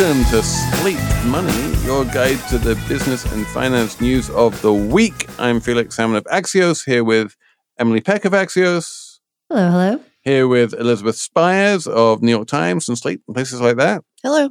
Welcome 0.00 0.24
to 0.30 0.42
Slate 0.42 1.26
Money, 1.26 1.76
your 1.84 2.06
guide 2.06 2.38
to 2.48 2.56
the 2.56 2.74
business 2.88 3.30
and 3.34 3.46
finance 3.48 4.00
news 4.00 4.30
of 4.30 4.58
the 4.62 4.72
week. 4.72 5.28
I'm 5.38 5.60
Felix 5.60 5.94
Salmon 5.94 6.16
of 6.16 6.24
Axios, 6.24 6.86
here 6.86 7.04
with 7.04 7.36
Emily 7.78 8.00
Peck 8.00 8.24
of 8.24 8.32
Axios. 8.32 9.18
Hello, 9.50 9.70
hello. 9.70 10.00
Here 10.22 10.48
with 10.48 10.72
Elizabeth 10.72 11.16
Spiers 11.16 11.86
of 11.86 12.22
New 12.22 12.30
York 12.30 12.48
Times 12.48 12.88
and 12.88 12.96
Slate 12.96 13.20
and 13.28 13.34
places 13.34 13.60
like 13.60 13.76
that. 13.76 14.02
Hello. 14.22 14.48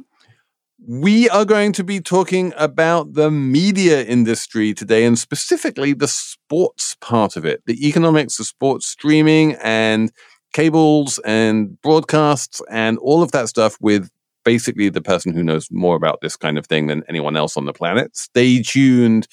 We 0.86 1.28
are 1.30 1.44
going 1.44 1.72
to 1.72 1.82
be 1.82 1.98
talking 1.98 2.52
about 2.56 3.14
the 3.14 3.28
media 3.28 4.04
industry 4.04 4.72
today 4.72 5.04
and 5.04 5.18
specifically 5.18 5.94
the 5.94 6.06
sports 6.06 6.96
part 7.00 7.36
of 7.36 7.44
it, 7.44 7.60
the 7.66 7.88
economics 7.88 8.38
of 8.38 8.46
sports 8.46 8.86
streaming 8.86 9.56
and 9.60 10.12
cables 10.52 11.18
and 11.24 11.82
broadcasts 11.82 12.62
and 12.70 12.98
all 12.98 13.20
of 13.20 13.32
that 13.32 13.48
stuff 13.48 13.76
with 13.80 14.10
basically 14.44 14.88
the 14.88 15.00
person 15.00 15.32
who 15.32 15.42
knows 15.42 15.68
more 15.70 15.96
about 15.96 16.20
this 16.20 16.36
kind 16.36 16.58
of 16.58 16.66
thing 16.66 16.86
than 16.86 17.02
anyone 17.08 17.36
else 17.36 17.56
on 17.56 17.64
the 17.64 17.72
planet. 17.72 18.16
Stay 18.16 18.62
tuned 18.62 19.26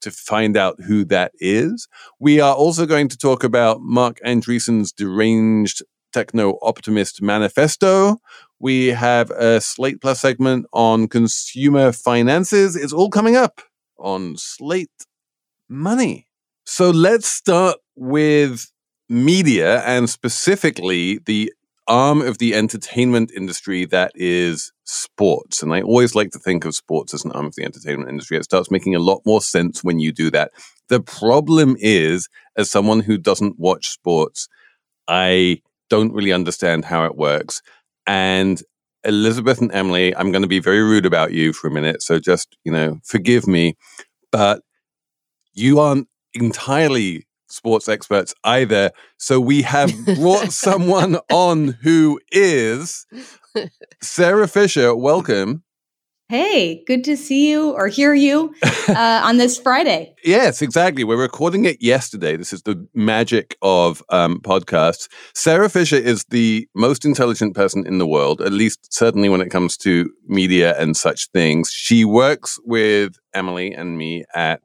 to 0.00 0.10
find 0.10 0.56
out 0.56 0.80
who 0.82 1.04
that 1.06 1.32
is. 1.38 1.88
We 2.18 2.40
are 2.40 2.54
also 2.54 2.86
going 2.86 3.08
to 3.08 3.18
talk 3.18 3.44
about 3.44 3.80
Marc 3.82 4.18
Andreessen's 4.24 4.92
deranged 4.92 5.82
techno 6.12 6.58
optimist 6.62 7.22
manifesto. 7.22 8.18
We 8.58 8.88
have 8.88 9.30
a 9.30 9.60
Slate 9.60 10.00
Plus 10.00 10.20
segment 10.20 10.66
on 10.72 11.08
consumer 11.08 11.92
finances. 11.92 12.76
It's 12.76 12.92
all 12.92 13.10
coming 13.10 13.36
up 13.36 13.60
on 13.98 14.36
Slate 14.36 15.06
Money. 15.68 16.26
So 16.64 16.90
let's 16.90 17.26
start 17.26 17.76
with 17.96 18.70
media 19.08 19.82
and 19.82 20.08
specifically 20.08 21.18
the 21.26 21.52
arm 21.90 22.22
of 22.22 22.38
the 22.38 22.54
entertainment 22.54 23.32
industry 23.36 23.84
that 23.86 24.12
is 24.14 24.72
sports. 24.84 25.62
And 25.62 25.74
I 25.74 25.82
always 25.82 26.14
like 26.14 26.30
to 26.30 26.38
think 26.38 26.64
of 26.64 26.74
sports 26.74 27.12
as 27.12 27.24
an 27.24 27.32
arm 27.32 27.46
of 27.46 27.56
the 27.56 27.64
entertainment 27.64 28.08
industry. 28.08 28.38
It 28.38 28.44
starts 28.44 28.70
making 28.70 28.94
a 28.94 29.00
lot 29.00 29.20
more 29.26 29.42
sense 29.42 29.84
when 29.84 29.98
you 29.98 30.12
do 30.12 30.30
that. 30.30 30.52
The 30.88 31.00
problem 31.00 31.76
is, 31.78 32.28
as 32.56 32.70
someone 32.70 33.00
who 33.00 33.18
doesn't 33.18 33.58
watch 33.58 33.88
sports, 33.88 34.48
I 35.08 35.60
don't 35.88 36.14
really 36.14 36.32
understand 36.32 36.84
how 36.84 37.04
it 37.04 37.16
works. 37.16 37.60
And 38.06 38.62
Elizabeth 39.04 39.60
and 39.60 39.72
Emily, 39.72 40.14
I'm 40.14 40.30
going 40.30 40.42
to 40.42 40.48
be 40.48 40.60
very 40.60 40.82
rude 40.82 41.06
about 41.06 41.32
you 41.32 41.52
for 41.52 41.66
a 41.66 41.72
minute. 41.72 42.02
So 42.02 42.18
just, 42.18 42.56
you 42.64 42.72
know, 42.72 43.00
forgive 43.04 43.46
me. 43.46 43.76
But 44.30 44.62
you 45.52 45.80
aren't 45.80 46.06
entirely 46.34 47.26
sports 47.50 47.88
experts 47.88 48.34
either. 48.44 48.90
So 49.18 49.40
we 49.40 49.62
have 49.62 49.92
brought 50.16 50.52
someone 50.52 51.18
on 51.30 51.78
who 51.82 52.20
is 52.32 53.06
Sara 54.00 54.48
Fischer. 54.48 54.94
Welcome. 54.94 55.64
Hey, 56.30 56.84
good 56.84 57.02
to 57.06 57.16
see 57.16 57.50
you 57.50 57.72
or 57.72 57.88
hear 57.88 58.14
you 58.14 58.54
uh, 58.88 59.22
on 59.24 59.38
this 59.38 59.58
Friday. 59.58 60.14
yes, 60.24 60.62
exactly. 60.62 61.02
We're 61.02 61.20
recording 61.20 61.64
it 61.64 61.82
yesterday. 61.82 62.36
This 62.36 62.52
is 62.52 62.62
the 62.62 62.86
magic 62.94 63.56
of 63.62 64.00
um, 64.10 64.38
podcasts. 64.38 65.08
Sara 65.34 65.68
Fischer 65.68 65.96
is 65.96 66.24
the 66.26 66.68
most 66.72 67.04
intelligent 67.04 67.56
person 67.56 67.84
in 67.84 67.98
the 67.98 68.06
world, 68.06 68.40
at 68.42 68.52
least 68.52 68.94
certainly 68.94 69.28
when 69.28 69.40
it 69.40 69.50
comes 69.50 69.76
to 69.78 70.08
media 70.28 70.80
and 70.80 70.96
such 70.96 71.28
things. 71.32 71.68
She 71.72 72.04
works 72.04 72.60
with 72.64 73.16
Emily 73.34 73.72
and 73.72 73.98
me 73.98 74.22
at 74.32 74.60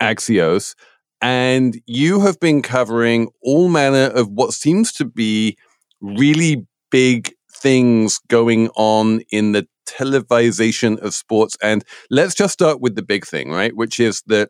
Axios. 0.00 0.76
And 1.22 1.80
you 1.86 2.20
have 2.20 2.40
been 2.40 2.62
covering 2.62 3.28
all 3.42 3.68
manner 3.68 4.06
of 4.14 4.28
what 4.28 4.52
seems 4.54 4.92
to 4.94 5.04
be 5.04 5.56
really 6.00 6.66
big 6.90 7.34
things 7.52 8.18
going 8.28 8.70
on 8.70 9.20
in 9.30 9.52
the 9.52 9.66
televisation 9.86 10.98
of 11.00 11.14
sports. 11.14 11.56
And 11.62 11.84
let's 12.10 12.34
just 12.34 12.54
start 12.54 12.80
with 12.80 12.94
the 12.94 13.02
big 13.02 13.26
thing, 13.26 13.50
right? 13.50 13.74
Which 13.74 14.00
is 14.00 14.22
that 14.26 14.48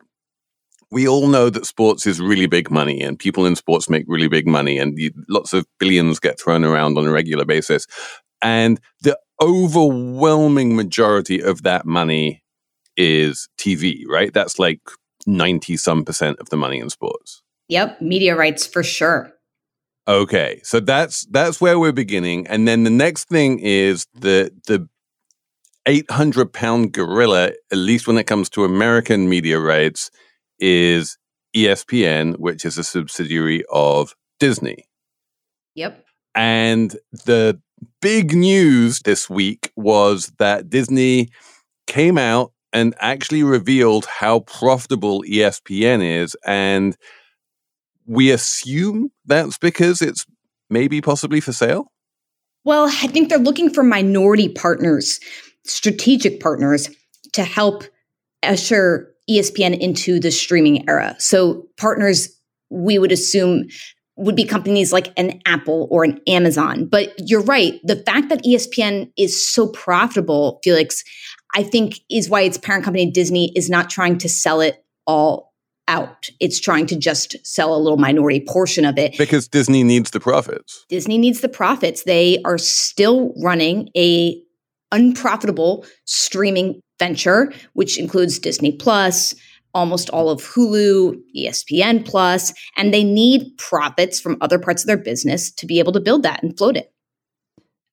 we 0.91 1.07
all 1.07 1.27
know 1.27 1.49
that 1.49 1.65
sports 1.65 2.05
is 2.05 2.19
really 2.19 2.47
big 2.47 2.69
money 2.69 3.01
and 3.01 3.17
people 3.17 3.45
in 3.45 3.55
sports 3.55 3.89
make 3.89 4.03
really 4.07 4.27
big 4.27 4.45
money 4.45 4.77
and 4.77 4.97
lots 5.29 5.53
of 5.53 5.65
billions 5.79 6.19
get 6.19 6.39
thrown 6.39 6.65
around 6.65 6.97
on 6.97 7.07
a 7.07 7.11
regular 7.11 7.45
basis. 7.45 7.87
And 8.41 8.79
the 9.01 9.17
overwhelming 9.41 10.75
majority 10.75 11.41
of 11.41 11.63
that 11.63 11.85
money 11.85 12.43
is 12.97 13.47
TV, 13.57 14.03
right? 14.07 14.33
That's 14.33 14.59
like 14.59 14.81
90 15.27 15.77
some 15.77 16.03
percent 16.03 16.39
of 16.39 16.49
the 16.49 16.57
money 16.57 16.79
in 16.79 16.89
sports. 16.89 17.41
Yep, 17.69 18.01
media 18.01 18.35
rights 18.35 18.67
for 18.67 18.83
sure. 18.83 19.33
Okay, 20.07 20.59
so 20.63 20.79
that's 20.79 21.25
that's 21.27 21.61
where 21.61 21.79
we're 21.79 21.91
beginning, 21.91 22.47
and 22.47 22.67
then 22.67 22.83
the 22.83 22.89
next 22.89 23.29
thing 23.29 23.59
is 23.59 24.07
the 24.13 24.51
the 24.67 24.89
eight 25.85 26.09
hundred 26.09 26.53
pound 26.53 26.91
gorilla, 26.91 27.51
at 27.71 27.77
least 27.77 28.07
when 28.07 28.17
it 28.17 28.25
comes 28.25 28.49
to 28.49 28.65
American 28.65 29.29
media 29.29 29.59
rights, 29.59 30.09
is 30.59 31.17
ESPN, 31.55 32.37
which 32.39 32.65
is 32.65 32.77
a 32.77 32.83
subsidiary 32.83 33.63
of 33.71 34.15
Disney. 34.39 34.87
Yep. 35.75 36.03
And 36.35 36.95
the 37.11 37.59
big 38.01 38.35
news 38.35 39.01
this 39.01 39.29
week 39.29 39.71
was 39.75 40.31
that 40.39 40.69
Disney 40.69 41.29
came 41.87 42.17
out 42.17 42.53
and 42.73 42.95
actually 42.99 43.43
revealed 43.43 44.05
how 44.05 44.41
profitable 44.41 45.23
ESPN 45.23 46.03
is. 46.03 46.35
And 46.45 46.95
we 48.05 48.31
assume 48.31 49.11
that's 49.25 49.57
because 49.57 50.01
it's 50.01 50.25
maybe 50.69 51.01
possibly 51.01 51.39
for 51.39 51.53
sale? 51.53 51.91
Well, 52.63 52.85
I 52.85 53.07
think 53.07 53.29
they're 53.29 53.37
looking 53.37 53.73
for 53.73 53.83
minority 53.83 54.49
partners, 54.49 55.19
strategic 55.65 56.39
partners 56.39 56.89
to 57.33 57.43
help 57.43 57.83
usher 58.43 59.13
ESPN 59.29 59.77
into 59.79 60.19
the 60.19 60.31
streaming 60.31 60.87
era. 60.89 61.15
So, 61.19 61.67
partners 61.77 62.29
we 62.69 62.97
would 62.97 63.11
assume 63.11 63.65
would 64.17 64.35
be 64.35 64.45
companies 64.45 64.93
like 64.93 65.11
an 65.17 65.41
Apple 65.45 65.87
or 65.89 66.03
an 66.03 66.19
Amazon. 66.27 66.85
But 66.85 67.13
you're 67.17 67.43
right. 67.43 67.79
The 67.83 67.97
fact 67.97 68.29
that 68.29 68.43
ESPN 68.43 69.11
is 69.17 69.45
so 69.47 69.67
profitable, 69.67 70.59
Felix, 70.63 71.03
I 71.53 71.63
think 71.63 71.99
is 72.09 72.29
why 72.29 72.41
its 72.41 72.57
parent 72.57 72.83
company 72.83 73.09
Disney 73.09 73.51
is 73.55 73.69
not 73.69 73.89
trying 73.89 74.17
to 74.19 74.29
sell 74.29 74.61
it 74.61 74.83
all 75.05 75.51
out. 75.87 76.29
It's 76.39 76.59
trying 76.59 76.85
to 76.87 76.95
just 76.95 77.35
sell 77.45 77.75
a 77.75 77.77
little 77.77 77.97
minority 77.97 78.45
portion 78.47 78.85
of 78.85 78.97
it. 78.97 79.17
Because 79.17 79.47
Disney 79.47 79.83
needs 79.83 80.11
the 80.11 80.19
profits. 80.19 80.85
Disney 80.89 81.17
needs 81.17 81.41
the 81.41 81.49
profits. 81.49 82.03
They 82.03 82.41
are 82.45 82.57
still 82.57 83.33
running 83.41 83.89
a 83.95 84.41
unprofitable 84.91 85.85
streaming 86.05 86.81
venture 86.99 87.51
which 87.73 87.97
includes 87.97 88.39
Disney 88.39 88.71
Plus, 88.71 89.33
almost 89.73 90.09
all 90.11 90.29
of 90.29 90.41
Hulu, 90.41 91.19
ESPN 91.35 92.05
Plus, 92.05 92.53
and 92.77 92.93
they 92.93 93.03
need 93.03 93.57
profits 93.57 94.19
from 94.19 94.37
other 94.41 94.59
parts 94.59 94.83
of 94.83 94.87
their 94.87 94.97
business 94.97 95.51
to 95.51 95.65
be 95.65 95.79
able 95.79 95.93
to 95.93 95.99
build 95.99 96.23
that 96.23 96.43
and 96.43 96.57
float 96.57 96.77
it. 96.77 96.93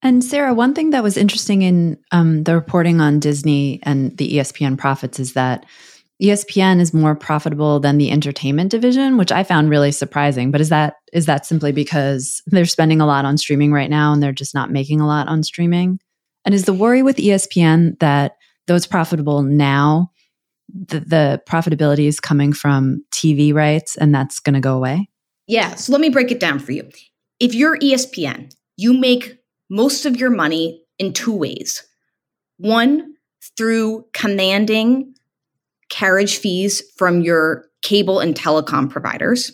And 0.02 0.22
Sara, 0.22 0.54
one 0.54 0.74
thing 0.74 0.90
that 0.90 1.02
was 1.02 1.16
interesting 1.16 1.62
in 1.62 1.98
um, 2.12 2.44
the 2.44 2.54
reporting 2.54 3.00
on 3.00 3.18
Disney 3.18 3.80
and 3.82 4.16
the 4.16 4.34
ESPN 4.34 4.78
profits 4.78 5.18
is 5.18 5.32
that 5.32 5.66
ESPN 6.22 6.80
is 6.80 6.92
more 6.92 7.14
profitable 7.14 7.78
than 7.78 7.98
the 7.98 8.10
entertainment 8.10 8.70
division, 8.70 9.16
which 9.16 9.30
I 9.30 9.44
found 9.44 9.70
really 9.70 9.92
surprising. 9.92 10.50
But 10.50 10.60
is 10.60 10.68
that 10.68 10.94
is 11.12 11.26
that 11.26 11.46
simply 11.46 11.72
because 11.72 12.42
they're 12.46 12.64
spending 12.64 13.00
a 13.00 13.06
lot 13.06 13.24
on 13.24 13.38
streaming 13.38 13.72
right 13.72 13.90
now 13.90 14.12
and 14.12 14.22
they're 14.22 14.32
just 14.32 14.54
not 14.54 14.70
making 14.70 15.00
a 15.00 15.06
lot 15.06 15.28
on 15.28 15.42
streaming? 15.42 16.00
And 16.44 16.54
is 16.54 16.64
the 16.64 16.72
worry 16.72 17.02
with 17.02 17.16
ESPN 17.16 17.98
that 18.00 18.36
though 18.66 18.74
it's 18.74 18.86
profitable 18.86 19.42
now, 19.42 20.10
the, 20.68 21.00
the 21.00 21.42
profitability 21.48 22.06
is 22.06 22.20
coming 22.20 22.52
from 22.52 23.04
TV 23.12 23.54
rights 23.54 23.96
and 23.96 24.14
that's 24.14 24.40
going 24.40 24.54
to 24.54 24.60
go 24.60 24.76
away? 24.76 25.08
Yeah. 25.46 25.74
So 25.76 25.92
let 25.92 26.00
me 26.00 26.10
break 26.10 26.30
it 26.30 26.40
down 26.40 26.58
for 26.58 26.72
you. 26.72 26.88
If 27.40 27.54
you're 27.54 27.78
ESPN, 27.78 28.54
you 28.76 28.92
make 28.92 29.38
most 29.68 30.06
of 30.06 30.16
your 30.16 30.30
money 30.30 30.82
in 30.98 31.12
two 31.12 31.34
ways. 31.34 31.84
One, 32.58 33.14
through 33.56 34.06
commanding 34.12 35.14
carriage 35.90 36.36
fees 36.36 36.82
from 36.96 37.22
your 37.22 37.66
cable 37.82 38.20
and 38.20 38.34
telecom 38.34 38.90
providers, 38.90 39.52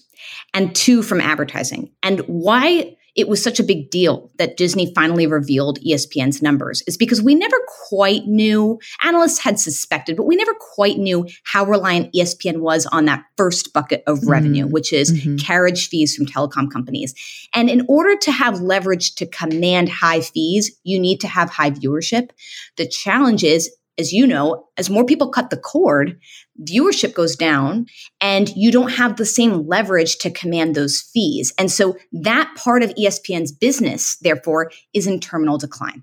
and 0.53 0.75
two, 0.75 1.03
from 1.03 1.21
advertising. 1.21 1.93
And 2.03 2.21
why 2.21 2.97
it 3.15 3.29
was 3.29 3.43
such 3.43 3.61
a 3.61 3.65
big 3.65 3.91
deal 3.91 4.31
that 4.39 4.57
Disney 4.57 4.93
finally 4.95 5.27
revealed 5.27 5.79
ESPN's 5.81 6.43
numbers 6.43 6.83
is 6.87 6.97
because 6.97 7.23
we 7.23 7.35
never 7.35 7.57
quite 7.89 8.27
knew, 8.27 8.79
analysts 9.03 9.39
had 9.39 9.59
suspected, 9.59 10.17
but 10.17 10.27
we 10.27 10.37
never 10.37 10.55
quite 10.55 10.99
knew 10.99 11.27
how 11.45 11.65
reliant 11.65 12.13
ESPN 12.13 12.59
was 12.59 12.87
on 12.87 13.05
that 13.05 13.25
first 13.37 13.73
bucket 13.73 14.03
of 14.07 14.19
mm-hmm. 14.19 14.31
revenue, 14.31 14.67
which 14.67 14.93
is 14.93 15.13
mm-hmm. 15.13 15.37
carriage 15.37 15.89
fees 15.89 16.17
from 16.17 16.27
telecom 16.27 16.71
companies. 16.71 17.15
And 17.55 17.71
in 17.71 17.87
order 17.89 18.17
to 18.17 18.33
have 18.33 18.61
leverage 18.61 19.15
to 19.17 19.27
command 19.27 19.89
high 19.89 20.21
fees, 20.21 20.77
you 20.83 20.99
need 20.99 21.21
to 21.21 21.29
have 21.29 21.51
high 21.51 21.71
viewership. 21.71 22.31
The 22.77 22.89
challenge 22.89 23.45
is 23.45 23.71
as 23.99 24.13
you 24.13 24.27
know, 24.27 24.67
as 24.77 24.91
more 24.91 25.05
people 25.05 25.29
cut 25.29 25.51
the 25.51 25.57
cord, 25.57 26.19
viewership 26.63 27.15
goes 27.15 27.37
down 27.37 27.87
and 28.21 28.55
you 28.57 28.73
don't 28.73 28.93
have 28.93 29.17
the 29.17 29.27
same 29.27 29.67
leverage 29.67 30.19
to 30.19 30.31
command 30.31 30.75
those 30.75 31.01
fees. 31.01 31.53
And 31.59 31.71
so 31.71 31.97
that 32.13 32.53
part 32.57 32.83
of 32.83 32.95
ESPN's 32.95 33.53
business, 33.53 34.17
therefore, 34.19 34.71
is 34.93 35.07
in 35.07 35.21
terminal 35.21 35.59
decline. 35.59 36.03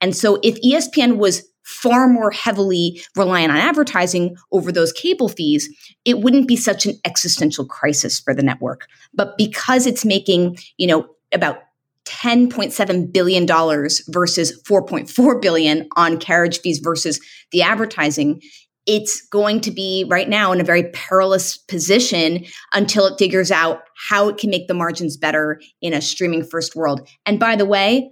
And 0.00 0.16
so 0.16 0.38
if 0.42 0.60
ESPN 0.62 1.18
was 1.18 1.46
far 1.62 2.08
more 2.08 2.32
heavily 2.32 3.00
reliant 3.14 3.52
on 3.52 3.58
advertising 3.58 4.36
over 4.50 4.72
those 4.72 4.92
cable 4.92 5.28
fees, 5.28 5.68
it 6.04 6.18
wouldn't 6.18 6.48
be 6.48 6.56
such 6.56 6.84
an 6.84 6.98
existential 7.04 7.64
crisis 7.64 8.18
for 8.18 8.34
the 8.34 8.42
network. 8.42 8.86
But 9.14 9.38
because 9.38 9.86
it's 9.86 10.04
making, 10.04 10.58
you 10.78 10.88
know, 10.88 11.08
about 11.32 11.58
$10.7 12.06 13.12
billion 13.12 13.46
versus 13.46 14.62
4.4 14.68 15.42
billion 15.42 15.88
on 15.96 16.18
carriage 16.18 16.60
fees 16.60 16.78
versus 16.78 17.20
the 17.52 17.62
advertising, 17.62 18.40
it's 18.86 19.26
going 19.28 19.60
to 19.60 19.70
be 19.70 20.04
right 20.08 20.28
now 20.28 20.52
in 20.52 20.60
a 20.60 20.64
very 20.64 20.90
perilous 20.90 21.56
position 21.56 22.44
until 22.74 23.06
it 23.06 23.18
figures 23.18 23.50
out 23.50 23.82
how 24.08 24.28
it 24.28 24.38
can 24.38 24.50
make 24.50 24.66
the 24.66 24.74
margins 24.74 25.16
better 25.16 25.60
in 25.82 25.92
a 25.92 26.00
streaming 26.00 26.44
first 26.44 26.74
world. 26.74 27.06
And 27.26 27.38
by 27.38 27.56
the 27.56 27.66
way, 27.66 28.10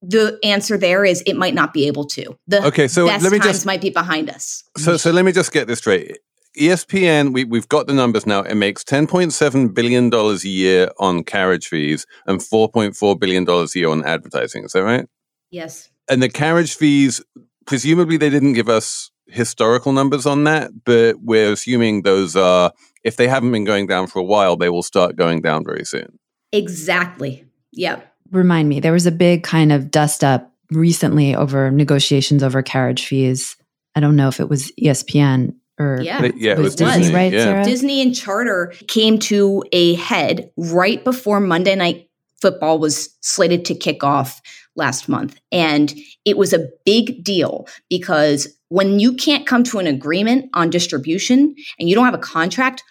the 0.00 0.38
answer 0.42 0.76
there 0.76 1.04
is 1.04 1.22
it 1.26 1.36
might 1.36 1.54
not 1.54 1.72
be 1.72 1.86
able 1.86 2.06
to. 2.06 2.36
The 2.48 2.66
okay, 2.66 2.88
so 2.88 3.06
best 3.06 3.22
let 3.22 3.30
me 3.30 3.38
just 3.38 3.64
might 3.64 3.80
be 3.80 3.90
behind 3.90 4.28
us. 4.28 4.64
So, 4.76 4.96
so 4.96 5.12
let 5.12 5.24
me 5.24 5.30
just 5.30 5.52
get 5.52 5.68
this 5.68 5.78
straight. 5.78 6.18
ESPN, 6.58 7.32
we, 7.32 7.44
we've 7.44 7.68
got 7.68 7.86
the 7.86 7.94
numbers 7.94 8.26
now. 8.26 8.42
It 8.42 8.56
makes 8.56 8.84
$10.7 8.84 9.74
billion 9.74 10.12
a 10.12 10.34
year 10.46 10.90
on 10.98 11.24
carriage 11.24 11.68
fees 11.68 12.06
and 12.26 12.40
$4.4 12.40 13.18
billion 13.18 13.48
a 13.48 13.66
year 13.74 13.88
on 13.88 14.04
advertising. 14.04 14.64
Is 14.64 14.72
that 14.72 14.82
right? 14.82 15.06
Yes. 15.50 15.90
And 16.10 16.22
the 16.22 16.28
carriage 16.28 16.74
fees, 16.74 17.22
presumably 17.66 18.16
they 18.16 18.30
didn't 18.30 18.52
give 18.52 18.68
us 18.68 19.10
historical 19.26 19.92
numbers 19.92 20.26
on 20.26 20.44
that, 20.44 20.70
but 20.84 21.16
we're 21.22 21.52
assuming 21.52 22.02
those 22.02 22.36
are, 22.36 22.72
if 23.02 23.16
they 23.16 23.28
haven't 23.28 23.52
been 23.52 23.64
going 23.64 23.86
down 23.86 24.06
for 24.06 24.18
a 24.18 24.24
while, 24.24 24.56
they 24.56 24.68
will 24.68 24.82
start 24.82 25.16
going 25.16 25.40
down 25.40 25.64
very 25.64 25.84
soon. 25.84 26.18
Exactly. 26.52 27.46
Yep. 27.72 28.06
Remind 28.30 28.68
me, 28.68 28.80
there 28.80 28.92
was 28.92 29.06
a 29.06 29.12
big 29.12 29.42
kind 29.42 29.72
of 29.72 29.90
dust 29.90 30.22
up 30.22 30.52
recently 30.70 31.34
over 31.34 31.70
negotiations 31.70 32.42
over 32.42 32.62
carriage 32.62 33.06
fees. 33.06 33.56
I 33.94 34.00
don't 34.00 34.16
know 34.16 34.28
if 34.28 34.40
it 34.40 34.48
was 34.48 34.72
ESPN 34.72 35.54
or 35.78 36.00
yeah, 36.02 36.30
yeah, 36.36 36.52
it 36.52 36.58
was, 36.58 36.76
Disney, 36.76 36.98
Disney, 36.98 37.14
right, 37.14 37.32
yeah. 37.32 37.44
Sara? 37.44 37.64
Disney 37.64 38.02
and 38.02 38.14
Charter 38.14 38.74
came 38.88 39.18
to 39.20 39.64
a 39.72 39.94
head 39.94 40.50
right 40.56 41.02
before 41.02 41.40
Monday 41.40 41.74
Night 41.74 42.08
Football 42.40 42.78
was 42.78 43.16
slated 43.20 43.64
to 43.66 43.74
kick 43.74 44.02
off 44.02 44.42
last 44.74 45.08
month. 45.08 45.40
And 45.50 45.94
it 46.24 46.36
was 46.36 46.52
a 46.52 46.68
big 46.84 47.22
deal 47.22 47.68
because 47.88 48.48
when 48.68 48.98
you 48.98 49.14
can't 49.14 49.46
come 49.46 49.62
to 49.64 49.78
an 49.78 49.86
agreement 49.86 50.50
on 50.54 50.70
distribution 50.70 51.54
and 51.78 51.88
you 51.88 51.94
don't 51.94 52.04
have 52.04 52.14
a 52.14 52.18
contract, 52.18 52.82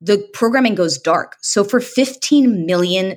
the 0.00 0.18
programming 0.32 0.74
goes 0.74 0.98
dark. 0.98 1.36
So 1.40 1.64
for 1.64 1.80
15 1.80 2.66
million 2.66 3.16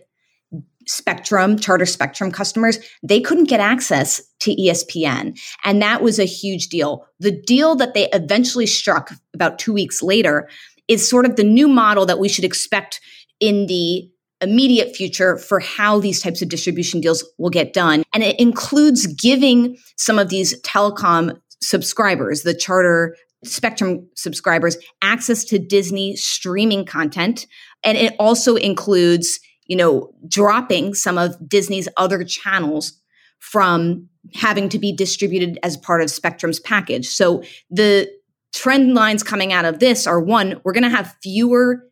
Spectrum, 0.88 1.57
Charter 1.57 1.86
Spectrum 1.86 2.31
customers, 2.31 2.80
they 3.04 3.19
couldn't 3.19 3.50
get 3.50 3.60
access 3.60 4.22
to 4.42 4.56
ESPN. 4.56 5.39
And 5.63 5.81
that 5.81 6.01
was 6.01 6.19
a 6.19 6.25
huge 6.25 6.68
deal. 6.68 7.06
The 7.19 7.31
deal 7.31 7.75
that 7.75 7.94
they 7.94 8.10
eventually 8.12 8.66
struck 8.66 9.12
about 9.33 9.60
two 9.60 9.74
weeks 9.74 10.01
later 10.01 10.50
is 10.88 11.10
sort 11.10 11.25
of 11.25 11.36
the 11.36 11.44
new 11.44 11.68
model 11.68 12.06
that 12.06 12.19
we 12.19 12.30
should 12.30 12.45
expect 12.45 13.00
in 13.39 13.68
the 13.68 14.10
immediate 14.42 14.95
future 14.95 15.38
for 15.38 15.60
how 15.60 16.00
these 16.00 16.22
types 16.22 16.42
of 16.42 16.50
distribution 16.50 17.00
deals 17.00 17.24
will 17.38 17.50
get 17.50 17.74
done. 17.74 18.04
And 18.13 18.24
it 18.24 18.39
includes 18.39 19.07
giving 19.07 19.77
some 19.98 20.18
of 20.18 20.30
these 20.30 20.60
telecom 20.62 21.39
subscribers, 21.62 22.42
the 22.42 22.56
Charter 22.56 23.16
Spectrum 23.44 24.07
subscribers, 24.16 24.77
access 25.01 25.44
to 25.45 25.60
Disney 25.60 26.16
streaming 26.16 26.86
content. 26.86 27.48
And 27.84 27.98
it 27.98 28.16
also 28.19 28.56
includes 28.56 29.39
you 29.72 29.78
know, 29.78 30.14
dropping 30.28 30.94
some 30.94 31.18
of 31.18 31.38
Disney's 31.48 31.88
other 31.96 32.26
channels 32.26 32.92
from 33.40 34.06
having 34.36 34.68
to 34.68 34.78
be 34.78 34.92
distributed 34.92 35.58
as 35.64 35.78
part 35.78 36.02
of 36.02 36.12
Spectrum's 36.12 36.60
package. 36.60 37.08
So 37.08 37.42
the 37.70 38.12
trend 38.54 38.96
lines 38.96 39.24
coming 39.24 39.54
out 39.54 39.64
of 39.64 39.80
this 39.80 40.06
are 40.06 40.20
one, 40.20 40.60
we're 40.66 40.74
going 40.74 40.84
to 40.84 40.90
have 40.90 41.16
fewer 41.24 41.88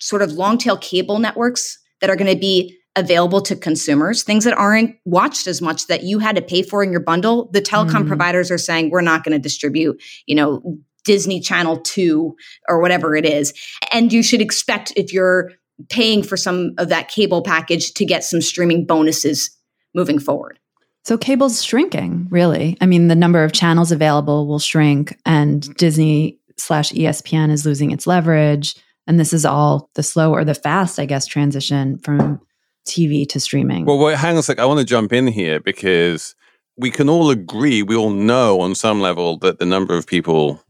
sort 0.00 0.22
of 0.22 0.32
long 0.32 0.58
tail 0.58 0.76
cable 0.76 1.20
networks 1.20 1.78
that 2.00 2.10
are 2.10 2.16
going 2.16 2.34
to 2.34 2.40
be 2.40 2.76
available 2.96 3.40
to 3.42 3.54
consumers, 3.54 4.24
things 4.24 4.42
that 4.42 4.58
aren't 4.58 4.96
watched 5.04 5.46
as 5.46 5.62
much 5.62 5.86
that 5.86 6.02
you 6.02 6.18
had 6.18 6.34
to 6.34 6.42
pay 6.42 6.64
for 6.64 6.82
in 6.82 6.90
your 6.90 6.98
bundle. 7.00 7.48
The 7.52 7.62
telecom 7.62 8.06
Mm. 8.06 8.08
providers 8.08 8.50
are 8.50 8.58
saying 8.58 8.90
we're 8.90 9.02
not 9.02 9.22
going 9.22 9.34
to 9.34 9.38
distribute, 9.38 10.02
you 10.26 10.34
know, 10.34 10.78
Disney 11.04 11.38
Channel 11.38 11.78
2 11.78 12.34
or 12.68 12.80
whatever 12.80 13.14
it 13.14 13.24
is. 13.24 13.54
And 13.92 14.12
you 14.12 14.24
should 14.24 14.40
expect 14.40 14.92
if 14.96 15.12
you're 15.12 15.52
paying 15.88 16.22
for 16.22 16.36
some 16.36 16.74
of 16.78 16.88
that 16.88 17.08
cable 17.08 17.42
package 17.42 17.92
to 17.94 18.04
get 18.04 18.24
some 18.24 18.40
streaming 18.40 18.84
bonuses 18.84 19.50
moving 19.94 20.18
forward. 20.18 20.58
So 21.04 21.16
cable's 21.16 21.64
shrinking, 21.64 22.26
really. 22.30 22.76
I 22.80 22.86
mean, 22.86 23.08
the 23.08 23.14
number 23.14 23.42
of 23.42 23.52
channels 23.52 23.92
available 23.92 24.46
will 24.46 24.58
shrink, 24.58 25.16
and 25.24 25.74
Disney 25.76 26.38
slash 26.58 26.92
ESPN 26.92 27.50
is 27.50 27.64
losing 27.64 27.92
its 27.92 28.06
leverage. 28.06 28.76
And 29.06 29.18
this 29.18 29.32
is 29.32 29.46
all 29.46 29.88
the 29.94 30.02
slow 30.02 30.32
or 30.32 30.44
the 30.44 30.54
fast, 30.54 30.98
I 30.98 31.06
guess, 31.06 31.26
transition 31.26 31.98
from 31.98 32.40
TV 32.86 33.26
to 33.30 33.40
streaming. 33.40 33.86
Well, 33.86 33.98
wait, 33.98 34.18
hang 34.18 34.32
on 34.32 34.40
a 34.40 34.42
sec. 34.42 34.58
I 34.58 34.66
want 34.66 34.80
to 34.80 34.84
jump 34.84 35.12
in 35.12 35.26
here 35.26 35.60
because 35.60 36.34
we 36.76 36.90
can 36.90 37.08
all 37.08 37.30
agree, 37.30 37.82
we 37.82 37.96
all 37.96 38.10
know 38.10 38.60
on 38.60 38.74
some 38.74 39.00
level 39.00 39.38
that 39.38 39.58
the 39.58 39.66
number 39.66 39.96
of 39.96 40.06
people 40.06 40.62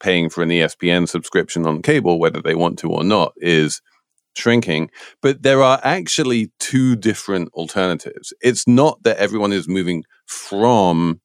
paying 0.00 0.28
for 0.28 0.42
an 0.42 0.48
ESPN 0.48 1.08
subscription 1.08 1.66
on 1.66 1.82
cable, 1.82 2.18
whether 2.18 2.40
they 2.42 2.54
want 2.54 2.78
to 2.80 2.90
or 2.90 3.04
not, 3.04 3.32
is 3.36 3.80
shrinking. 4.36 4.90
But 5.22 5.42
there 5.42 5.62
are 5.62 5.80
actually 5.82 6.50
two 6.58 6.96
different 6.96 7.50
alternatives. 7.54 8.32
It's 8.40 8.66
not 8.66 9.02
that 9.02 9.18
everyone 9.18 9.52
is 9.52 9.68
moving 9.68 10.04
from 10.26 11.20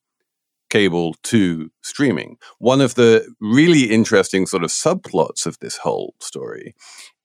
cable 0.70 1.16
to 1.24 1.70
streaming. 1.82 2.38
One 2.60 2.82
of 2.82 2.96
the 2.96 3.28
really 3.40 3.84
interesting 3.84 4.46
sort 4.46 4.64
of 4.64 4.72
subplots 4.72 5.46
of 5.46 5.58
this 5.60 5.78
whole 5.78 6.16
story 6.20 6.76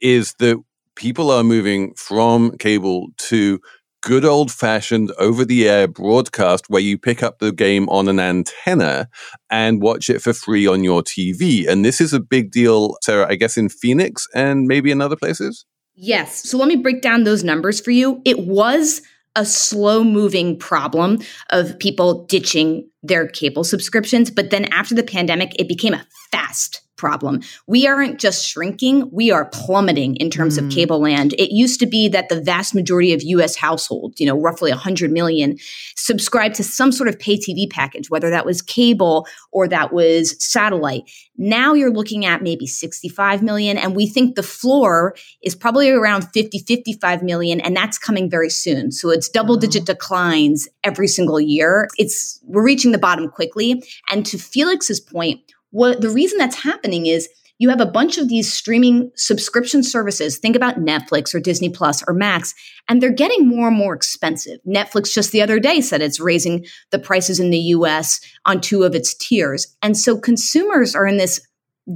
is 0.01 0.35
that 0.39 0.63
people 0.95 1.31
are 1.31 1.43
moving 1.43 1.95
from 1.95 2.57
cable 2.59 3.09
to 3.17 3.59
good 4.03 4.25
old 4.25 4.51
fashioned 4.51 5.13
over 5.19 5.45
the 5.45 5.69
air 5.69 5.87
broadcast 5.87 6.69
where 6.69 6.83
you 6.83 6.99
pick 6.99 7.23
up 7.23 7.39
the 7.39 7.53
game 7.53 7.89
on 7.89 8.09
an 8.09 8.19
antenna 8.19 9.09
and 9.51 9.83
watch 9.83 10.09
it 10.09 10.21
for 10.21 10.33
free 10.33 10.67
on 10.67 10.85
your 10.85 11.03
TV. 11.03 11.69
And 11.69 11.85
this 11.85 12.01
is 12.01 12.13
a 12.13 12.21
big 12.21 12.51
deal, 12.51 12.97
Sara, 13.03 13.27
I 13.29 13.35
guess 13.35 13.57
in 13.57 13.69
Phoenix 13.69 14.27
and 14.35 14.67
maybe 14.67 14.91
in 14.91 15.01
other 15.01 15.17
places. 15.17 15.65
Yes. 15.95 16.49
So 16.49 16.57
let 16.57 16.69
me 16.69 16.77
break 16.77 17.03
down 17.03 17.25
those 17.25 17.45
numbers 17.45 17.81
for 17.81 17.91
you. 17.91 18.23
It 18.25 18.47
was 18.47 19.03
a 19.37 19.45
slow 19.45 20.03
moving 20.03 20.59
problem 20.59 21.19
of 21.51 21.79
people 21.79 22.25
ditching 22.25 22.89
their 23.03 23.29
cable 23.29 23.65
subscriptions. 23.65 24.31
But 24.31 24.51
then 24.51 24.65
after 24.67 24.95
the 24.95 25.03
pandemic, 25.03 25.55
it 25.59 25.69
became 25.69 25.95
a 25.95 26.07
fast 26.33 26.83
problem. 27.01 27.41
We 27.67 27.87
aren't 27.87 28.21
just 28.21 28.47
shrinking, 28.47 29.09
we 29.11 29.31
are 29.31 29.47
plummeting 29.47 30.17
in 30.17 30.31
terms 30.31 30.59
Mm. 30.59 30.67
of 30.67 30.71
cable 30.71 31.01
land. 31.01 31.33
It 31.39 31.51
used 31.51 31.81
to 31.81 31.87
be 31.87 32.09
that 32.09 32.29
the 32.29 32.41
vast 32.41 32.75
majority 32.75 33.13
of 33.15 33.23
US 33.23 33.57
households, 33.57 34.21
you 34.21 34.27
know, 34.27 34.39
roughly 34.39 34.71
100 34.71 35.11
million, 35.11 35.57
subscribed 35.97 36.55
to 36.57 36.63
some 36.63 36.93
sort 36.93 37.09
of 37.09 37.19
pay 37.19 37.37
TV 37.39 37.67
package, 37.69 38.11
whether 38.11 38.31
that 38.31 38.45
was 38.45 38.61
cable 38.63 39.27
or 39.51 39.67
that 39.69 39.93
was 39.93 40.37
satellite. 40.45 41.03
Now 41.39 41.73
you're 41.73 41.93
looking 41.93 42.27
at 42.27 42.43
maybe 42.43 42.67
65 42.67 43.43
million, 43.43 43.79
and 43.79 43.97
we 43.97 44.07
think 44.07 44.35
the 44.35 44.43
floor 44.43 45.15
is 45.43 45.55
probably 45.55 45.89
around 45.91 46.23
50, 46.35 46.59
55 46.59 47.23
million, 47.23 47.61
and 47.61 47.75
that's 47.75 47.97
coming 47.97 48.29
very 48.29 48.51
soon. 48.51 48.93
So 48.93 49.09
it's 49.09 49.29
double 49.29 49.57
digit 49.57 49.87
declines 49.87 50.69
every 50.85 51.09
single 51.09 51.41
year. 51.41 51.89
It's 51.97 52.39
we're 52.45 52.65
reaching 52.65 52.93
the 52.93 52.99
bottom 52.99 53.29
quickly. 53.29 53.83
And 54.11 54.27
to 54.27 54.37
Felix's 54.37 55.01
point, 55.01 55.41
what 55.71 56.01
the 56.01 56.11
reason 56.11 56.39
that's 56.39 56.63
happening 56.63 57.07
is 57.07 57.29
you 57.61 57.69
have 57.69 57.81
a 57.81 57.87
bunch 57.87 58.17
of 58.17 58.29
these 58.29 58.51
streaming 58.51 59.13
subscription 59.17 59.83
services. 59.83 60.39
Think 60.39 60.57
about 60.57 60.79
Netflix 60.79 61.35
or 61.35 61.41
Disney 61.41 61.69
Plus 61.69 62.03
or 62.09 62.15
Max, 62.15 62.55
and 62.89 63.03
they're 63.03 63.13
getting 63.13 63.47
more 63.47 63.69
and 63.69 63.77
more 63.77 63.95
expensive. 63.95 64.59
Netflix 64.67 65.13
just 65.13 65.31
the 65.31 65.43
other 65.43 65.61
day 65.61 65.83
said 65.83 66.01
it's 66.01 66.19
raising 66.19 66.65
the 66.91 66.99
prices 66.99 67.39
in 67.39 67.51
the 67.51 67.59
US 67.59 68.19
on 68.47 68.63
two 68.63 68.83
of 68.83 68.95
its 68.95 69.15
tiers. 69.15 69.77
And 69.83 69.97
so 69.97 70.19
consumers 70.19 70.95
are 70.95 71.07
in 71.07 71.19
this 71.19 71.39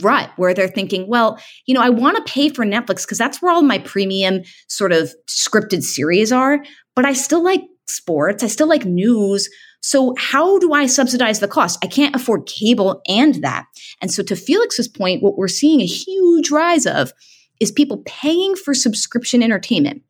rut 0.02 0.30
where 0.36 0.52
they're 0.52 0.68
thinking, 0.68 1.08
well, 1.08 1.38
you 1.64 1.74
know, 1.74 1.80
I 1.80 1.88
want 1.88 2.18
to 2.18 2.32
pay 2.32 2.50
for 2.50 2.66
Netflix 2.66 3.04
because 3.04 3.18
that's 3.18 3.40
where 3.40 3.50
all 3.50 3.62
my 3.62 3.78
premium 3.78 4.42
sort 4.68 4.92
of 4.92 5.14
scripted 5.28 5.82
series 5.82 6.30
are, 6.30 6.62
but 6.94 7.06
I 7.06 7.14
still 7.14 7.42
like 7.42 7.62
sports, 7.86 8.42
I 8.42 8.48
still 8.48 8.68
like 8.68 8.84
news. 8.84 9.48
So 9.86 10.14
how 10.16 10.58
do 10.60 10.72
I 10.72 10.86
subsidize 10.86 11.40
the 11.40 11.46
cost? 11.46 11.78
I 11.82 11.88
can't 11.88 12.16
afford 12.16 12.46
cable 12.46 13.02
and 13.06 13.34
that. 13.42 13.66
And 14.00 14.10
so 14.10 14.22
to 14.22 14.34
Felix's 14.34 14.88
point, 14.88 15.22
what 15.22 15.36
we're 15.36 15.46
seeing 15.46 15.82
a 15.82 15.86
huge 15.86 16.50
rise 16.50 16.86
of 16.86 17.12
is 17.60 17.70
people 17.70 18.02
paying 18.06 18.56
for 18.56 18.72
subscription 18.72 19.42
entertainment, 19.42 20.00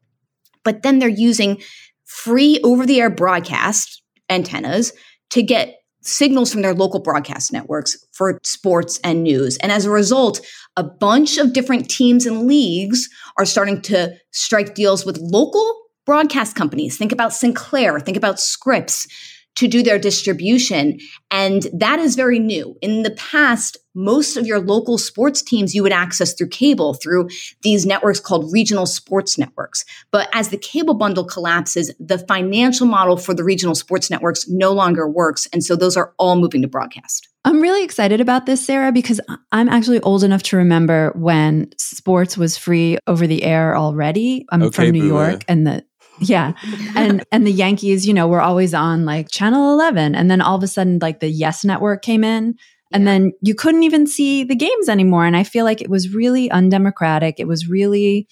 but 0.62 0.84
then 0.84 1.00
they're 1.00 1.08
using 1.08 1.60
free 2.04 2.60
over 2.62 2.86
the 2.86 3.00
air 3.00 3.10
broadcast 3.10 4.00
antennas 4.30 4.92
to 5.30 5.42
get 5.42 5.80
signals 6.02 6.52
from 6.52 6.62
their 6.62 6.74
local 6.74 7.00
broadcast 7.00 7.52
networks 7.52 7.96
for 8.12 8.38
sports 8.44 9.00
and 9.02 9.24
news. 9.24 9.56
And 9.56 9.72
as 9.72 9.86
a 9.86 9.90
result, 9.90 10.40
a 10.76 10.84
bunch 10.84 11.36
of 11.36 11.52
different 11.52 11.90
teams 11.90 12.26
and 12.26 12.46
leagues 12.46 13.08
are 13.38 13.44
starting 13.44 13.82
to 13.82 14.14
strike 14.30 14.76
deals 14.76 15.04
with 15.04 15.18
local 15.18 15.80
broadcast 16.06 16.54
companies. 16.54 16.96
Think 16.96 17.10
about 17.10 17.32
Sinclair, 17.32 17.98
think 17.98 18.16
about 18.16 18.38
Scripps 18.38 19.08
to 19.56 19.68
do 19.68 19.82
their 19.82 19.98
distribution. 19.98 20.98
And 21.30 21.66
that 21.72 21.98
is 21.98 22.16
very 22.16 22.38
new. 22.38 22.76
In 22.82 23.02
the 23.02 23.12
past, 23.12 23.76
most 23.94 24.36
of 24.36 24.46
your 24.46 24.60
local 24.60 24.98
sports 24.98 25.40
teams 25.40 25.74
you 25.74 25.82
would 25.82 25.92
access 25.92 26.34
through 26.34 26.48
cable, 26.48 26.94
through 26.94 27.28
these 27.62 27.86
networks 27.86 28.18
called 28.18 28.52
regional 28.52 28.86
sports 28.86 29.38
networks. 29.38 29.84
But 30.10 30.28
as 30.32 30.48
the 30.48 30.56
cable 30.56 30.94
bundle 30.94 31.24
collapses, 31.24 31.92
the 32.00 32.18
financial 32.18 32.86
model 32.86 33.16
for 33.16 33.34
the 33.34 33.44
regional 33.44 33.74
sports 33.74 34.10
networks 34.10 34.48
no 34.48 34.72
longer 34.72 35.08
works. 35.08 35.46
And 35.52 35.62
so 35.62 35.76
those 35.76 35.96
are 35.96 36.12
all 36.18 36.36
moving 36.36 36.62
to 36.62 36.68
broadcast. 36.68 37.28
I'm 37.44 37.60
really 37.60 37.84
excited 37.84 38.20
about 38.20 38.46
this, 38.46 38.64
Sara, 38.64 38.90
because 38.90 39.20
I'm 39.52 39.68
actually 39.68 40.00
old 40.00 40.24
enough 40.24 40.42
to 40.44 40.56
remember 40.56 41.12
when 41.14 41.70
sports 41.78 42.38
was 42.38 42.56
free 42.56 42.96
over 43.06 43.26
the 43.26 43.44
air 43.44 43.76
already. 43.76 44.46
I'm 44.50 44.62
okay, 44.62 44.86
from 44.86 44.90
New 44.92 45.02
boomer. 45.02 45.30
York 45.30 45.44
and 45.46 45.66
the 45.66 45.84
yeah. 46.20 46.52
and 46.94 47.24
and 47.32 47.46
the 47.46 47.52
Yankees, 47.52 48.06
you 48.06 48.14
know, 48.14 48.26
were 48.26 48.40
always 48.40 48.74
on 48.74 49.04
like 49.04 49.30
channel 49.30 49.72
11 49.72 50.14
and 50.14 50.30
then 50.30 50.40
all 50.40 50.56
of 50.56 50.62
a 50.62 50.68
sudden 50.68 50.98
like 51.00 51.20
the 51.20 51.28
Yes 51.28 51.64
network 51.64 52.02
came 52.02 52.24
in 52.24 52.54
and 52.92 53.06
then 53.06 53.32
you 53.40 53.54
couldn't 53.54 53.82
even 53.82 54.06
see 54.06 54.44
the 54.44 54.54
games 54.54 54.88
anymore 54.88 55.26
and 55.26 55.36
I 55.36 55.42
feel 55.42 55.64
like 55.64 55.82
it 55.82 55.90
was 55.90 56.14
really 56.14 56.50
undemocratic. 56.50 57.36
It 57.38 57.48
was 57.48 57.68
really 57.68 58.28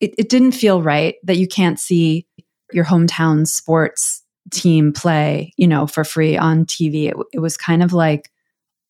it, 0.00 0.14
it 0.18 0.28
didn't 0.28 0.52
feel 0.52 0.82
right 0.82 1.16
that 1.24 1.38
you 1.38 1.48
can't 1.48 1.80
see 1.80 2.26
your 2.72 2.84
hometown 2.84 3.46
sports 3.46 4.22
team 4.52 4.92
play, 4.92 5.52
you 5.56 5.66
know, 5.66 5.86
for 5.86 6.04
free 6.04 6.36
on 6.36 6.66
TV. 6.66 7.08
It, 7.08 7.16
it 7.32 7.38
was 7.40 7.56
kind 7.56 7.82
of 7.82 7.92
like 7.92 8.30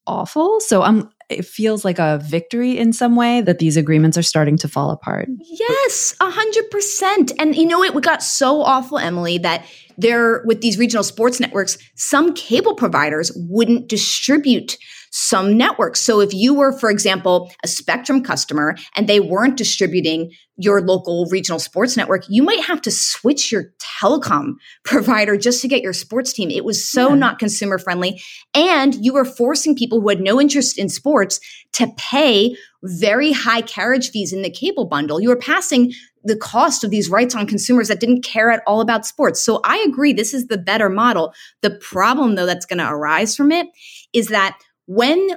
awful. 0.06 0.60
So 0.60 0.82
I'm 0.82 1.10
it 1.28 1.44
feels 1.44 1.84
like 1.84 1.98
a 1.98 2.20
victory 2.22 2.78
in 2.78 2.92
some 2.92 3.16
way 3.16 3.40
that 3.40 3.58
these 3.58 3.76
agreements 3.76 4.16
are 4.16 4.22
starting 4.22 4.56
to 4.58 4.68
fall 4.68 4.90
apart. 4.90 5.28
Yes, 5.40 6.14
a 6.20 6.30
hundred 6.30 6.70
percent. 6.70 7.32
And 7.38 7.56
you 7.56 7.66
know, 7.66 7.82
it 7.82 8.00
got 8.00 8.22
so 8.22 8.62
awful, 8.62 8.98
Emily, 8.98 9.38
that 9.38 9.66
there 9.98 10.42
with 10.44 10.60
these 10.60 10.78
regional 10.78 11.02
sports 11.02 11.40
networks, 11.40 11.78
some 11.94 12.32
cable 12.34 12.74
providers 12.74 13.32
wouldn't 13.34 13.88
distribute 13.88 14.76
some 15.18 15.56
networks. 15.56 15.98
So 16.02 16.20
if 16.20 16.34
you 16.34 16.52
were, 16.52 16.78
for 16.78 16.90
example, 16.90 17.50
a 17.64 17.68
Spectrum 17.68 18.22
customer 18.22 18.76
and 18.96 19.08
they 19.08 19.18
weren't 19.18 19.56
distributing 19.56 20.30
your 20.58 20.82
local 20.82 21.26
regional 21.30 21.58
sports 21.58 21.96
network, 21.96 22.24
you 22.28 22.42
might 22.42 22.60
have 22.60 22.82
to 22.82 22.90
switch 22.90 23.50
your 23.50 23.72
telecom 23.78 24.56
provider 24.84 25.38
just 25.38 25.62
to 25.62 25.68
get 25.68 25.80
your 25.80 25.94
sports 25.94 26.34
team. 26.34 26.50
It 26.50 26.66
was 26.66 26.86
so 26.86 27.08
yeah. 27.08 27.14
not 27.14 27.38
consumer 27.38 27.78
friendly. 27.78 28.20
And 28.52 28.94
you 29.02 29.14
were 29.14 29.24
forcing 29.24 29.74
people 29.74 30.02
who 30.02 30.10
had 30.10 30.20
no 30.20 30.38
interest 30.38 30.78
in 30.78 30.90
sports 30.90 31.40
to 31.72 31.90
pay 31.96 32.54
very 32.82 33.32
high 33.32 33.62
carriage 33.62 34.10
fees 34.10 34.34
in 34.34 34.42
the 34.42 34.50
cable 34.50 34.84
bundle. 34.84 35.18
You 35.18 35.30
were 35.30 35.36
passing 35.36 35.94
the 36.24 36.36
cost 36.36 36.84
of 36.84 36.90
these 36.90 37.08
rights 37.08 37.34
on 37.34 37.46
consumers 37.46 37.88
that 37.88 38.00
didn't 38.00 38.22
care 38.22 38.50
at 38.50 38.62
all 38.66 38.82
about 38.82 39.06
sports. 39.06 39.40
So 39.40 39.60
I 39.64 39.82
agree, 39.88 40.12
this 40.12 40.34
is 40.34 40.48
the 40.48 40.58
better 40.58 40.90
model. 40.90 41.32
The 41.62 41.70
problem, 41.70 42.34
though, 42.34 42.46
that's 42.46 42.66
going 42.66 42.80
to 42.80 42.90
arise 42.90 43.34
from 43.34 43.50
it 43.50 43.68
is 44.12 44.28
that 44.28 44.58
when 44.86 45.28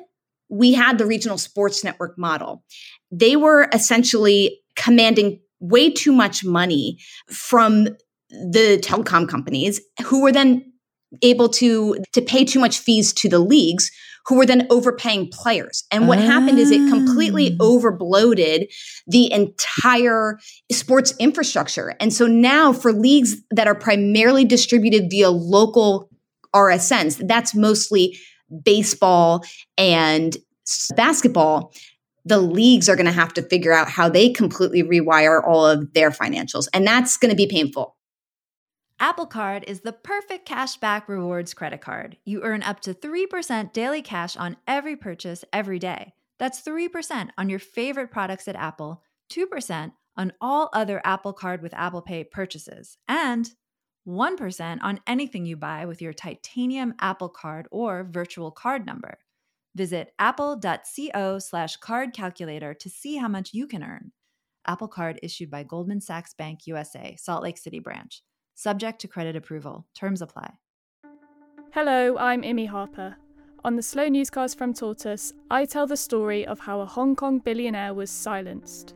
we 0.50 0.74
had 0.74 0.98
the 0.98 1.06
regional 1.06 1.38
sports 1.38 1.84
network 1.84 2.18
model, 2.18 2.64
they 3.12 3.36
were 3.36 3.70
essentially 3.74 4.60
commanding 4.76 5.40
way 5.60 5.90
too 5.90 6.12
much 6.12 6.44
money 6.44 6.98
from 7.30 7.86
the 8.30 8.80
telecom 8.82 9.28
companies 9.28 9.82
who 10.06 10.22
were 10.22 10.32
then 10.32 10.64
able 11.24 11.50
to 11.50 11.98
to 12.14 12.22
pay 12.22 12.46
too 12.46 12.60
much 12.60 12.78
fees 12.78 13.12
to 13.12 13.28
the 13.28 13.40
leagues 13.40 13.92
who 14.28 14.36
were 14.36 14.46
then 14.46 14.68
overpaying 14.70 15.28
players. 15.32 15.86
And 15.92 16.08
what 16.08 16.20
happened 16.20 16.60
is 16.60 16.70
it 16.70 16.88
completely 16.88 17.58
ah. 17.60 17.64
overbloated 17.64 18.68
the 19.08 19.32
entire 19.32 20.38
sports 20.72 21.16
infrastructure. 21.20 21.96
And 22.00 22.14
so 22.14 22.28
now 22.28 22.72
for 22.72 22.94
leagues 22.94 23.38
that 23.50 23.66
are 23.66 23.74
primarily 23.74 24.46
distributed 24.46 25.10
via 25.10 25.32
local 25.32 26.12
RSNs, 26.54 27.28
that's 27.28 27.56
mostly 27.56 28.20
baseball 28.64 29.44
and 29.78 30.38
basketball, 30.96 31.74
the 32.26 32.40
leagues 32.40 32.90
are 32.90 32.96
going 32.96 33.06
to 33.06 33.12
have 33.12 33.34
to 33.34 33.42
figure 33.42 33.74
out 33.74 33.90
how 33.90 34.10
they 34.10 34.30
completely 34.30 34.84
rewire 34.84 35.46
all 35.46 35.66
of 35.66 35.94
their 35.94 36.12
financials. 36.12 36.68
And 36.74 36.86
that's 36.86 37.18
going 37.18 37.32
to 37.32 37.36
be 37.36 37.48
painful. 37.48 37.96
Apple 39.00 39.28
Card 39.28 39.64
is 39.66 39.82
the 39.82 39.94
perfect 39.94 40.48
cashback 40.48 41.08
rewards 41.08 41.54
credit 41.54 41.80
card. 41.80 42.18
You 42.26 42.44
earn 42.44 42.62
up 42.64 42.82
to 42.82 42.94
3% 42.94 43.72
daily 43.72 44.02
cash 44.02 44.36
on 44.36 44.58
every 44.68 44.98
purchase 44.98 45.46
every 45.54 45.80
day. 45.80 46.14
That's 46.38 46.62
3% 46.62 47.30
on 47.38 47.50
your 47.50 47.60
favorite 47.60 48.12
products 48.12 48.48
at 48.50 48.58
Apple, 48.58 49.02
2% 49.32 49.94
on 50.18 50.34
all 50.42 50.70
other 50.74 51.02
Apple 51.06 51.32
Card 51.32 51.62
with 51.62 51.74
Apple 51.74 52.02
Pay 52.02 52.26
purchases, 52.26 52.98
and 53.08 53.50
1% 54.08 54.80
on 54.82 55.00
anything 55.08 55.46
you 55.46 55.58
buy 55.58 55.86
with 55.86 56.02
your 56.02 56.14
titanium 56.14 56.94
Apple 57.00 57.30
Card 57.30 57.68
or 57.72 58.08
virtual 58.10 58.52
card 58.52 58.86
number. 58.86 59.18
Visit 59.76 60.14
apple.co 60.20 61.40
slash 61.40 61.78
card 61.78 62.14
calculator 62.14 62.74
to 62.74 62.90
see 62.90 63.18
how 63.18 63.28
much 63.28 63.54
you 63.54 63.68
can 63.68 63.84
earn. 63.84 64.12
Apple 64.68 64.88
Card 64.88 65.20
issued 65.24 65.50
by 65.50 65.64
Goldman 65.64 66.02
Sachs 66.02 66.34
Bank 66.34 66.68
USA, 66.68 67.16
Salt 67.18 67.44
Lake 67.44 67.58
City 67.58 67.80
branch. 67.80 68.24
Subject 68.56 69.00
to 69.02 69.08
credit 69.08 69.36
approval. 69.36 69.88
Terms 69.96 70.22
apply. 70.22 70.52
Hello, 71.72 72.18
I'm 72.18 72.42
Imi 72.42 72.68
Harper. 72.68 73.16
On 73.64 73.76
the 73.76 73.82
Slow 73.82 74.08
Newscast 74.08 74.58
from 74.58 74.74
Tortoise, 74.74 75.34
I 75.52 75.66
tell 75.66 75.86
the 75.86 75.98
story 75.98 76.46
of 76.46 76.60
how 76.60 76.82
a 76.82 76.86
Hong 76.86 77.16
Kong 77.16 77.40
billionaire 77.40 77.94
was 77.94 78.10
silenced. 78.10 78.96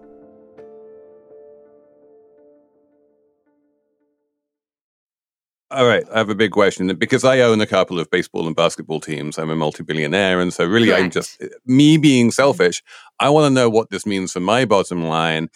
All 5.71 5.85
right, 5.85 6.03
I 6.13 6.17
have 6.17 6.29
a 6.29 6.35
big 6.35 6.51
question 6.51 6.93
because 6.95 7.23
I 7.23 7.39
own 7.39 7.61
a 7.61 7.65
couple 7.65 7.97
of 7.97 8.09
baseball 8.09 8.45
and 8.45 8.55
basketball 8.55 8.99
teams. 8.99 9.37
I'm 9.37 9.49
a 9.49 9.55
multi-billionaire, 9.55 10.41
and 10.41 10.53
so 10.53 10.65
really, 10.65 10.87
Correct. 10.87 11.03
I'm 11.03 11.11
just 11.11 11.41
eh, 11.41 11.47
me 11.65 11.97
being 11.97 12.29
selfish. 12.31 12.83
I 13.21 13.29
want 13.29 13.45
to 13.45 13.53
know 13.53 13.69
what 13.69 13.89
this 13.89 14.05
means 14.05 14.33
for 14.33 14.41
my 14.41 14.65
bottom 14.65 15.05
line. 15.05 15.47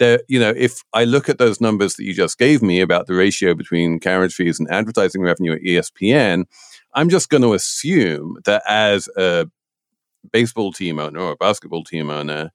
There, 0.00 0.22
you 0.26 0.40
know, 0.40 0.52
if 0.56 0.82
I 0.92 1.04
look 1.04 1.28
at 1.28 1.38
those 1.38 1.60
numbers 1.60 1.94
that 1.94 2.04
you 2.04 2.14
just 2.14 2.36
gave 2.36 2.62
me 2.62 2.80
about 2.80 3.06
the 3.06 3.14
ratio 3.14 3.54
between 3.54 4.00
carriage 4.00 4.34
fees 4.34 4.58
and 4.58 4.68
advertising 4.72 5.22
revenue 5.22 5.52
at 5.52 5.62
ESPN, 5.62 6.46
I'm 6.94 7.08
just 7.08 7.28
going 7.28 7.42
to 7.42 7.54
assume 7.54 8.38
that 8.46 8.62
as 8.66 9.08
a 9.16 9.46
baseball 10.32 10.72
team 10.72 10.98
owner 10.98 11.20
or 11.20 11.32
a 11.32 11.36
basketball 11.36 11.84
team 11.84 12.10
owner, 12.10 12.50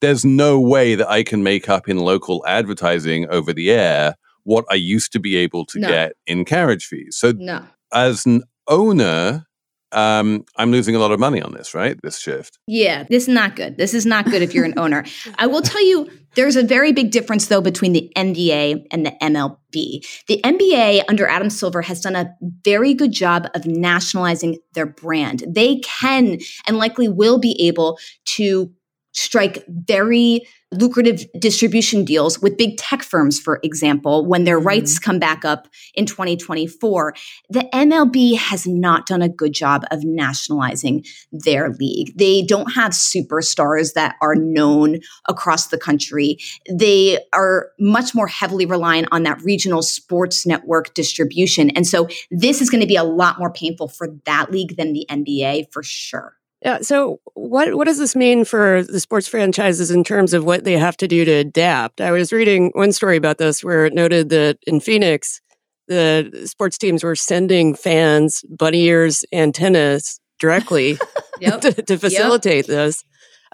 there's 0.00 0.24
no 0.24 0.60
way 0.60 0.94
that 0.94 1.10
I 1.10 1.24
can 1.24 1.42
make 1.42 1.68
up 1.68 1.88
in 1.88 1.98
local 1.98 2.44
advertising 2.46 3.28
over 3.28 3.52
the 3.52 3.72
air 3.72 4.14
what 4.44 4.64
I 4.70 4.74
used 4.74 5.12
to 5.12 5.20
be 5.20 5.36
able 5.36 5.64
to 5.66 5.78
no. 5.78 5.88
get 5.88 6.12
in 6.26 6.44
carriage 6.44 6.86
fees. 6.86 7.16
So, 7.16 7.32
no. 7.32 7.64
as 7.92 8.26
an 8.26 8.42
owner, 8.68 9.46
um, 9.92 10.44
I'm 10.56 10.70
losing 10.70 10.94
a 10.94 10.98
lot 10.98 11.10
of 11.10 11.18
money 11.18 11.42
on 11.42 11.52
this, 11.52 11.74
right? 11.74 11.98
This 12.02 12.18
shift. 12.18 12.58
Yeah, 12.66 13.04
this 13.04 13.24
is 13.24 13.28
not 13.28 13.56
good. 13.56 13.76
This 13.76 13.94
is 13.94 14.06
not 14.06 14.24
good 14.26 14.42
if 14.42 14.54
you're 14.54 14.64
an 14.64 14.78
owner. 14.78 15.04
I 15.38 15.46
will 15.46 15.62
tell 15.62 15.84
you, 15.84 16.08
there's 16.36 16.54
a 16.54 16.62
very 16.62 16.92
big 16.92 17.10
difference, 17.10 17.48
though, 17.48 17.60
between 17.60 17.92
the 17.92 18.10
NBA 18.16 18.86
and 18.92 19.04
the 19.04 19.12
MLB. 19.20 20.06
The 20.28 20.40
NBA 20.44 21.02
under 21.08 21.26
Adam 21.26 21.50
Silver 21.50 21.82
has 21.82 22.00
done 22.00 22.14
a 22.14 22.32
very 22.64 22.94
good 22.94 23.10
job 23.10 23.48
of 23.54 23.66
nationalizing 23.66 24.58
their 24.74 24.86
brand. 24.86 25.44
They 25.48 25.80
can 25.80 26.38
and 26.68 26.78
likely 26.78 27.08
will 27.08 27.38
be 27.38 27.60
able 27.66 27.98
to 28.36 28.72
strike 29.12 29.64
very 29.66 30.46
lucrative 30.72 31.24
distribution 31.38 32.04
deals 32.04 32.40
with 32.40 32.56
big 32.56 32.76
tech 32.76 33.02
firms, 33.02 33.40
for 33.40 33.58
example, 33.62 34.26
when 34.26 34.44
their 34.44 34.58
mm-hmm. 34.58 34.68
rights 34.68 34.98
come 34.98 35.18
back 35.18 35.44
up 35.44 35.68
in 35.94 36.06
2024. 36.06 37.14
The 37.48 37.68
MLB 37.72 38.36
has 38.36 38.66
not 38.66 39.06
done 39.06 39.22
a 39.22 39.28
good 39.28 39.52
job 39.52 39.84
of 39.90 40.04
nationalizing 40.04 41.04
their 41.32 41.70
league. 41.70 42.16
They 42.16 42.42
don't 42.42 42.72
have 42.72 42.92
superstars 42.92 43.94
that 43.94 44.16
are 44.22 44.34
known 44.34 44.98
across 45.28 45.68
the 45.68 45.78
country. 45.78 46.38
They 46.70 47.18
are 47.32 47.70
much 47.78 48.14
more 48.14 48.28
heavily 48.28 48.66
reliant 48.66 49.08
on 49.10 49.24
that 49.24 49.42
regional 49.42 49.82
sports 49.82 50.46
network 50.46 50.94
distribution. 50.94 51.70
And 51.70 51.86
so 51.86 52.08
this 52.30 52.60
is 52.60 52.70
going 52.70 52.80
to 52.80 52.86
be 52.86 52.96
a 52.96 53.04
lot 53.04 53.38
more 53.38 53.52
painful 53.52 53.88
for 53.88 54.08
that 54.24 54.52
league 54.52 54.76
than 54.76 54.92
the 54.92 55.06
NBA 55.10 55.72
for 55.72 55.82
sure. 55.82 56.39
Yeah. 56.62 56.80
So, 56.82 57.20
what 57.34 57.74
what 57.74 57.86
does 57.86 57.98
this 57.98 58.14
mean 58.14 58.44
for 58.44 58.82
the 58.82 59.00
sports 59.00 59.26
franchises 59.26 59.90
in 59.90 60.04
terms 60.04 60.34
of 60.34 60.44
what 60.44 60.64
they 60.64 60.76
have 60.76 60.96
to 60.98 61.08
do 61.08 61.24
to 61.24 61.32
adapt? 61.32 62.00
I 62.00 62.10
was 62.10 62.32
reading 62.32 62.70
one 62.74 62.92
story 62.92 63.16
about 63.16 63.38
this 63.38 63.64
where 63.64 63.86
it 63.86 63.94
noted 63.94 64.28
that 64.28 64.58
in 64.66 64.80
Phoenix, 64.80 65.40
the 65.88 66.44
sports 66.44 66.76
teams 66.76 67.02
were 67.02 67.16
sending 67.16 67.74
fans 67.74 68.44
bunny 68.48 68.84
ears 68.84 69.24
antennas 69.32 70.20
directly 70.38 70.98
yep. 71.40 71.60
to, 71.62 71.72
to, 71.72 71.98
facilitate 71.98 72.68
yep. 72.68 72.76
this. 72.76 73.04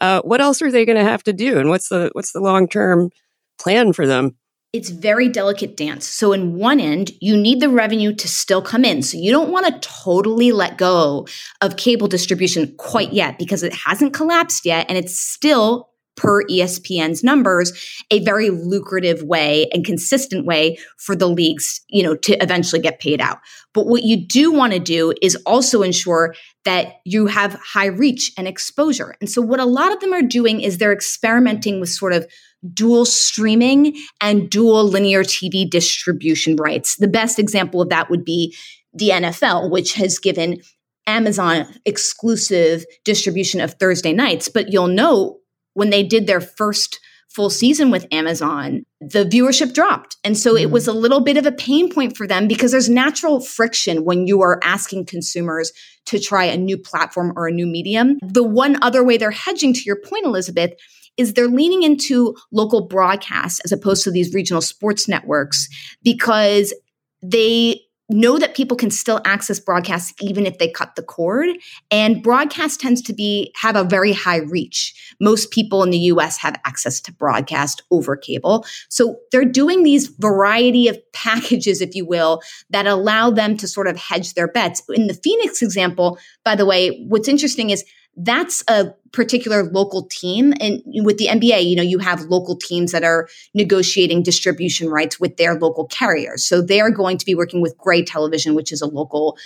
Uh, 0.00 0.20
what 0.22 0.40
else 0.40 0.60
are 0.60 0.70
they 0.70 0.84
going 0.84 0.98
to 0.98 1.04
have 1.04 1.22
to 1.24 1.32
do, 1.32 1.58
and 1.58 1.68
what's 1.68 1.88
the 1.88 2.10
what's 2.12 2.32
the 2.32 2.40
long 2.40 2.68
term 2.68 3.10
plan 3.58 3.92
for 3.92 4.06
them? 4.06 4.36
It's 4.76 4.90
very 4.90 5.28
delicate 5.28 5.76
dance. 5.76 6.06
So 6.06 6.32
in 6.32 6.54
one 6.54 6.80
end, 6.80 7.10
you 7.20 7.36
need 7.36 7.60
the 7.60 7.68
revenue 7.68 8.14
to 8.14 8.28
still 8.28 8.62
come 8.62 8.84
in. 8.84 9.02
So 9.02 9.18
you 9.18 9.32
don't 9.32 9.50
want 9.50 9.66
to 9.66 9.88
totally 9.88 10.52
let 10.52 10.78
go 10.78 11.26
of 11.60 11.76
cable 11.76 12.08
distribution 12.08 12.74
quite 12.76 13.12
yet 13.12 13.38
because 13.38 13.62
it 13.62 13.72
hasn't 13.72 14.12
collapsed 14.12 14.64
yet 14.64 14.86
and 14.88 14.98
it's 14.98 15.18
still 15.18 15.90
per 16.16 16.42
ESPN's 16.44 17.22
numbers 17.22 17.72
a 18.10 18.24
very 18.24 18.50
lucrative 18.50 19.22
way 19.22 19.68
and 19.72 19.84
consistent 19.84 20.46
way 20.46 20.78
for 20.96 21.14
the 21.14 21.28
leagues, 21.28 21.82
you 21.88 22.02
know, 22.02 22.16
to 22.16 22.32
eventually 22.42 22.80
get 22.80 23.00
paid 23.00 23.20
out. 23.20 23.38
But 23.74 23.86
what 23.86 24.02
you 24.02 24.16
do 24.16 24.50
want 24.50 24.72
to 24.72 24.78
do 24.78 25.12
is 25.20 25.36
also 25.44 25.82
ensure 25.82 26.34
that 26.64 26.94
you 27.04 27.26
have 27.26 27.60
high 27.62 27.86
reach 27.86 28.32
and 28.38 28.48
exposure. 28.48 29.14
And 29.20 29.30
so 29.30 29.42
what 29.42 29.60
a 29.60 29.66
lot 29.66 29.92
of 29.92 30.00
them 30.00 30.14
are 30.14 30.22
doing 30.22 30.60
is 30.60 30.78
they're 30.78 30.92
experimenting 30.92 31.80
with 31.80 31.90
sort 31.90 32.14
of 32.14 32.26
dual 32.72 33.04
streaming 33.04 33.96
and 34.20 34.50
dual 34.50 34.84
linear 34.84 35.22
TV 35.22 35.68
distribution 35.68 36.56
rights. 36.56 36.96
The 36.96 37.08
best 37.08 37.38
example 37.38 37.82
of 37.82 37.88
that 37.90 38.10
would 38.10 38.24
be 38.24 38.56
the 38.92 39.10
NFL, 39.10 39.70
which 39.70 39.94
has 39.94 40.18
given 40.18 40.60
Amazon 41.06 41.66
exclusive 41.84 42.84
distribution 43.04 43.60
of 43.60 43.74
Thursday 43.74 44.12
nights. 44.12 44.48
But 44.48 44.72
you'll 44.72 44.88
know 44.88 45.38
when 45.74 45.90
they 45.90 46.02
did 46.02 46.26
their 46.26 46.40
first 46.40 46.98
full 47.36 47.50
season 47.50 47.90
with 47.90 48.06
Amazon, 48.10 48.82
the 49.00 49.24
viewership 49.24 49.74
dropped. 49.74 50.16
And 50.24 50.38
so 50.38 50.54
mm. 50.54 50.62
it 50.62 50.70
was 50.70 50.88
a 50.88 50.92
little 50.92 51.20
bit 51.20 51.36
of 51.36 51.44
a 51.44 51.52
pain 51.52 51.92
point 51.92 52.16
for 52.16 52.26
them 52.26 52.48
because 52.48 52.72
there's 52.72 52.88
natural 52.88 53.40
friction 53.40 54.04
when 54.04 54.26
you 54.26 54.40
are 54.40 54.58
asking 54.64 55.04
consumers 55.04 55.70
to 56.06 56.18
try 56.18 56.44
a 56.44 56.56
new 56.56 56.78
platform 56.78 57.34
or 57.36 57.46
a 57.46 57.52
new 57.52 57.66
medium. 57.66 58.16
The 58.22 58.42
one 58.42 58.82
other 58.82 59.04
way 59.04 59.18
they're 59.18 59.30
hedging, 59.30 59.74
to 59.74 59.82
your 59.84 60.00
point, 60.00 60.24
Elizabeth, 60.24 60.72
is 61.16 61.34
they're 61.34 61.48
leaning 61.48 61.82
into 61.82 62.36
local 62.52 62.86
broadcasts 62.86 63.60
as 63.60 63.72
opposed 63.72 64.04
to 64.04 64.10
these 64.10 64.34
regional 64.34 64.62
sports 64.62 65.08
networks 65.08 65.68
because 66.02 66.74
they 67.22 67.80
know 68.08 68.38
that 68.38 68.54
people 68.54 68.76
can 68.76 68.90
still 68.90 69.20
access 69.24 69.58
broadcasts 69.58 70.14
even 70.20 70.46
if 70.46 70.58
they 70.58 70.70
cut 70.70 70.94
the 70.94 71.02
cord. 71.02 71.48
And 71.90 72.22
broadcast 72.22 72.80
tends 72.80 73.02
to 73.02 73.12
be 73.12 73.52
have 73.56 73.74
a 73.74 73.84
very 73.84 74.12
high 74.12 74.38
reach. 74.38 74.94
Most 75.20 75.50
people 75.50 75.82
in 75.82 75.90
the 75.90 75.98
us 75.98 76.36
have 76.38 76.60
access 76.64 77.00
to 77.02 77.12
broadcast 77.12 77.82
over 77.90 78.16
cable. 78.16 78.64
So 78.88 79.16
they're 79.32 79.44
doing 79.44 79.82
these 79.82 80.06
variety 80.06 80.88
of 80.88 80.98
packages 81.12 81.80
if 81.80 81.94
you 81.94 82.06
will 82.06 82.42
that 82.70 82.86
allow 82.86 83.30
them 83.30 83.56
to 83.56 83.66
sort 83.66 83.88
of 83.88 83.96
hedge 83.96 84.34
their 84.34 84.48
bets. 84.48 84.82
In 84.90 85.08
the 85.08 85.14
phoenix 85.14 85.62
example 85.62 86.18
by 86.44 86.54
the 86.54 86.66
way 86.66 87.04
what's 87.08 87.28
interesting 87.28 87.70
is 87.70 87.84
that's 88.16 88.64
a 88.68 88.94
particular 89.12 89.64
local 89.64 90.06
team. 90.06 90.52
And 90.60 90.82
with 91.04 91.18
the 91.18 91.26
NBA 91.26 91.68
you 91.68 91.76
know 91.76 91.82
you 91.82 91.98
have 91.98 92.22
local 92.22 92.56
teams 92.56 92.92
that 92.92 93.04
are 93.04 93.28
negotiating 93.54 94.22
distribution 94.22 94.88
rights 94.88 95.20
with 95.20 95.36
their 95.36 95.58
local 95.58 95.86
carriers. 95.86 96.46
So 96.46 96.60
they're 96.62 96.90
going 96.90 97.18
to 97.18 97.26
be 97.26 97.34
working 97.34 97.60
with 97.60 97.76
Gray 97.78 98.02
Television 98.02 98.54
which 98.54 98.72
is 98.72 98.80
a 98.80 98.86
local 98.86 99.36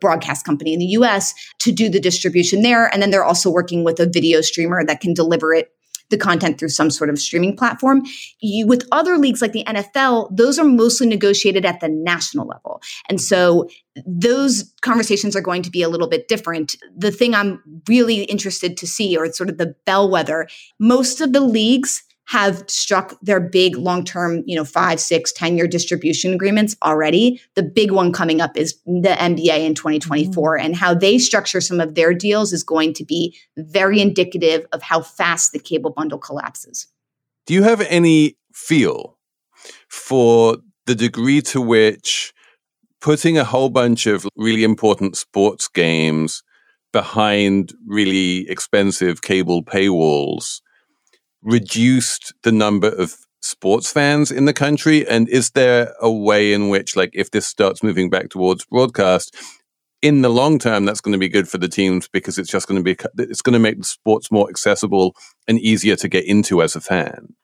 broadcast 0.00 0.46
company 0.46 0.72
in 0.72 0.78
the 0.78 0.86
US 0.86 1.34
to 1.60 1.72
do 1.72 1.88
the 1.88 2.00
distribution 2.00 2.62
there. 2.62 2.86
And 2.92 3.02
then 3.02 3.10
they're 3.10 3.24
also 3.24 3.50
working 3.50 3.84
with 3.84 4.00
a 4.00 4.06
video 4.06 4.40
streamer 4.40 4.84
that 4.84 5.00
can 5.00 5.14
deliver 5.14 5.52
it 5.52 5.73
the 6.10 6.18
content 6.18 6.58
through 6.58 6.68
some 6.68 6.90
sort 6.90 7.10
of 7.10 7.18
streaming 7.18 7.56
platform. 7.56 8.02
You, 8.40 8.66
with 8.66 8.86
other 8.92 9.18
leagues 9.18 9.42
like 9.42 9.52
the 9.52 9.64
NFL, 9.64 10.36
those 10.36 10.58
are 10.58 10.64
mostly 10.64 11.06
negotiated 11.06 11.64
at 11.64 11.80
the 11.80 11.88
national 11.88 12.46
level. 12.46 12.82
And 13.08 13.20
so 13.20 13.68
those 14.06 14.72
conversations 14.82 15.34
are 15.34 15.40
going 15.40 15.62
to 15.62 15.70
be 15.70 15.82
a 15.82 15.88
little 15.88 16.08
bit 16.08 16.28
different. 16.28 16.76
The 16.96 17.10
thing 17.10 17.34
I'm 17.34 17.62
really 17.88 18.24
interested 18.24 18.76
to 18.76 18.86
see, 18.86 19.16
or 19.16 19.30
sort 19.32 19.50
of 19.50 19.58
the 19.58 19.74
bellwether, 19.86 20.48
most 20.78 21.20
of 21.20 21.32
the 21.32 21.40
leagues 21.40 22.02
have 22.26 22.64
struck 22.68 23.18
their 23.20 23.40
big 23.40 23.76
long-term, 23.76 24.42
you 24.46 24.56
know, 24.56 24.64
five, 24.64 24.98
six, 24.98 25.32
10 25.32 25.56
year 25.56 25.66
distribution 25.66 26.32
agreements 26.32 26.74
already. 26.82 27.40
The 27.54 27.62
big 27.62 27.90
one 27.90 28.12
coming 28.12 28.40
up 28.40 28.56
is 28.56 28.74
the 28.86 29.16
NBA 29.18 29.58
in 29.58 29.74
2024 29.74 30.56
mm-hmm. 30.56 30.64
and 30.64 30.76
how 30.76 30.94
they 30.94 31.18
structure 31.18 31.60
some 31.60 31.80
of 31.80 31.94
their 31.94 32.14
deals 32.14 32.52
is 32.52 32.62
going 32.62 32.94
to 32.94 33.04
be 33.04 33.36
very 33.56 34.00
indicative 34.00 34.66
of 34.72 34.82
how 34.82 35.02
fast 35.02 35.52
the 35.52 35.58
cable 35.58 35.90
bundle 35.90 36.18
collapses. 36.18 36.86
Do 37.46 37.52
you 37.52 37.62
have 37.62 37.82
any 37.82 38.36
feel 38.52 39.18
for 39.88 40.58
the 40.86 40.94
degree 40.94 41.42
to 41.42 41.60
which 41.60 42.32
putting 43.00 43.36
a 43.36 43.44
whole 43.44 43.68
bunch 43.68 44.06
of 44.06 44.26
really 44.36 44.64
important 44.64 45.16
sports 45.16 45.68
games 45.68 46.42
behind 46.92 47.74
really 47.86 48.48
expensive 48.48 49.20
cable 49.20 49.62
paywalls 49.62 50.60
reduced 51.44 52.32
the 52.42 52.52
number 52.52 52.88
of 52.88 53.14
sports 53.40 53.92
fans 53.92 54.32
in 54.32 54.46
the 54.46 54.52
country? 54.52 55.06
And 55.06 55.28
is 55.28 55.50
there 55.50 55.94
a 56.00 56.10
way 56.10 56.52
in 56.52 56.68
which, 56.70 56.96
like, 56.96 57.10
if 57.12 57.30
this 57.30 57.46
starts 57.46 57.82
moving 57.82 58.10
back 58.10 58.30
towards 58.30 58.64
broadcast, 58.64 59.36
in 60.02 60.20
the 60.20 60.28
long 60.28 60.58
term, 60.58 60.84
that's 60.84 61.00
going 61.00 61.12
to 61.12 61.18
be 61.18 61.30
good 61.30 61.48
for 61.48 61.56
the 61.56 61.68
teams 61.68 62.08
because 62.08 62.36
it's 62.36 62.50
just 62.50 62.68
going 62.68 62.76
to 62.76 62.84
be 62.84 62.96
it's 63.22 63.40
going 63.40 63.54
to 63.54 63.58
make 63.58 63.78
the 63.78 63.84
sports 63.84 64.30
more 64.30 64.50
accessible 64.50 65.16
and 65.48 65.58
easier 65.60 65.96
to 65.96 66.08
get 66.08 66.26
into 66.26 66.60
as 66.60 66.76
a 66.76 66.80
fan. 66.80 67.34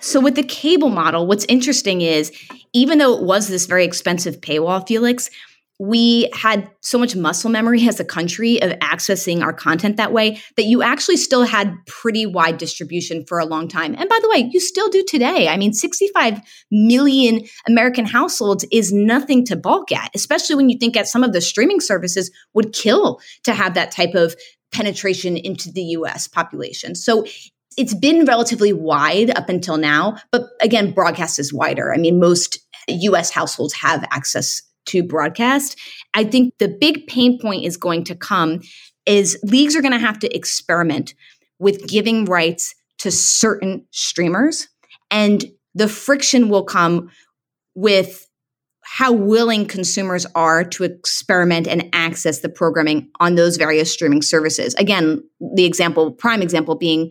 So 0.00 0.18
with 0.18 0.34
the 0.34 0.42
cable 0.42 0.88
model, 0.88 1.28
what's 1.28 1.44
interesting 1.44 2.00
is 2.00 2.32
even 2.72 2.98
though 2.98 3.16
it 3.16 3.22
was 3.22 3.46
this 3.46 3.66
very 3.66 3.84
expensive 3.84 4.40
paywall, 4.40 4.84
Felix, 4.84 5.30
we 5.78 6.28
had 6.32 6.70
so 6.80 6.98
much 6.98 7.16
muscle 7.16 7.50
memory 7.50 7.88
as 7.88 7.98
a 7.98 8.04
country 8.04 8.60
of 8.62 8.70
accessing 8.78 9.42
our 9.42 9.52
content 9.52 9.96
that 9.96 10.12
way 10.12 10.40
that 10.56 10.64
you 10.64 10.82
actually 10.82 11.16
still 11.16 11.42
had 11.42 11.74
pretty 11.86 12.26
wide 12.26 12.58
distribution 12.58 13.24
for 13.26 13.38
a 13.38 13.44
long 13.44 13.68
time. 13.68 13.94
And 13.98 14.08
by 14.08 14.18
the 14.22 14.28
way, 14.28 14.48
you 14.52 14.60
still 14.60 14.88
do 14.90 15.04
today. 15.06 15.48
I 15.48 15.56
mean, 15.56 15.72
65 15.72 16.40
million 16.70 17.40
American 17.66 18.06
households 18.06 18.64
is 18.70 18.92
nothing 18.92 19.44
to 19.46 19.56
balk 19.56 19.90
at, 19.92 20.10
especially 20.14 20.56
when 20.56 20.68
you 20.68 20.78
think 20.78 20.96
at 20.96 21.08
some 21.08 21.24
of 21.24 21.32
the 21.32 21.40
streaming 21.40 21.80
services 21.80 22.30
would 22.54 22.72
kill 22.72 23.20
to 23.44 23.52
have 23.52 23.74
that 23.74 23.90
type 23.90 24.14
of 24.14 24.36
penetration 24.72 25.36
into 25.36 25.70
the 25.70 25.82
US 25.82 26.28
population. 26.28 26.94
So 26.94 27.26
it's 27.76 27.94
been 27.94 28.24
relatively 28.24 28.72
wide 28.72 29.30
up 29.30 29.48
until 29.48 29.78
now, 29.78 30.18
but 30.30 30.50
again, 30.60 30.92
broadcast 30.92 31.38
is 31.38 31.52
wider. 31.52 31.92
I 31.92 31.96
mean, 31.96 32.20
most 32.20 32.58
US 32.88 33.30
households 33.30 33.74
have 33.74 34.04
access 34.10 34.62
to 34.92 35.02
broadcast. 35.02 35.78
I 36.14 36.24
think 36.24 36.54
the 36.58 36.68
big 36.68 37.06
pain 37.06 37.38
point 37.38 37.64
is 37.64 37.76
going 37.76 38.04
to 38.04 38.14
come 38.14 38.60
is 39.06 39.38
leagues 39.42 39.74
are 39.74 39.82
going 39.82 39.92
to 39.92 39.98
have 39.98 40.18
to 40.20 40.36
experiment 40.36 41.14
with 41.58 41.86
giving 41.88 42.24
rights 42.24 42.74
to 42.98 43.10
certain 43.10 43.84
streamers 43.90 44.68
and 45.10 45.44
the 45.74 45.88
friction 45.88 46.48
will 46.48 46.64
come 46.64 47.10
with 47.74 48.28
how 48.82 49.12
willing 49.12 49.66
consumers 49.66 50.26
are 50.34 50.64
to 50.64 50.84
experiment 50.84 51.66
and 51.66 51.88
access 51.92 52.40
the 52.40 52.48
programming 52.48 53.08
on 53.20 53.36
those 53.36 53.56
various 53.56 53.90
streaming 53.92 54.20
services. 54.20 54.74
Again, 54.74 55.22
the 55.54 55.64
example, 55.64 56.12
prime 56.12 56.42
example 56.42 56.74
being 56.74 57.10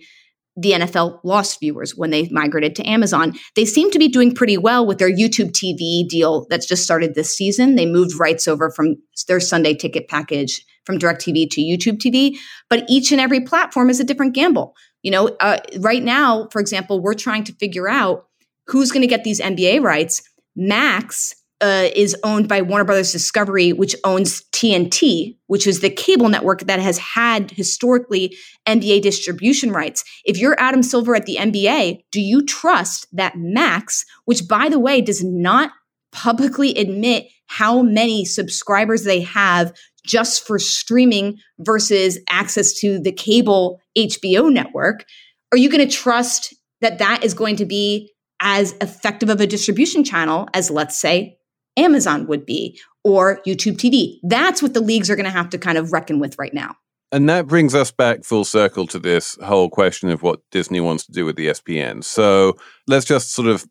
the 0.61 0.71
NFL 0.71 1.19
lost 1.23 1.59
viewers 1.59 1.95
when 1.95 2.09
they 2.09 2.27
migrated 2.29 2.75
to 2.75 2.87
Amazon. 2.87 3.33
They 3.55 3.65
seem 3.65 3.91
to 3.91 3.99
be 3.99 4.07
doing 4.07 4.33
pretty 4.33 4.57
well 4.57 4.85
with 4.85 4.99
their 4.99 5.11
YouTube 5.11 5.51
TV 5.51 6.07
deal 6.07 6.45
that's 6.49 6.65
just 6.65 6.83
started 6.83 7.15
this 7.15 7.35
season. 7.35 7.75
They 7.75 7.85
moved 7.85 8.19
rights 8.19 8.47
over 8.47 8.69
from 8.69 8.95
their 9.27 9.39
Sunday 9.39 9.73
ticket 9.73 10.07
package 10.07 10.65
from 10.85 10.99
DirecTV 10.99 11.49
to 11.51 11.61
YouTube 11.61 11.97
TV, 11.97 12.37
but 12.69 12.83
each 12.89 13.11
and 13.11 13.21
every 13.21 13.41
platform 13.41 13.89
is 13.89 13.99
a 13.99 14.03
different 14.03 14.33
gamble. 14.33 14.75
You 15.03 15.11
know, 15.11 15.27
uh, 15.39 15.57
right 15.79 16.03
now, 16.03 16.47
for 16.51 16.59
example, 16.59 17.01
we're 17.01 17.13
trying 17.13 17.43
to 17.45 17.53
figure 17.53 17.89
out 17.89 18.27
who's 18.67 18.91
going 18.91 19.01
to 19.01 19.07
get 19.07 19.23
these 19.23 19.39
NBA 19.39 19.81
rights. 19.81 20.21
Max 20.55 21.33
uh, 21.61 21.89
is 21.95 22.15
owned 22.23 22.47
by 22.47 22.61
Warner 22.61 22.83
Brothers 22.83 23.11
Discovery, 23.11 23.71
which 23.71 23.95
owns 24.03 24.43
TNT, 24.51 25.37
which 25.47 25.67
is 25.67 25.79
the 25.79 25.89
cable 25.89 26.27
network 26.27 26.61
that 26.61 26.79
has 26.79 26.97
had 26.97 27.51
historically 27.51 28.35
NBA 28.67 29.01
distribution 29.01 29.71
rights. 29.71 30.03
If 30.25 30.37
you're 30.37 30.59
Adam 30.59 30.81
Silver 30.83 31.15
at 31.15 31.25
the 31.25 31.37
NBA, 31.37 32.03
do 32.11 32.19
you 32.19 32.43
trust 32.45 33.07
that 33.13 33.35
Max, 33.37 34.05
which 34.25 34.47
by 34.47 34.69
the 34.69 34.79
way 34.79 35.01
does 35.01 35.23
not 35.23 35.71
publicly 36.11 36.75
admit 36.75 37.27
how 37.45 37.81
many 37.81 38.25
subscribers 38.25 39.03
they 39.03 39.21
have 39.21 39.73
just 40.03 40.45
for 40.45 40.57
streaming 40.57 41.37
versus 41.59 42.17
access 42.29 42.73
to 42.73 42.99
the 42.99 43.11
cable 43.11 43.79
HBO 43.97 44.51
network, 44.51 45.05
are 45.51 45.57
you 45.57 45.69
going 45.69 45.87
to 45.87 45.95
trust 45.95 46.55
that 46.81 46.97
that 46.97 47.23
is 47.23 47.33
going 47.33 47.55
to 47.57 47.65
be 47.65 48.11
as 48.39 48.73
effective 48.81 49.29
of 49.29 49.39
a 49.39 49.47
distribution 49.47 50.03
channel 50.03 50.47
as, 50.53 50.71
let's 50.71 50.99
say, 50.99 51.37
Amazon 51.77 52.27
would 52.27 52.45
be 52.45 52.79
or 53.03 53.41
YouTube 53.47 53.77
TV. 53.77 54.19
That's 54.23 54.61
what 54.61 54.73
the 54.73 54.81
leagues 54.81 55.09
are 55.09 55.15
going 55.15 55.25
to 55.25 55.31
have 55.31 55.49
to 55.49 55.57
kind 55.57 55.77
of 55.77 55.91
reckon 55.91 56.19
with 56.19 56.37
right 56.37 56.53
now. 56.53 56.75
And 57.11 57.27
that 57.29 57.47
brings 57.47 57.75
us 57.75 57.91
back 57.91 58.23
full 58.23 58.45
circle 58.45 58.87
to 58.87 58.99
this 58.99 59.37
whole 59.43 59.69
question 59.69 60.09
of 60.09 60.21
what 60.21 60.39
Disney 60.51 60.79
wants 60.79 61.05
to 61.05 61.11
do 61.11 61.25
with 61.25 61.35
ESPN. 61.35 62.03
So 62.03 62.57
let's 62.87 63.05
just 63.05 63.33
sort 63.33 63.49
of 63.49 63.65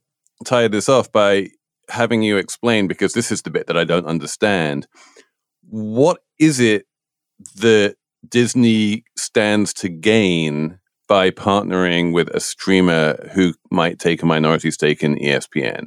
tie 0.44 0.68
this 0.68 0.88
off 0.88 1.10
by 1.10 1.48
having 1.88 2.22
you 2.22 2.36
explain, 2.36 2.86
because 2.86 3.14
this 3.14 3.32
is 3.32 3.42
the 3.42 3.50
bit 3.50 3.66
that 3.66 3.76
I 3.76 3.84
don't 3.84 4.06
understand. 4.06 4.86
What 5.68 6.20
is 6.38 6.60
it 6.60 6.86
that 7.56 7.96
Disney 8.28 9.04
stands 9.16 9.72
to 9.74 9.88
gain 9.88 10.78
by 11.08 11.30
partnering 11.30 12.12
with 12.12 12.28
a 12.28 12.40
streamer 12.40 13.30
who 13.32 13.54
might 13.70 13.98
take 13.98 14.22
a 14.22 14.26
minority 14.26 14.70
stake 14.70 15.02
in 15.02 15.16
ESPN? 15.16 15.86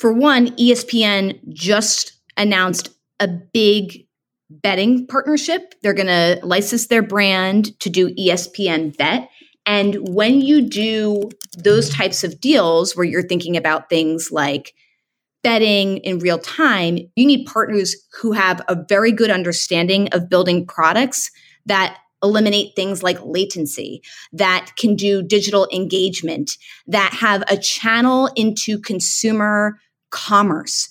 For 0.00 0.14
one, 0.14 0.56
ESPN 0.56 1.38
just 1.50 2.14
announced 2.38 2.88
a 3.20 3.28
big 3.28 4.06
betting 4.48 5.06
partnership. 5.06 5.74
They're 5.82 5.92
going 5.92 6.06
to 6.06 6.40
license 6.42 6.86
their 6.86 7.02
brand 7.02 7.78
to 7.80 7.90
do 7.90 8.14
ESPN 8.14 8.96
Bet. 8.96 9.28
And 9.66 10.08
when 10.08 10.40
you 10.40 10.62
do 10.62 11.28
those 11.58 11.90
types 11.90 12.24
of 12.24 12.40
deals 12.40 12.96
where 12.96 13.04
you're 13.04 13.28
thinking 13.28 13.58
about 13.58 13.90
things 13.90 14.30
like 14.32 14.72
betting 15.42 15.98
in 15.98 16.18
real 16.18 16.38
time, 16.38 16.96
you 17.14 17.26
need 17.26 17.44
partners 17.44 17.94
who 18.22 18.32
have 18.32 18.62
a 18.68 18.82
very 18.88 19.12
good 19.12 19.30
understanding 19.30 20.08
of 20.12 20.30
building 20.30 20.66
products 20.66 21.30
that 21.66 21.98
eliminate 22.22 22.74
things 22.74 23.02
like 23.02 23.18
latency, 23.22 24.02
that 24.32 24.70
can 24.78 24.96
do 24.96 25.22
digital 25.22 25.68
engagement, 25.70 26.52
that 26.86 27.12
have 27.12 27.44
a 27.48 27.58
channel 27.58 28.30
into 28.34 28.78
consumer 28.78 29.78
commerce. 30.10 30.88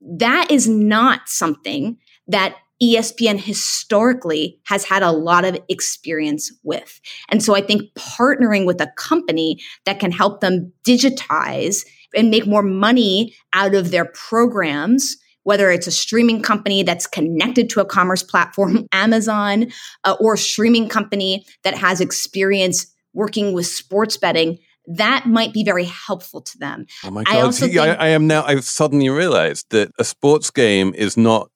That 0.00 0.50
is 0.50 0.68
not 0.68 1.28
something 1.28 1.98
that 2.28 2.56
ESPN 2.82 3.38
historically 3.38 4.60
has 4.64 4.84
had 4.84 5.02
a 5.02 5.10
lot 5.10 5.44
of 5.44 5.58
experience 5.68 6.52
with. 6.62 7.00
And 7.30 7.42
so 7.42 7.54
I 7.54 7.62
think 7.62 7.82
partnering 7.94 8.66
with 8.66 8.80
a 8.80 8.92
company 8.96 9.58
that 9.86 9.98
can 9.98 10.12
help 10.12 10.40
them 10.40 10.72
digitize 10.86 11.86
and 12.14 12.30
make 12.30 12.46
more 12.46 12.62
money 12.62 13.34
out 13.52 13.74
of 13.74 13.90
their 13.90 14.04
programs 14.04 15.16
whether 15.46 15.70
it's 15.70 15.86
a 15.86 15.92
streaming 15.92 16.42
company 16.42 16.82
that's 16.82 17.06
connected 17.06 17.70
to 17.70 17.78
a 17.80 17.84
commerce 17.84 18.20
platform, 18.20 18.84
Amazon, 18.92 19.70
uh, 20.02 20.16
or 20.18 20.34
a 20.34 20.38
streaming 20.38 20.88
company 20.88 21.46
that 21.62 21.78
has 21.78 22.00
experience 22.00 22.92
working 23.14 23.52
with 23.52 23.64
sports 23.64 24.16
betting, 24.16 24.58
that 24.86 25.26
might 25.26 25.52
be 25.52 25.64
very 25.64 25.84
helpful 25.84 26.40
to 26.40 26.58
them. 26.58 26.86
Oh 27.04 27.10
my 27.10 27.24
God. 27.24 27.34
I, 27.34 27.50
See, 27.50 27.66
think- 27.68 27.78
I, 27.78 27.94
I 27.94 28.08
am 28.08 28.26
now, 28.26 28.44
I've 28.44 28.64
suddenly 28.64 29.08
realized 29.08 29.66
that 29.70 29.90
a 29.98 30.04
sports 30.04 30.50
game 30.50 30.94
is 30.94 31.16
not 31.16 31.50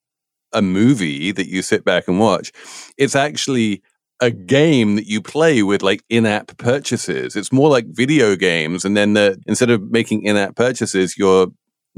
a 0.52 0.62
movie 0.62 1.30
that 1.32 1.46
you 1.48 1.62
sit 1.62 1.84
back 1.84 2.08
and 2.08 2.18
watch. 2.18 2.52
It's 2.98 3.14
actually 3.14 3.82
a 4.20 4.30
game 4.30 4.96
that 4.96 5.06
you 5.06 5.22
play 5.22 5.62
with 5.62 5.82
like 5.82 6.02
in-app 6.10 6.56
purchases. 6.58 7.36
It's 7.36 7.52
more 7.52 7.70
like 7.70 7.86
video 7.86 8.36
games, 8.36 8.84
and 8.84 8.96
then 8.96 9.14
the, 9.14 9.40
instead 9.46 9.70
of 9.70 9.90
making 9.90 10.24
in-app 10.24 10.56
purchases, 10.56 11.16
you're 11.16 11.46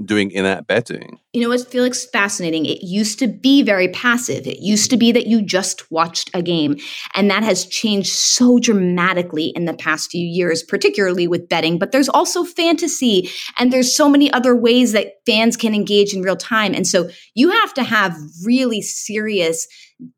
doing 0.02 0.30
in-app 0.30 0.66
betting. 0.66 1.18
You 1.32 1.42
know 1.42 1.48
what, 1.48 1.70
Felix? 1.70 2.06
Fascinating. 2.06 2.64
It 2.66 2.82
used 2.82 3.18
to 3.18 3.28
be 3.28 3.62
very 3.62 3.88
passive. 3.88 4.46
It 4.46 4.60
used 4.60 4.90
to 4.90 4.96
be 4.96 5.12
that 5.12 5.26
you 5.26 5.42
just 5.42 5.90
watched 5.90 6.30
a 6.34 6.42
game, 6.42 6.76
and 7.14 7.30
that 7.30 7.42
has 7.42 7.66
changed 7.66 8.10
so 8.10 8.58
dramatically 8.58 9.52
in 9.54 9.66
the 9.66 9.74
past 9.74 10.10
few 10.10 10.26
years, 10.26 10.62
particularly 10.62 11.28
with 11.28 11.48
betting. 11.48 11.78
But 11.78 11.92
there's 11.92 12.08
also 12.08 12.44
fantasy, 12.44 13.30
and 13.58 13.72
there's 13.72 13.94
so 13.94 14.08
many 14.08 14.32
other 14.32 14.56
ways 14.56 14.92
that 14.92 15.14
fans 15.26 15.56
can 15.56 15.74
engage 15.74 16.14
in 16.14 16.22
real 16.22 16.36
time. 16.36 16.74
And 16.74 16.86
so 16.86 17.10
you 17.34 17.50
have 17.50 17.74
to 17.74 17.82
have 17.82 18.16
really 18.44 18.82
serious 18.82 19.66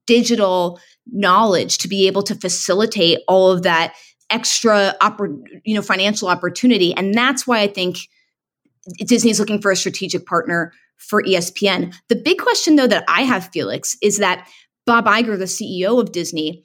digital 0.06 0.80
knowledge 1.06 1.78
to 1.78 1.88
be 1.88 2.06
able 2.06 2.22
to 2.22 2.34
facilitate 2.34 3.18
all 3.28 3.50
of 3.50 3.62
that 3.62 3.94
extra 4.30 4.94
oppor- 5.02 5.38
you 5.64 5.74
know 5.74 5.82
financial 5.82 6.28
opportunity 6.28 6.94
and 6.94 7.12
that's 7.12 7.46
why 7.46 7.60
i 7.60 7.66
think 7.66 7.98
Disney's 8.98 9.40
looking 9.40 9.60
for 9.60 9.70
a 9.70 9.76
strategic 9.76 10.26
partner 10.26 10.72
for 10.96 11.22
ESPN. 11.22 11.94
The 12.08 12.16
big 12.16 12.38
question, 12.38 12.76
though, 12.76 12.86
that 12.86 13.04
I 13.08 13.22
have, 13.22 13.50
Felix, 13.52 13.96
is 14.02 14.18
that 14.18 14.48
Bob 14.86 15.06
Iger, 15.06 15.38
the 15.38 15.44
CEO 15.44 16.00
of 16.00 16.12
Disney, 16.12 16.64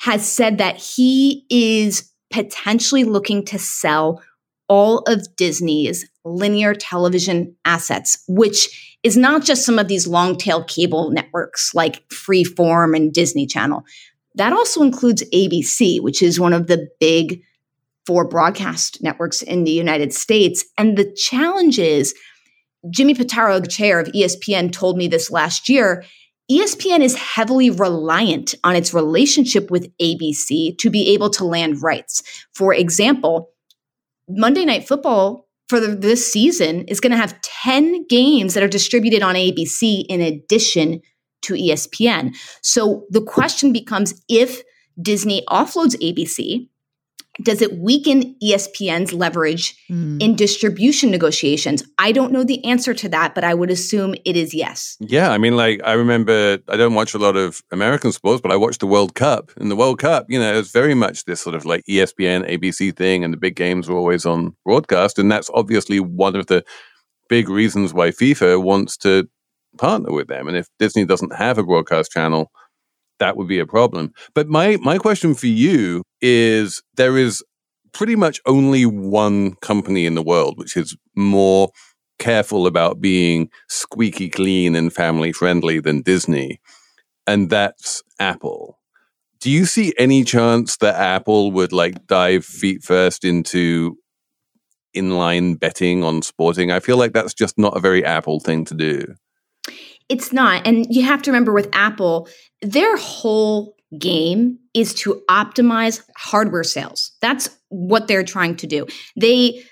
has 0.00 0.26
said 0.26 0.58
that 0.58 0.76
he 0.76 1.44
is 1.50 2.10
potentially 2.32 3.04
looking 3.04 3.44
to 3.46 3.58
sell 3.58 4.22
all 4.68 4.98
of 5.00 5.26
Disney's 5.36 6.08
linear 6.24 6.74
television 6.74 7.56
assets, 7.64 8.22
which 8.28 8.96
is 9.02 9.16
not 9.16 9.44
just 9.44 9.64
some 9.64 9.78
of 9.78 9.88
these 9.88 10.06
long 10.06 10.36
tail 10.36 10.62
cable 10.64 11.10
networks 11.10 11.74
like 11.74 12.08
Freeform 12.08 12.94
and 12.94 13.12
Disney 13.12 13.46
Channel. 13.46 13.82
That 14.36 14.52
also 14.52 14.82
includes 14.82 15.24
ABC, 15.34 16.00
which 16.00 16.22
is 16.22 16.38
one 16.38 16.52
of 16.52 16.68
the 16.68 16.88
big 17.00 17.42
for 18.06 18.26
broadcast 18.26 19.02
networks 19.02 19.42
in 19.42 19.64
the 19.64 19.70
United 19.70 20.12
States. 20.12 20.64
And 20.78 20.96
the 20.96 21.12
challenge 21.14 21.78
is 21.78 22.14
Jimmy 22.90 23.14
Pitaro, 23.14 23.60
the 23.60 23.68
chair 23.68 24.00
of 24.00 24.08
ESPN, 24.08 24.72
told 24.72 24.96
me 24.96 25.06
this 25.06 25.30
last 25.30 25.68
year. 25.68 26.04
ESPN 26.50 27.00
is 27.00 27.16
heavily 27.16 27.70
reliant 27.70 28.54
on 28.64 28.74
its 28.74 28.92
relationship 28.92 29.70
with 29.70 29.92
ABC 29.98 30.76
to 30.78 30.90
be 30.90 31.10
able 31.10 31.30
to 31.30 31.44
land 31.44 31.82
rights. 31.82 32.22
For 32.54 32.74
example, 32.74 33.50
Monday 34.28 34.64
Night 34.64 34.88
Football 34.88 35.46
for 35.68 35.78
the, 35.78 35.88
this 35.88 36.30
season 36.30 36.84
is 36.86 36.98
going 36.98 37.12
to 37.12 37.16
have 37.16 37.40
10 37.42 38.06
games 38.08 38.54
that 38.54 38.62
are 38.64 38.68
distributed 38.68 39.22
on 39.22 39.36
ABC 39.36 40.04
in 40.08 40.20
addition 40.20 41.00
to 41.42 41.54
ESPN. 41.54 42.34
So 42.62 43.06
the 43.10 43.22
question 43.22 43.72
becomes 43.72 44.20
if 44.28 44.62
Disney 45.00 45.44
offloads 45.48 45.96
ABC, 45.96 46.68
does 47.42 47.62
it 47.62 47.78
weaken 47.78 48.34
ESPN's 48.42 49.12
leverage 49.12 49.76
mm. 49.90 50.20
in 50.22 50.36
distribution 50.36 51.10
negotiations? 51.10 51.82
I 51.98 52.12
don't 52.12 52.32
know 52.32 52.44
the 52.44 52.64
answer 52.64 52.94
to 52.94 53.08
that, 53.10 53.34
but 53.34 53.44
I 53.44 53.54
would 53.54 53.70
assume 53.70 54.14
it 54.24 54.36
is 54.36 54.54
yes. 54.54 54.96
Yeah, 55.00 55.30
I 55.30 55.38
mean, 55.38 55.56
like 55.56 55.80
I 55.84 55.92
remember, 55.92 56.58
I 56.68 56.76
don't 56.76 56.94
watch 56.94 57.14
a 57.14 57.18
lot 57.18 57.36
of 57.36 57.62
American 57.70 58.12
sports, 58.12 58.40
but 58.40 58.52
I 58.52 58.56
watched 58.56 58.80
the 58.80 58.86
World 58.86 59.14
Cup. 59.14 59.50
And 59.56 59.70
the 59.70 59.76
World 59.76 59.98
Cup, 59.98 60.26
you 60.28 60.38
know, 60.38 60.58
it's 60.58 60.72
very 60.72 60.94
much 60.94 61.24
this 61.24 61.40
sort 61.40 61.54
of 61.54 61.64
like 61.64 61.84
ESPN, 61.88 62.48
ABC 62.48 62.96
thing, 62.96 63.24
and 63.24 63.32
the 63.32 63.38
big 63.38 63.56
games 63.56 63.88
were 63.88 63.96
always 63.96 64.26
on 64.26 64.56
broadcast. 64.64 65.18
And 65.18 65.30
that's 65.30 65.50
obviously 65.54 66.00
one 66.00 66.36
of 66.36 66.46
the 66.46 66.64
big 67.28 67.48
reasons 67.48 67.94
why 67.94 68.10
FIFA 68.10 68.62
wants 68.62 68.96
to 68.98 69.28
partner 69.78 70.12
with 70.12 70.28
them. 70.28 70.48
And 70.48 70.56
if 70.56 70.66
Disney 70.78 71.04
doesn't 71.04 71.34
have 71.34 71.58
a 71.58 71.62
broadcast 71.62 72.10
channel, 72.10 72.50
that 73.20 73.36
would 73.36 73.48
be 73.48 73.60
a 73.60 73.66
problem. 73.66 74.12
But 74.34 74.48
my 74.48 74.78
my 74.82 74.98
question 74.98 75.34
for 75.34 75.46
you 75.46 76.02
is 76.20 76.82
there 76.96 77.16
is 77.18 77.44
pretty 77.92 78.16
much 78.16 78.40
only 78.46 78.86
one 78.86 79.54
company 79.56 80.06
in 80.06 80.14
the 80.14 80.22
world 80.22 80.58
which 80.58 80.76
is 80.76 80.96
more 81.16 81.70
careful 82.18 82.66
about 82.66 83.00
being 83.00 83.48
squeaky 83.68 84.28
clean 84.28 84.76
and 84.76 84.92
family 84.92 85.32
friendly 85.32 85.80
than 85.80 86.02
Disney, 86.02 86.60
and 87.26 87.50
that's 87.50 88.02
Apple. 88.20 88.78
Do 89.40 89.50
you 89.50 89.66
see 89.66 89.94
any 89.98 90.24
chance 90.24 90.76
that 90.78 90.96
Apple 90.96 91.52
would 91.52 91.72
like 91.72 92.06
dive 92.06 92.44
feet 92.44 92.82
first 92.84 93.24
into 93.24 93.96
inline 94.96 95.58
betting 95.58 96.04
on 96.04 96.22
sporting? 96.22 96.70
I 96.70 96.80
feel 96.80 96.96
like 96.96 97.12
that's 97.12 97.34
just 97.34 97.58
not 97.58 97.76
a 97.76 97.80
very 97.80 98.04
Apple 98.04 98.40
thing 98.40 98.64
to 98.66 98.74
do. 98.74 99.14
It's 100.10 100.32
not. 100.32 100.66
And 100.66 100.86
you 100.90 101.04
have 101.04 101.22
to 101.22 101.30
remember 101.30 101.52
with 101.52 101.68
Apple, 101.72 102.28
their 102.60 102.96
whole 102.96 103.76
game 103.98 104.58
is 104.74 104.92
to 104.94 105.22
optimize 105.30 106.02
hardware 106.16 106.64
sales. 106.64 107.12
That's 107.22 107.48
what 107.68 108.08
they're 108.08 108.24
trying 108.24 108.56
to 108.56 108.66
do. 108.66 108.86
They 109.18 109.62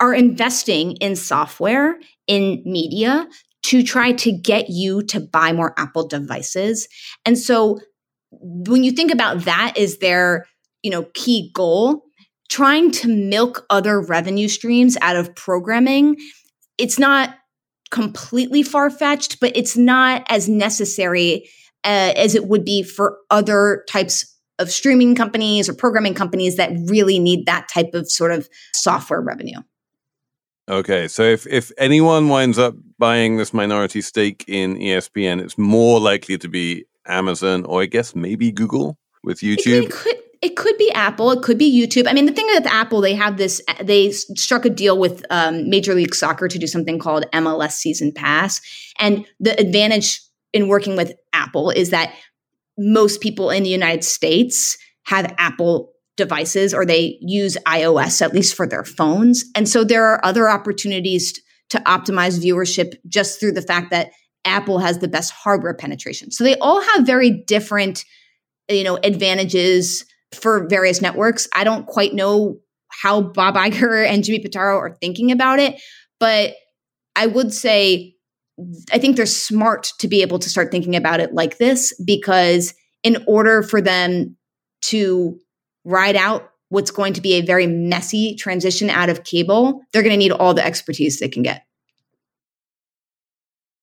are 0.00 0.14
investing 0.14 0.92
in 0.96 1.16
software, 1.16 1.96
in 2.26 2.62
media 2.66 3.26
to 3.64 3.82
try 3.82 4.12
to 4.12 4.32
get 4.32 4.68
you 4.68 5.02
to 5.04 5.20
buy 5.20 5.52
more 5.52 5.72
Apple 5.78 6.06
devices. 6.06 6.86
And 7.24 7.38
so 7.38 7.80
when 8.30 8.84
you 8.84 8.92
think 8.92 9.10
about 9.10 9.44
that 9.44 9.78
is 9.78 9.98
their, 9.98 10.46
you 10.82 10.90
know, 10.90 11.06
key 11.14 11.50
goal, 11.54 12.02
trying 12.50 12.90
to 12.90 13.08
milk 13.08 13.64
other 13.70 14.00
revenue 14.02 14.48
streams 14.48 14.98
out 15.00 15.16
of 15.16 15.34
programming, 15.34 16.16
it's 16.76 16.98
not 16.98 17.34
completely 17.90 18.62
far 18.62 18.90
fetched, 18.90 19.40
but 19.40 19.56
it's 19.56 19.76
not 19.76 20.24
as 20.28 20.48
necessary 20.48 21.48
uh, 21.84 22.12
as 22.16 22.34
it 22.34 22.46
would 22.46 22.64
be 22.64 22.82
for 22.82 23.18
other 23.30 23.84
types 23.88 24.30
of 24.58 24.70
streaming 24.70 25.14
companies 25.14 25.68
or 25.68 25.74
programming 25.74 26.14
companies 26.14 26.56
that 26.56 26.70
really 26.86 27.18
need 27.18 27.46
that 27.46 27.68
type 27.68 27.90
of 27.92 28.10
sort 28.10 28.32
of 28.32 28.48
software 28.72 29.20
revenue. 29.20 29.60
Okay, 30.68 31.08
so 31.08 31.22
if 31.22 31.46
if 31.46 31.70
anyone 31.76 32.28
winds 32.30 32.58
up 32.58 32.74
buying 32.98 33.36
this 33.36 33.52
minority 33.52 34.00
stake 34.00 34.44
in 34.48 34.76
ESPN, 34.76 35.42
it's 35.42 35.58
more 35.58 36.00
likely 36.00 36.38
to 36.38 36.48
be 36.48 36.86
Amazon 37.06 37.66
or 37.66 37.82
I 37.82 37.86
guess 37.86 38.14
maybe 38.14 38.50
Google 38.50 38.96
with 39.22 39.40
YouTube. 39.40 39.84
It 39.84 39.90
could, 39.90 40.16
it 40.44 40.56
could 40.56 40.76
be 40.76 40.92
Apple. 40.92 41.30
It 41.30 41.42
could 41.42 41.56
be 41.56 41.72
YouTube. 41.72 42.06
I 42.06 42.12
mean, 42.12 42.26
the 42.26 42.32
thing 42.32 42.44
with 42.48 42.66
Apple, 42.66 43.00
they 43.00 43.14
have 43.14 43.38
this, 43.38 43.62
they 43.82 44.10
struck 44.10 44.66
a 44.66 44.70
deal 44.70 44.98
with 44.98 45.24
um, 45.30 45.70
Major 45.70 45.94
League 45.94 46.14
Soccer 46.14 46.48
to 46.48 46.58
do 46.58 46.66
something 46.66 46.98
called 46.98 47.24
MLS 47.32 47.72
Season 47.72 48.12
Pass. 48.12 48.60
And 48.98 49.26
the 49.40 49.58
advantage 49.58 50.20
in 50.52 50.68
working 50.68 50.96
with 50.96 51.14
Apple 51.32 51.70
is 51.70 51.88
that 51.90 52.14
most 52.76 53.22
people 53.22 53.48
in 53.48 53.62
the 53.62 53.70
United 53.70 54.04
States 54.04 54.76
have 55.04 55.34
Apple 55.38 55.92
devices 56.18 56.74
or 56.74 56.84
they 56.84 57.16
use 57.22 57.56
iOS, 57.66 58.20
at 58.20 58.34
least 58.34 58.54
for 58.54 58.66
their 58.66 58.84
phones. 58.84 59.46
And 59.54 59.66
so 59.66 59.82
there 59.82 60.04
are 60.04 60.24
other 60.26 60.50
opportunities 60.50 61.40
to 61.70 61.78
optimize 61.80 62.38
viewership 62.38 62.96
just 63.08 63.40
through 63.40 63.52
the 63.52 63.62
fact 63.62 63.90
that 63.92 64.10
Apple 64.44 64.78
has 64.78 64.98
the 64.98 65.08
best 65.08 65.32
hardware 65.32 65.72
penetration. 65.72 66.30
So 66.30 66.44
they 66.44 66.58
all 66.58 66.82
have 66.82 67.06
very 67.06 67.30
different, 67.30 68.04
you 68.68 68.84
know, 68.84 68.98
advantages 69.02 70.04
for 70.34 70.66
various 70.68 71.00
networks. 71.00 71.48
I 71.54 71.64
don't 71.64 71.86
quite 71.86 72.14
know 72.14 72.58
how 72.88 73.20
Bob 73.22 73.54
Iger 73.54 74.06
and 74.08 74.24
Jimmy 74.24 74.40
Pitaro 74.40 74.78
are 74.78 74.96
thinking 75.00 75.32
about 75.32 75.58
it, 75.58 75.80
but 76.20 76.54
I 77.16 77.26
would 77.26 77.52
say 77.52 78.14
I 78.92 78.98
think 78.98 79.16
they're 79.16 79.26
smart 79.26 79.92
to 79.98 80.08
be 80.08 80.22
able 80.22 80.38
to 80.38 80.48
start 80.48 80.70
thinking 80.70 80.94
about 80.94 81.20
it 81.20 81.34
like 81.34 81.58
this 81.58 81.92
because 82.04 82.72
in 83.02 83.22
order 83.26 83.62
for 83.62 83.80
them 83.80 84.36
to 84.82 85.38
ride 85.84 86.16
out 86.16 86.50
what's 86.68 86.90
going 86.90 87.12
to 87.14 87.20
be 87.20 87.34
a 87.34 87.40
very 87.40 87.66
messy 87.66 88.36
transition 88.36 88.90
out 88.90 89.08
of 89.08 89.24
cable, 89.24 89.80
they're 89.92 90.02
going 90.02 90.12
to 90.12 90.16
need 90.16 90.32
all 90.32 90.54
the 90.54 90.64
expertise 90.64 91.18
they 91.18 91.28
can 91.28 91.42
get. 91.42 91.64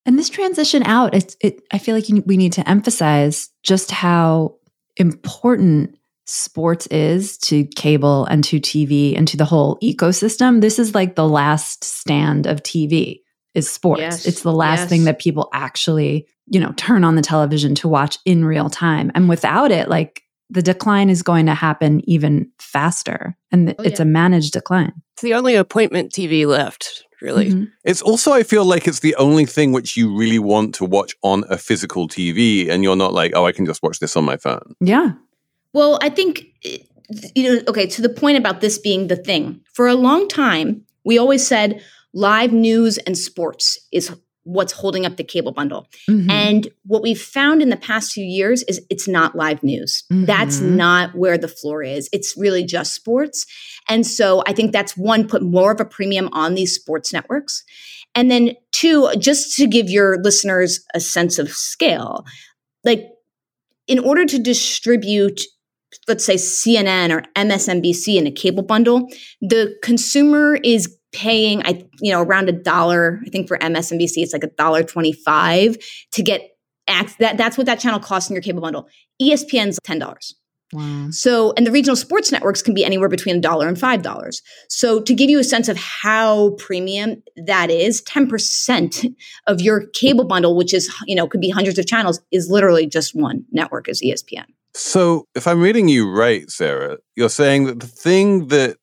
And 0.06 0.18
this 0.18 0.30
transition 0.30 0.84
out, 0.84 1.14
it's, 1.14 1.38
it, 1.42 1.62
I 1.72 1.78
feel 1.78 1.96
like 1.96 2.06
we 2.26 2.38
need 2.38 2.54
to 2.54 2.68
emphasize 2.68 3.50
just 3.62 3.92
how 3.92 4.56
important 4.98 5.96
sports 6.26 6.88
is 6.88 7.38
to 7.40 7.66
cable 7.76 8.26
and 8.26 8.44
to 8.46 8.60
TV 8.60 9.18
and 9.18 9.28
to 9.28 9.38
the 9.38 9.46
whole 9.46 9.78
ecosystem. 9.82 10.62
This 10.62 10.80
is 10.80 10.96
like 10.96 11.16
the 11.16 11.28
last 11.28 11.84
stand 11.84 12.46
of 12.48 12.64
TV 12.64 13.22
is 13.54 13.70
sports. 13.70 14.02
Yes. 14.02 14.26
It's 14.26 14.44
the 14.44 14.54
last 14.54 14.82
yes. 14.82 14.90
thing 14.90 15.04
that 15.06 15.20
people 15.20 15.50
actually, 15.54 16.28
you 16.48 16.60
know, 16.60 16.74
turn 16.78 17.04
on 17.04 17.16
the 17.16 17.22
television 17.22 17.76
to 17.76 17.88
watch 17.88 18.18
in 18.26 18.46
real 18.46 18.70
time. 18.70 19.12
And 19.14 19.28
without 19.28 19.72
it, 19.72 19.90
like 19.90 20.24
the 20.50 20.62
decline 20.62 21.10
is 21.10 21.24
going 21.24 21.46
to 21.48 21.54
happen 21.54 22.02
even 22.10 22.52
faster. 22.60 23.36
And 23.52 23.76
oh, 23.78 23.84
it's 23.84 24.00
yeah. 24.00 24.04
a 24.04 24.06
managed 24.06 24.54
decline. 24.54 24.94
It's 25.14 25.24
the 25.24 25.34
only 25.34 25.56
appointment 25.56 26.12
TV 26.12 26.46
left, 26.46 27.04
really. 27.22 27.50
Mm-hmm. 27.50 27.64
It's 27.84 28.02
also, 28.02 28.32
I 28.32 28.44
feel 28.44 28.66
like 28.66 28.88
it's 28.88 29.00
the 29.00 29.16
only 29.16 29.46
thing 29.46 29.72
which 29.72 29.98
you 29.98 30.16
really 30.16 30.40
want 30.40 30.76
to 30.76 30.86
watch 30.86 31.14
on 31.24 31.44
a 31.50 31.58
physical 31.58 32.08
TV. 32.08 32.70
And 32.70 32.84
you're 32.84 32.96
not 32.96 33.14
like, 33.14 33.34
oh, 33.36 33.46
I 33.46 33.52
can 33.52 33.66
just 33.66 33.84
watch 33.84 34.00
this 34.00 34.16
on 34.16 34.24
my 34.24 34.38
phone. 34.38 34.76
Yeah. 34.80 35.12
Well, 35.74 36.00
I 36.02 36.10
think, 36.10 36.46
you 37.36 37.44
know, 37.44 37.62
okay, 37.68 37.88
to 37.88 38.02
the 38.02 38.10
point 38.10 38.38
about 38.38 38.62
this 38.62 38.78
being 38.78 39.08
the 39.08 39.16
thing, 39.16 39.62
for 39.74 39.88
a 39.88 39.96
long 39.96 40.28
time, 40.28 40.86
we 41.04 41.18
always 41.18 41.46
said 41.46 41.82
live 42.14 42.52
news 42.52 42.98
and 43.00 43.18
sports 43.18 43.80
is 43.92 44.14
what's 44.44 44.74
holding 44.74 45.06
up 45.06 45.18
the 45.18 45.24
cable 45.24 45.52
bundle. 45.52 45.88
Mm-hmm. 46.10 46.30
And 46.30 46.68
what 46.86 47.04
we've 47.04 47.22
found 47.22 47.62
in 47.62 47.70
the 47.70 47.78
past 47.78 48.12
few 48.12 48.26
years 48.26 48.64
is 48.64 48.82
it's 48.90 49.08
not 49.08 49.36
live 49.36 49.62
news. 49.62 50.04
Mm-hmm. 50.12 50.26
That's 50.26 50.60
not 50.60 51.14
where 51.16 51.38
the 51.38 51.48
floor 51.48 51.84
is. 51.84 52.10
It's 52.12 52.36
really 52.36 52.64
just 52.64 52.96
sports. 52.96 53.46
And 53.88 54.06
so 54.06 54.44
I 54.48 54.54
think 54.54 54.72
that's 54.72 54.98
one, 54.98 55.28
put 55.28 55.44
more 55.44 55.72
of 55.72 55.80
a 55.80 55.86
premium 55.86 56.28
on 56.32 56.56
these 56.56 56.76
sports 56.76 57.14
networks. 57.14 57.64
And 58.16 58.32
then 58.32 58.56
two, 58.72 59.10
just 59.18 59.56
to 59.58 59.68
give 59.68 59.90
your 59.90 60.22
listeners 60.22 60.84
a 60.94 61.00
sense 61.00 61.38
of 61.38 61.50
scale, 61.52 62.26
like 62.84 63.08
in 63.88 64.00
order 64.00 64.26
to 64.26 64.40
distribute 64.40 65.42
let's 66.08 66.26
say 66.26 66.36
CNN 66.36 67.12
or 67.12 67.24
MSNBC 67.36 68.16
in 68.18 68.28
a 68.28 68.32
cable 68.32 68.64
bundle, 68.64 69.08
the 69.42 69.76
consumer 69.84 70.56
is 70.64 70.98
paying 71.12 71.62
I 71.66 71.86
you 72.00 72.12
know 72.12 72.22
around 72.22 72.50
a 72.50 72.54
dollar. 72.54 73.22
I 73.26 73.30
think 73.30 73.48
for 73.48 73.58
MSNBC 73.58 74.18
it's 74.18 74.34
like 74.34 74.44
a 74.44 74.52
dollar 74.52 74.84
twenty 74.84 75.14
five 75.14 75.78
to 76.14 76.24
get 76.24 76.58
act 76.88 77.20
that 77.20 77.38
that's 77.38 77.58
what 77.58 77.68
that 77.68 77.80
channel 77.80 78.00
costs 78.00 78.30
in 78.30 78.34
your 78.34 78.42
cable 78.42 78.62
bundle. 78.62 78.88
ESPN's 79.22 79.80
ten 79.84 80.00
dollars. 80.00 80.36
Wow. 80.74 81.10
So, 81.12 81.54
and 81.58 81.68
the 81.68 81.72
regional 81.72 81.98
sports 81.98 82.32
networks 82.32 82.62
can 82.62 82.74
be 82.74 82.86
anywhere 82.86 83.10
between 83.10 83.36
a 83.36 83.42
dollar 83.42 83.68
and 83.68 83.78
five 83.78 84.04
dollars. 84.04 84.42
So, 84.70 85.02
to 85.02 85.14
give 85.14 85.30
you 85.30 85.38
a 85.38 85.44
sense 85.44 85.68
of 85.68 85.78
how 85.78 86.52
premium 86.52 87.22
that 87.46 87.70
is, 87.70 88.02
ten 88.02 88.28
percent 88.28 89.04
of 89.48 89.60
your 89.60 89.88
cable 89.88 90.24
bundle, 90.24 90.56
which 90.56 90.74
is 90.74 90.94
you 91.08 91.16
know 91.16 91.28
could 91.28 91.42
be 91.42 91.50
hundreds 91.50 91.78
of 91.78 91.88
channels, 91.88 92.22
is 92.32 92.50
literally 92.50 92.88
just 92.88 93.14
one 93.14 93.44
network, 93.52 93.90
is 93.90 94.02
ESPN. 94.02 94.46
So, 94.74 95.28
if 95.36 95.48
I'm 95.48 95.62
reading 95.62 95.90
you 95.90 96.10
right, 96.10 96.50
Sara, 96.50 96.98
you're 97.16 97.30
saying 97.30 97.66
that 97.66 97.82
the 97.82 97.88
thing 97.88 98.48
that 98.48 98.78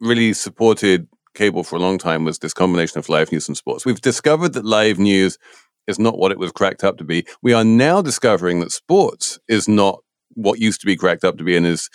really 0.00 0.34
supported 0.34 1.08
cable 1.34 1.64
for 1.64 1.76
a 1.76 1.80
long 1.80 1.96
time 1.96 2.24
was 2.24 2.38
this 2.38 2.52
combination 2.52 2.98
of 2.98 3.08
live 3.08 3.32
news 3.32 3.48
and 3.48 3.56
sports. 3.56 3.86
We've 3.86 4.00
discovered 4.00 4.52
that 4.52 4.64
live 4.64 4.98
news 4.98 5.38
is 5.86 5.98
not 5.98 6.18
what 6.18 6.32
it 6.32 6.38
was 6.38 6.52
cracked 6.52 6.84
up 6.84 6.98
to 6.98 7.04
be. 7.04 7.24
We 7.42 7.54
are 7.54 7.64
now 7.64 8.02
discovering 8.02 8.60
that 8.60 8.72
sports 8.72 9.38
is 9.48 9.68
not 9.68 10.00
what 10.34 10.60
used 10.60 10.80
to 10.80 10.86
be 10.86 10.96
cracked 10.96 11.24
up 11.24 11.38
to 11.38 11.44
be 11.44 11.56
and 11.56 11.66
is 11.66 11.88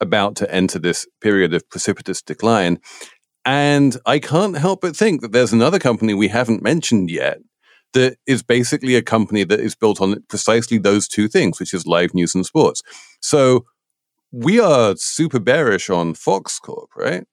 about 0.00 0.36
to 0.36 0.54
enter 0.54 0.78
this 0.78 1.06
period 1.20 1.54
of 1.54 1.68
precipitous 1.68 2.22
decline. 2.22 2.78
And 3.44 3.96
I 4.06 4.20
can't 4.20 4.56
help 4.56 4.80
but 4.80 4.96
think 4.96 5.20
that 5.20 5.32
there's 5.32 5.52
another 5.52 5.78
company 5.78 6.14
we 6.14 6.28
haven't 6.28 6.62
mentioned 6.62 7.10
yet 7.10 7.38
that 7.94 8.18
is 8.26 8.42
basically 8.42 8.94
a 8.94 9.02
company 9.02 9.44
that 9.44 9.60
is 9.60 9.74
built 9.74 10.00
on 10.00 10.22
precisely 10.28 10.78
those 10.78 11.08
two 11.08 11.26
things, 11.26 11.58
which 11.58 11.74
is 11.74 11.86
live 11.86 12.14
news 12.14 12.34
and 12.34 12.44
sports. 12.46 12.82
So 13.20 13.64
we 14.30 14.60
are 14.60 14.94
super 14.96 15.38
bearish 15.38 15.90
on 15.90 16.14
Fox 16.14 16.58
Corp, 16.58 16.90
right? 16.96 17.24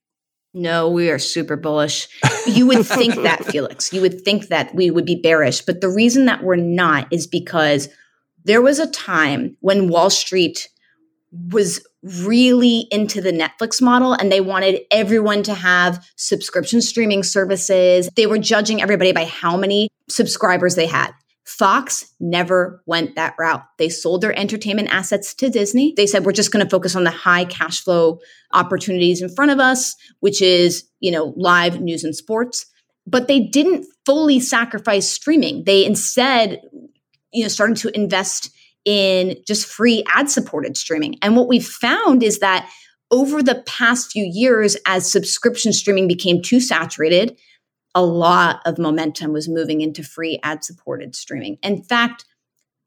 No, 0.54 0.90
we 0.90 1.10
are 1.10 1.20
super 1.20 1.56
bullish. 1.56 2.10
You 2.46 2.68
would 2.68 2.86
think 2.86 3.16
that, 3.16 3.46
Felix. 3.52 3.94
You 3.94 4.02
would 4.02 4.22
think 4.22 4.48
that 4.48 4.76
we 4.76 4.92
would 4.92 5.06
be 5.06 5.16
bearish. 5.16 5.62
But 5.62 5.82
the 5.82 5.90
reason 5.90 6.26
that 6.26 6.44
we're 6.44 6.58
not 6.58 7.08
is 7.12 7.26
because 7.26 7.90
there 8.44 8.62
was 8.62 8.80
a 8.80 8.90
time 8.90 9.56
when 9.62 9.88
Wall 9.88 10.10
Street 10.10 10.70
was 11.32 11.86
really 12.04 12.88
into 12.92 13.22
the 13.22 13.32
Netflix 13.32 13.82
model 13.82 14.14
and 14.14 14.32
they 14.32 14.42
wanted 14.42 14.82
everyone 14.92 15.44
to 15.44 15.54
have 15.54 16.06
subscription 16.16 16.82
streaming 16.82 17.24
services. 17.24 18.10
They 18.16 18.26
were 18.26 18.40
judging 18.40 18.82
everybody 18.82 19.12
by 19.14 19.26
how 19.26 19.56
many 19.56 19.90
subscribers 20.16 20.76
they 20.76 20.88
had. 20.88 21.12
Fox 21.46 22.14
never 22.20 22.84
went 22.86 23.16
that 23.16 23.36
route. 23.40 23.64
They 23.78 23.90
sold 23.90 24.22
their 24.22 24.38
entertainment 24.38 24.90
assets 24.90 25.34
to 25.36 25.50
Disney. 25.50 25.94
They 25.98 26.06
said, 26.06 26.24
we're 26.24 26.32
just 26.32 26.52
going 26.52 26.64
to 26.64 26.70
focus 26.70 26.96
on 26.96 27.04
the 27.04 27.12
high 27.12 27.46
cash 27.46 27.84
flow 27.84 28.20
opportunities 28.54 29.22
in 29.22 29.30
front 29.30 29.52
of 29.52 29.60
us, 29.60 29.96
which 30.20 30.42
is, 30.42 30.84
you 31.00 31.12
know, 31.12 31.34
live 31.36 31.82
news 31.82 32.04
and 32.04 32.16
sports. 32.16 32.68
But 33.08 33.28
they 33.28 33.40
didn't 33.40 33.88
fully 34.06 34.40
sacrifice 34.40 35.10
streaming. 35.10 35.64
They 35.66 35.84
instead, 35.84 36.62
you 37.34 37.44
know, 37.44 37.50
started 37.50 37.78
to 37.78 37.96
invest 37.96 38.52
in 38.86 39.36
just 39.48 39.66
free 39.66 40.04
ad 40.08 40.30
supported 40.30 40.78
streaming. 40.78 41.16
And 41.22 41.36
what 41.36 41.48
we've 41.48 41.66
found 41.66 42.22
is 42.22 42.40
that 42.40 42.70
over 43.10 43.44
the 43.44 43.64
past 43.66 44.12
few 44.12 44.24
years, 44.24 44.78
as 44.86 45.12
subscription 45.12 45.74
streaming 45.74 46.08
became 46.08 46.42
too 46.42 46.60
saturated, 46.60 47.38
a 47.94 48.04
lot 48.04 48.62
of 48.66 48.78
momentum 48.78 49.34
was 49.34 49.50
moving 49.50 49.82
into 49.82 50.04
free 50.04 50.40
ad 50.44 50.64
supported 50.64 51.16
streaming. 51.16 51.58
In 51.62 51.84
fact, 51.84 52.26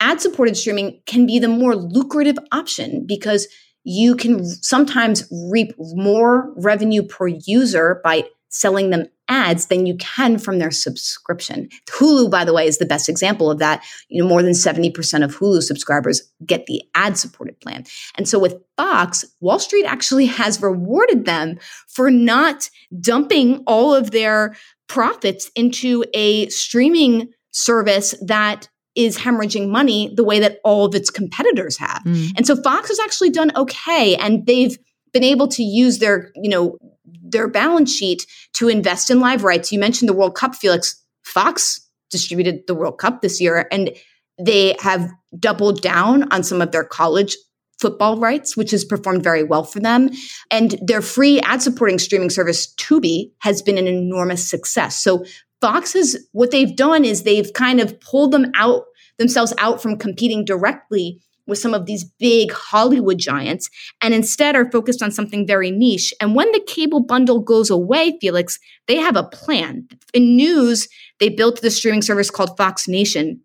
ad 0.00 0.20
supported 0.20 0.56
streaming 0.56 1.00
can 1.06 1.26
be 1.26 1.38
the 1.38 1.48
more 1.48 1.76
lucrative 1.76 2.38
option 2.52 3.06
because 3.06 3.48
you 3.84 4.16
can 4.16 4.44
sometimes 4.44 5.30
reap 5.50 5.74
more 5.78 6.52
revenue 6.56 7.02
per 7.02 7.28
user 7.28 8.00
by 8.02 8.24
selling 8.48 8.90
them 8.90 9.06
ads 9.28 9.66
than 9.66 9.87
you 9.87 9.96
can 9.96 10.38
from 10.38 10.58
their 10.58 10.70
subscription. 10.70 11.68
Hulu, 11.90 12.30
by 12.30 12.44
the 12.44 12.52
way, 12.52 12.66
is 12.66 12.78
the 12.78 12.87
best 12.87 13.08
example 13.08 13.50
of 13.50 13.58
that. 13.58 13.84
You 14.08 14.22
know, 14.22 14.28
more 14.28 14.42
than 14.42 14.52
70% 14.52 15.24
of 15.24 15.37
Hulu 15.37 15.62
subscribers 15.62 16.22
get 16.44 16.66
the 16.66 16.82
ad 16.94 17.16
supported 17.16 17.60
plan. 17.60 17.84
And 18.16 18.28
so 18.28 18.38
with 18.38 18.60
Fox, 18.76 19.24
Wall 19.40 19.58
Street 19.58 19.84
actually 19.84 20.26
has 20.26 20.60
rewarded 20.60 21.24
them 21.24 21.58
for 21.88 22.10
not 22.10 22.68
dumping 23.00 23.62
all 23.66 23.94
of 23.94 24.10
their 24.10 24.56
profits 24.88 25.50
into 25.54 26.04
a 26.12 26.48
streaming 26.48 27.28
service 27.52 28.14
that 28.26 28.68
is 28.94 29.18
hemorrhaging 29.18 29.68
money 29.68 30.12
the 30.14 30.24
way 30.24 30.38
that 30.38 30.58
all 30.64 30.84
of 30.84 30.94
its 30.94 31.10
competitors 31.10 31.76
have. 31.78 32.02
Mm. 32.04 32.32
And 32.37 32.46
so 32.46 32.54
Fox 32.62 32.88
has 32.88 33.00
actually 33.00 33.30
done 33.30 33.50
okay 33.56 34.16
and 34.16 34.46
they've 34.46 34.76
been 35.12 35.24
able 35.24 35.48
to 35.48 35.62
use 35.62 35.98
their, 35.98 36.30
you 36.34 36.50
know, 36.50 36.78
their 37.04 37.48
balance 37.48 37.94
sheet 37.94 38.26
to 38.54 38.68
invest 38.68 39.10
in 39.10 39.20
live 39.20 39.44
rights. 39.44 39.72
You 39.72 39.78
mentioned 39.78 40.08
the 40.08 40.14
World 40.14 40.34
Cup, 40.34 40.54
Felix. 40.54 41.00
Fox 41.22 41.80
distributed 42.10 42.66
the 42.66 42.74
World 42.74 42.98
Cup 42.98 43.22
this 43.22 43.40
year 43.40 43.66
and 43.72 43.90
they 44.38 44.74
have 44.80 45.10
doubled 45.38 45.80
down 45.80 46.30
on 46.32 46.42
some 46.42 46.60
of 46.60 46.72
their 46.72 46.84
college 46.84 47.36
football 47.80 48.18
rights, 48.18 48.56
which 48.56 48.70
has 48.70 48.84
performed 48.84 49.22
very 49.22 49.42
well 49.42 49.64
for 49.64 49.80
them. 49.80 50.10
And 50.50 50.78
their 50.82 51.02
free 51.02 51.40
ad 51.40 51.62
supporting 51.62 51.98
streaming 51.98 52.30
service, 52.30 52.72
Tubi, 52.76 53.32
has 53.40 53.62
been 53.62 53.78
an 53.78 53.86
enormous 53.86 54.48
success. 54.48 55.02
So 55.02 55.24
Fox 55.60 55.92
has, 55.94 56.16
what 56.32 56.50
they've 56.50 56.74
done 56.74 57.04
is 57.04 57.22
they've 57.22 57.52
kind 57.52 57.80
of 57.80 57.98
pulled 58.00 58.32
them 58.32 58.52
out, 58.54 58.84
themselves 59.18 59.52
out 59.58 59.82
from 59.82 59.98
competing 59.98 60.44
directly 60.44 61.20
with 61.46 61.59
some 61.59 61.74
of 61.74 61.87
these 61.87 62.04
big 62.04 62.52
Hollywood 62.52 63.18
giants 63.18 63.68
and 64.00 64.14
instead 64.14 64.57
are 64.57 64.70
focused 64.70 65.02
on 65.02 65.11
something 65.11 65.46
very 65.46 65.70
niche. 65.70 66.14
And 66.20 66.35
when 66.35 66.50
the 66.52 66.64
cable 66.66 67.00
bundle 67.00 67.40
goes 67.40 67.70
away, 67.70 68.16
Felix, 68.20 68.59
they 68.88 68.96
have 68.96 69.16
a 69.16 69.24
plan. 69.24 69.87
In 70.12 70.37
news, 70.37 70.88
they 71.20 71.28
built 71.28 71.61
the 71.61 71.70
streaming 71.70 72.02
service 72.02 72.30
called 72.30 72.57
Fox 72.57 72.88
Nation. 72.88 73.40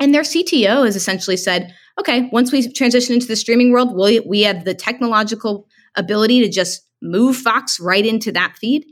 And 0.00 0.14
their 0.14 0.22
CTO 0.22 0.84
has 0.84 0.96
essentially 0.96 1.36
said, 1.36 1.74
okay, 1.98 2.28
once 2.32 2.52
we 2.52 2.70
transition 2.72 3.14
into 3.14 3.26
the 3.26 3.36
streaming 3.36 3.72
world, 3.72 3.94
we 4.26 4.42
have 4.42 4.64
the 4.64 4.74
technological 4.74 5.66
ability 5.96 6.40
to 6.40 6.48
just 6.48 6.82
move 7.02 7.36
Fox 7.36 7.80
right 7.80 8.04
into 8.04 8.32
that 8.32 8.56
feed. 8.60 8.84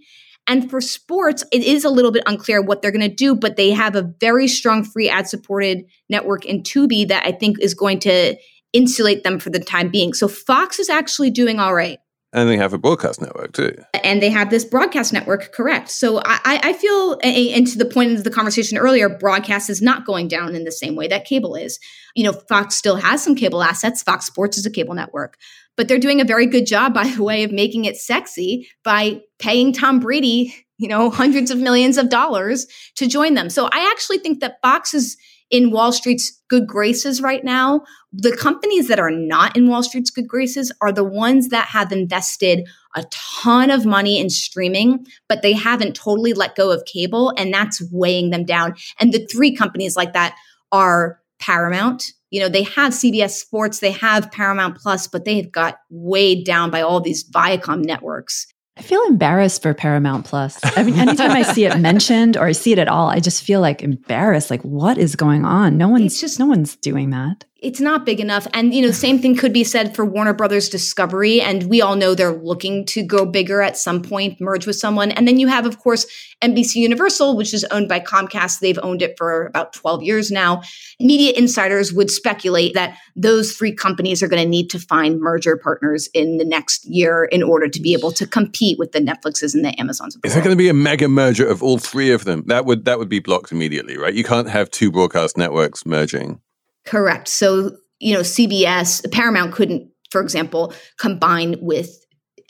And 0.49 0.71
for 0.71 0.81
sports, 0.81 1.45
it 1.53 1.63
is 1.63 1.85
a 1.85 1.91
little 1.91 2.13
bit 2.13 2.23
unclear 2.27 2.63
what 2.63 2.81
they're 2.81 2.93
going 2.93 3.09
to 3.09 3.15
do, 3.15 3.35
but 3.35 3.57
they 3.57 3.71
have 3.71 3.97
a 3.97 4.13
very 4.21 4.47
strong 4.47 4.85
free 4.85 5.09
ad 5.09 5.29
supported 5.29 5.85
network 6.09 6.45
in 6.45 6.63
Tubi 6.63 7.09
that 7.09 7.27
I 7.27 7.33
think 7.33 7.59
is 7.61 7.75
going 7.75 7.99
to 8.01 8.37
insulate 8.73 9.25
them 9.25 9.39
for 9.39 9.51
the 9.51 9.59
time 9.59 9.91
being. 9.91 10.13
So 10.13 10.29
Fox 10.29 10.79
is 10.79 10.89
actually 10.89 11.31
doing 11.31 11.59
all 11.59 11.75
right. 11.75 11.99
And 12.37 12.51
they 12.51 12.59
have 12.59 12.75
a 12.75 12.79
broadcast 12.79 13.23
network 13.23 13.55
too. 13.55 13.75
And 14.05 14.23
they 14.23 14.29
have 14.29 14.51
this 14.51 14.63
broadcast 14.63 15.11
network, 15.11 15.53
correct. 15.53 15.89
So 15.89 16.19
I, 16.19 16.61
I 16.63 16.73
feel, 16.75 17.19
and 17.23 17.67
to 17.67 17.79
the 17.79 17.87
point 17.87 18.13
of 18.13 18.25
the 18.25 18.31
conversation 18.31 18.77
earlier, 18.77 19.09
broadcast 19.09 19.71
is 19.71 19.81
not 19.81 20.05
going 20.05 20.29
down 20.29 20.55
in 20.55 20.65
the 20.65 20.71
same 20.71 20.97
way 20.97 21.09
that 21.09 21.25
cable 21.25 21.55
is. 21.55 21.81
You 22.15 22.25
know, 22.25 22.35
Fox 22.35 22.77
still 22.77 22.97
has 22.97 23.25
some 23.25 23.37
cable 23.37 23.63
assets. 23.63 24.03
Fox 24.03 24.27
Sports 24.27 24.59
is 24.59 24.67
a 24.67 24.71
cable 24.71 24.95
network. 24.95 25.39
But 25.79 25.89
they're 25.89 25.99
doing 25.99 26.21
a 26.21 26.27
very 26.27 26.45
good 26.45 26.67
job, 26.67 26.93
by 26.95 27.09
the 27.09 27.23
way, 27.23 27.43
of 27.43 27.53
making 27.53 27.87
it 27.87 27.97
sexy 27.97 28.69
by 28.85 29.23
paying 29.39 29.73
Tom 29.73 29.99
Brady, 29.99 30.55
you 30.77 30.89
know, 30.89 31.09
hundreds 31.09 31.51
of 31.51 31.57
millions 31.57 31.97
of 31.97 32.11
dollars 32.11 32.67
to 32.97 33.09
join 33.09 33.33
them. 33.33 33.49
So 33.49 33.65
I 33.73 33.91
actually 33.91 34.19
think 34.19 34.41
that 34.41 34.61
Fox 34.61 34.93
is 34.93 35.17
in 35.51 35.71
Wall 35.71 35.93
Street's 35.93 36.43
good 36.49 36.67
graces 36.67 37.21
right 37.21 37.45
now. 37.45 37.83
The 38.13 38.37
companies 38.37 38.89
that 38.89 38.99
are 38.99 39.11
not 39.11 39.57
in 39.57 39.69
Wall 39.69 39.83
Street's 39.83 40.11
good 40.11 40.27
graces 40.29 40.73
are 40.81 40.93
the 40.93 41.05
ones 41.05 41.49
that 41.49 41.67
have 41.69 41.93
invested 41.93 42.67
a 42.95 43.05
ton 43.11 43.71
of 43.71 43.87
money 43.87 44.19
in 44.19 44.31
streaming, 44.31 45.07
but 45.29 45.43
they 45.43 45.53
haven't 45.53 45.95
totally 45.95 46.33
let 46.33 46.57
go 46.57 46.71
of 46.71 46.85
cable, 46.87 47.33
and 47.37 47.53
that's 47.53 47.83
weighing 47.93 48.31
them 48.31 48.45
down. 48.45 48.75
And 48.99 49.13
the 49.13 49.27
three 49.27 49.55
companies 49.55 49.97
like 49.97 50.13
that 50.15 50.35
are 50.73 51.21
Paramount. 51.39 52.13
You 52.31 52.41
know, 52.41 52.49
they 52.49 52.65
have 52.65 52.93
CBS 52.93 53.31
Sports, 53.31 53.79
they 53.79 53.93
have 53.93 54.33
Paramount 54.33 54.77
Plus, 54.77 55.07
but 55.07 55.25
they've 55.25 55.51
got 55.51 55.79
weighed 55.91 56.45
down 56.45 56.71
by 56.71 56.81
all 56.81 57.01
these 57.01 57.29
Viacom 57.31 57.85
networks. 57.85 58.47
I 58.79 58.83
feel 58.83 59.03
embarrassed 59.09 59.63
for 59.63 59.73
Paramount 59.73 60.27
Plus. 60.27 60.59
I 60.63 60.83
mean, 60.83 60.99
anytime 60.99 61.31
I 61.31 61.43
see 61.43 61.65
it 61.65 61.79
mentioned 61.81 62.37
or 62.37 62.47
I 62.47 62.53
see 62.53 62.73
it 62.73 62.79
at 62.79 62.89
all, 62.89 63.09
I 63.09 63.21
just 63.21 63.43
feel 63.43 63.61
like 63.61 63.83
embarrassed. 63.83 64.51
Like, 64.51 64.63
what 64.63 64.99
is 64.99 65.17
going 65.17 65.45
on? 65.45 65.79
No 65.79 65.89
one's 65.89 66.21
just 66.21 66.39
no 66.39 66.47
one's 66.47 66.77
doing 66.77 67.11
that 67.11 67.45
it's 67.67 67.81
not 67.81 68.07
big 68.07 68.21
enough. 68.21 68.47
And, 68.55 68.73
you 68.73 68.81
know, 68.81 68.87
the 68.87 68.95
same 68.95 69.19
thing 69.19 69.35
could 69.35 69.53
be 69.53 69.65
said 69.65 69.97
for 69.97 70.05
Warner 70.05 70.33
Brothers 70.33 70.69
Discovery. 70.69 71.41
And 71.41 71.65
we 71.65 71.83
all 71.83 71.97
know 71.97 72.15
they're 72.15 72.31
looking 72.31 72.85
to 72.87 73.03
go 73.03 73.27
bigger 73.27 73.61
at 73.61 73.77
some 73.77 74.03
point, 74.03 74.41
merge 74.41 74.69
with 74.69 74.77
someone. 74.77 75.11
And 75.11 75.27
then 75.27 75.41
you 75.41 75.49
have, 75.49 75.67
of 75.67 75.81
course, 75.81 76.07
NBC 76.43 76.77
Universal, 76.77 77.37
which 77.37 77.53
is 77.53 77.65
owned 77.73 77.89
by 77.89 77.99
Comcast. 77.99 78.61
They've 78.61 78.79
owned 78.85 79.03
it 79.03 79.19
for 79.19 79.47
about 79.47 79.73
12 79.73 80.05
years 80.05 80.31
now. 80.31 80.63
Media 81.01 81.33
insiders 81.37 81.93
would 81.93 82.09
speculate 82.09 82.75
that 82.75 82.97
those 83.17 83.57
three 83.57 83.73
companies 83.73 84.23
are 84.23 84.29
going 84.29 84.43
to 84.43 84.49
need 84.49 84.71
to 84.71 84.79
find 84.79 85.19
merger 85.21 85.57
partners 85.57 86.09
in 86.15 86.39
the 86.39 86.45
next 86.45 86.85
year 86.85 87.25
in 87.25 87.43
order 87.43 87.67
to 87.67 87.81
be 87.81 87.95
able 87.95 88.13
to 88.13 88.29
compete 88.29 88.79
with 88.79 88.93
the 88.93 89.01
Netflixes 89.01 89.55
and 89.55 89.65
the 89.65 89.79
Amazons. 89.81 90.15
The 90.15 90.21
is 90.29 90.35
there 90.35 90.43
going 90.43 90.55
to 90.55 90.59
be 90.59 90.69
a 90.69 90.75
mega 90.75 91.09
merger 91.09 91.49
of 91.49 91.65
all 91.65 91.79
three 91.79 92.13
of 92.13 92.25
them? 92.25 92.45
That 92.47 92.65
would 92.65 92.85
that 92.85 93.01
would 93.01 93.09
be 93.09 93.19
blocked 93.19 93.51
immediately, 93.51 93.97
right? 93.97 94.15
You 94.15 94.23
can't 94.23 94.49
have 94.49 94.71
two 94.71 94.93
broadcast 94.93 95.37
networks 95.37 95.85
merging. 95.85 96.41
Correct. 96.87 97.29
So, 97.29 97.77
you 97.99 98.15
know, 98.15 98.21
CBS, 98.21 99.11
Paramount 99.13 99.53
couldn't, 99.53 99.91
for 100.11 100.21
example, 100.21 100.73
combine 100.99 101.57
with 101.61 101.91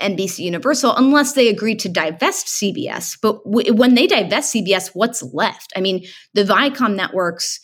NBC 0.00 0.40
Universal 0.40 0.94
unless 0.96 1.32
they 1.32 1.48
agreed 1.48 1.78
to 1.80 1.88
divest 1.88 2.48
CBS. 2.48 3.18
But 3.20 3.42
w- 3.44 3.72
when 3.72 3.94
they 3.94 4.06
divest 4.06 4.54
CBS, 4.54 4.90
what's 4.92 5.22
left? 5.32 5.72
I 5.74 5.80
mean, 5.80 6.04
the 6.34 6.44
Viacom 6.44 6.94
networks, 6.94 7.60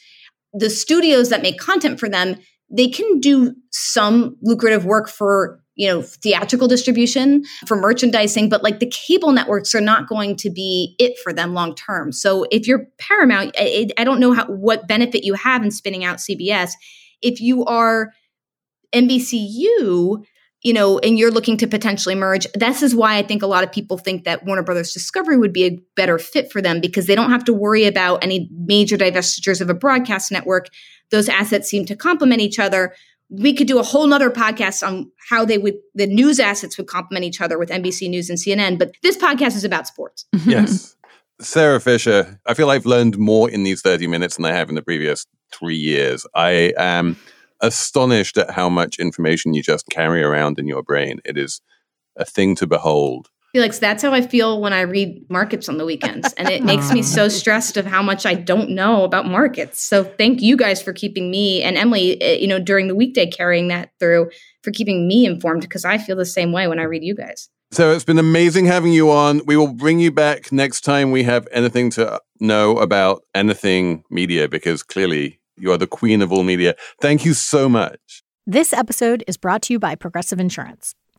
the 0.55 0.71
studios 0.71 1.29
that 1.29 1.43
make 1.43 1.59
content 1.59 2.01
for 2.01 2.09
them, 2.09 2.37
they 2.71 2.89
can 2.89 3.21
do 3.21 3.55
some 3.71 4.37
lucrative 4.43 4.87
work 4.87 5.09
for 5.09 5.62
you 5.75 5.89
know 5.89 6.03
theatrical 6.03 6.69
distribution 6.69 7.45
for 7.67 7.77
merchandising 7.77 8.49
but 8.49 8.63
like 8.63 8.79
the 8.81 8.91
cable 8.91 9.33
networks 9.33 9.75
are 9.75 9.81
not 9.81 10.09
going 10.09 10.37
to 10.37 10.51
be 10.51 10.95
it 10.99 11.19
for 11.23 11.33
them 11.33 11.55
long 11.55 11.75
term. 11.75 12.13
So 12.13 12.47
if 12.51 12.67
you're 12.67 12.87
paramount 12.99 13.55
I, 13.59 13.89
I 13.99 14.05
don't 14.05 14.21
know 14.21 14.33
how, 14.33 14.47
what 14.47 14.87
benefit 14.87 15.25
you 15.25 15.35
have 15.35 15.63
in 15.63 15.71
spinning 15.71 16.05
out 16.05 16.19
cbs 16.19 16.73
if 17.21 17.41
you 17.41 17.65
are 17.65 18.13
nbcu 18.93 20.25
you 20.63 20.73
know 20.73 20.99
and 20.99 21.19
you're 21.19 21.31
looking 21.31 21.57
to 21.57 21.67
potentially 21.67 22.15
merge 22.15 22.47
this 22.55 22.83
is 22.83 22.95
why 22.95 23.17
i 23.17 23.23
think 23.23 23.43
a 23.43 23.47
lot 23.47 23.65
of 23.65 23.73
people 23.73 23.97
think 23.97 24.25
that 24.25 24.45
warner 24.45 24.63
brothers 24.63 24.93
discovery 24.93 25.37
would 25.37 25.53
be 25.53 25.65
a 25.65 25.79
better 25.97 26.19
fit 26.19 26.53
for 26.53 26.61
them 26.61 26.81
because 26.81 27.07
they 27.07 27.15
don't 27.15 27.31
have 27.31 27.45
to 27.45 27.53
worry 27.53 27.87
about 27.87 28.23
any 28.23 28.49
major 28.53 28.97
divestitures 28.97 29.61
of 29.61 29.71
a 29.71 29.75
broadcast 29.75 30.31
network. 30.31 30.69
Those 31.11 31.29
assets 31.29 31.69
seem 31.69 31.85
to 31.87 31.97
complement 31.97 32.41
each 32.41 32.59
other 32.59 32.95
we 33.33 33.55
could 33.55 33.67
do 33.67 33.79
a 33.79 33.83
whole 33.83 34.07
nother 34.07 34.31
podcast 34.31 34.87
on 34.87 35.11
how 35.31 35.45
they 35.45 35.57
would 35.57 35.75
the 35.95 36.07
news 36.07 36.39
assets 36.39 36.77
would 36.77 36.87
complement 36.87 37.25
each 37.25 37.41
other 37.41 37.59
with 37.59 37.71
NBC 37.71 38.09
News 38.11 38.29
and 38.29 38.39
CNN. 38.39 38.79
But 38.79 38.93
this 39.03 39.17
podcast 39.17 39.57
is 39.57 39.65
about 39.65 39.87
sports. 39.87 40.27
yes. 40.45 40.95
Sara 41.41 41.81
Fischer, 41.81 42.39
I 42.47 42.55
feel 42.55 42.71
I've 42.71 42.87
learned 42.87 43.19
more 43.19 43.51
in 43.51 43.65
these 43.65 43.81
30 43.81 44.07
minutes 44.07 44.37
than 44.37 44.45
I 44.45 44.53
have 44.53 44.69
in 44.69 44.75
the 44.75 44.83
previous 44.83 45.27
three 45.53 45.77
years. 45.77 46.27
I 46.35 46.73
am 46.77 47.17
astonished 47.61 48.37
at 48.37 48.51
how 48.51 48.69
much 48.69 48.99
information 48.99 49.55
you 49.55 49.63
just 49.63 49.89
carry 49.89 50.23
around 50.23 50.59
in 50.59 50.67
your 50.67 50.83
brain. 50.83 51.21
It 51.25 51.39
is 51.39 51.61
a 52.17 52.25
thing 52.25 52.55
to 52.57 52.67
behold. 52.67 53.29
Felix, 53.53 53.79
that's 53.79 54.03
how 54.03 54.13
I 54.13 54.23
feel 54.23 54.63
when 54.63 54.73
I 54.73 54.81
read 54.81 55.29
markets 55.29 55.69
on 55.69 55.77
the 55.77 55.85
weekends. 55.85 56.33
And 56.35 56.49
it 56.49 56.65
makes 56.65 56.91
me 56.91 57.03
so 57.03 57.29
stressed 57.29 57.77
of 57.77 57.85
how 57.85 58.03
much 58.03 58.25
I 58.25 58.33
don't 58.33 58.71
know 58.71 59.05
about 59.05 59.27
markets. 59.27 59.83
So 59.83 60.05
thank 60.05 60.41
you 60.41 60.57
guys 60.57 60.81
for 60.81 60.95
keeping 60.95 61.31
me 61.31 61.63
and 61.63 61.77
Emily, 61.77 62.21
eh, 62.23 62.37
you 62.37 62.47
know, 62.47 62.59
during 62.59 62.89
the 62.89 62.95
weekday 62.95 63.27
carrying 63.27 63.69
that 63.69 63.91
through 64.01 64.31
for 64.63 64.71
keeping 64.71 65.07
me 65.07 65.27
informed 65.27 65.61
because 65.61 65.85
I 65.85 65.99
feel 65.99 66.17
the 66.17 66.25
same 66.25 66.51
way 66.51 66.67
when 66.67 66.79
I 66.79 66.85
read 66.85 67.05
you 67.05 67.15
guys. 67.15 67.51
So 67.73 67.93
it's 67.93 68.05
been 68.05 68.19
amazing 68.19 68.67
having 68.67 68.93
you 68.93 69.11
on. 69.11 69.43
We 69.45 69.57
will 69.57 69.73
bring 69.73 70.01
you 70.01 70.13
back 70.13 70.51
next 70.51 70.81
time 70.81 71.11
we 71.11 71.23
have 71.25 71.47
anything 71.53 71.91
to 71.91 72.21
know 72.41 72.79
about 72.79 73.23
anything 73.35 74.05
media 74.11 74.49
because 74.49 74.83
clearly 74.83 75.41
you 75.59 75.73
are 75.73 75.79
the 75.79 75.87
queen 75.87 76.23
of 76.23 76.33
all 76.33 76.43
media. 76.43 76.75
Thank 77.03 77.27
you 77.27 77.35
so 77.35 77.69
much. 77.69 78.23
This 78.47 78.73
episode 78.73 79.25
is 79.27 79.37
brought 79.37 79.63
to 79.63 79.75
you 79.75 79.79
by 79.79 79.95
Progressive 79.95 80.41
Insurance. 80.41 80.95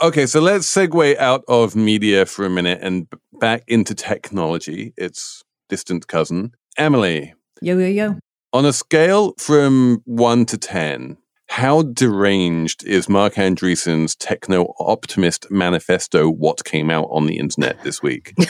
Okay, 0.00 0.26
so 0.26 0.40
let's 0.40 0.72
segue 0.72 1.16
out 1.16 1.42
of 1.48 1.74
media 1.74 2.24
for 2.24 2.44
a 2.44 2.50
minute 2.50 2.78
and 2.82 3.08
back 3.40 3.64
into 3.66 3.96
technology. 3.96 4.92
Its 4.96 5.42
distant 5.68 6.06
cousin, 6.06 6.52
Emily. 6.76 7.34
Yo, 7.60 7.76
yo, 7.76 7.88
yo. 7.88 8.18
On 8.52 8.64
a 8.64 8.72
scale 8.72 9.34
from 9.38 10.00
one 10.04 10.46
to 10.46 10.56
10, 10.56 11.16
how 11.48 11.82
deranged 11.82 12.84
is 12.84 13.08
Marc 13.08 13.34
Andreessen's 13.34 14.14
techno 14.14 14.72
optimist 14.78 15.50
manifesto? 15.50 16.30
What 16.30 16.64
came 16.64 16.90
out 16.90 17.08
on 17.10 17.26
the 17.26 17.38
internet 17.38 17.82
this 17.82 18.00
week? 18.00 18.34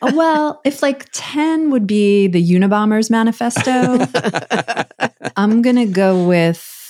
Oh, 0.00 0.14
well, 0.14 0.60
if 0.64 0.82
like 0.82 1.06
10 1.12 1.70
would 1.70 1.86
be 1.86 2.28
the 2.28 2.42
Unabomber's 2.42 3.10
manifesto, 3.10 4.06
I'm 5.36 5.60
going 5.60 5.76
to 5.76 5.86
go 5.86 6.26
with 6.26 6.83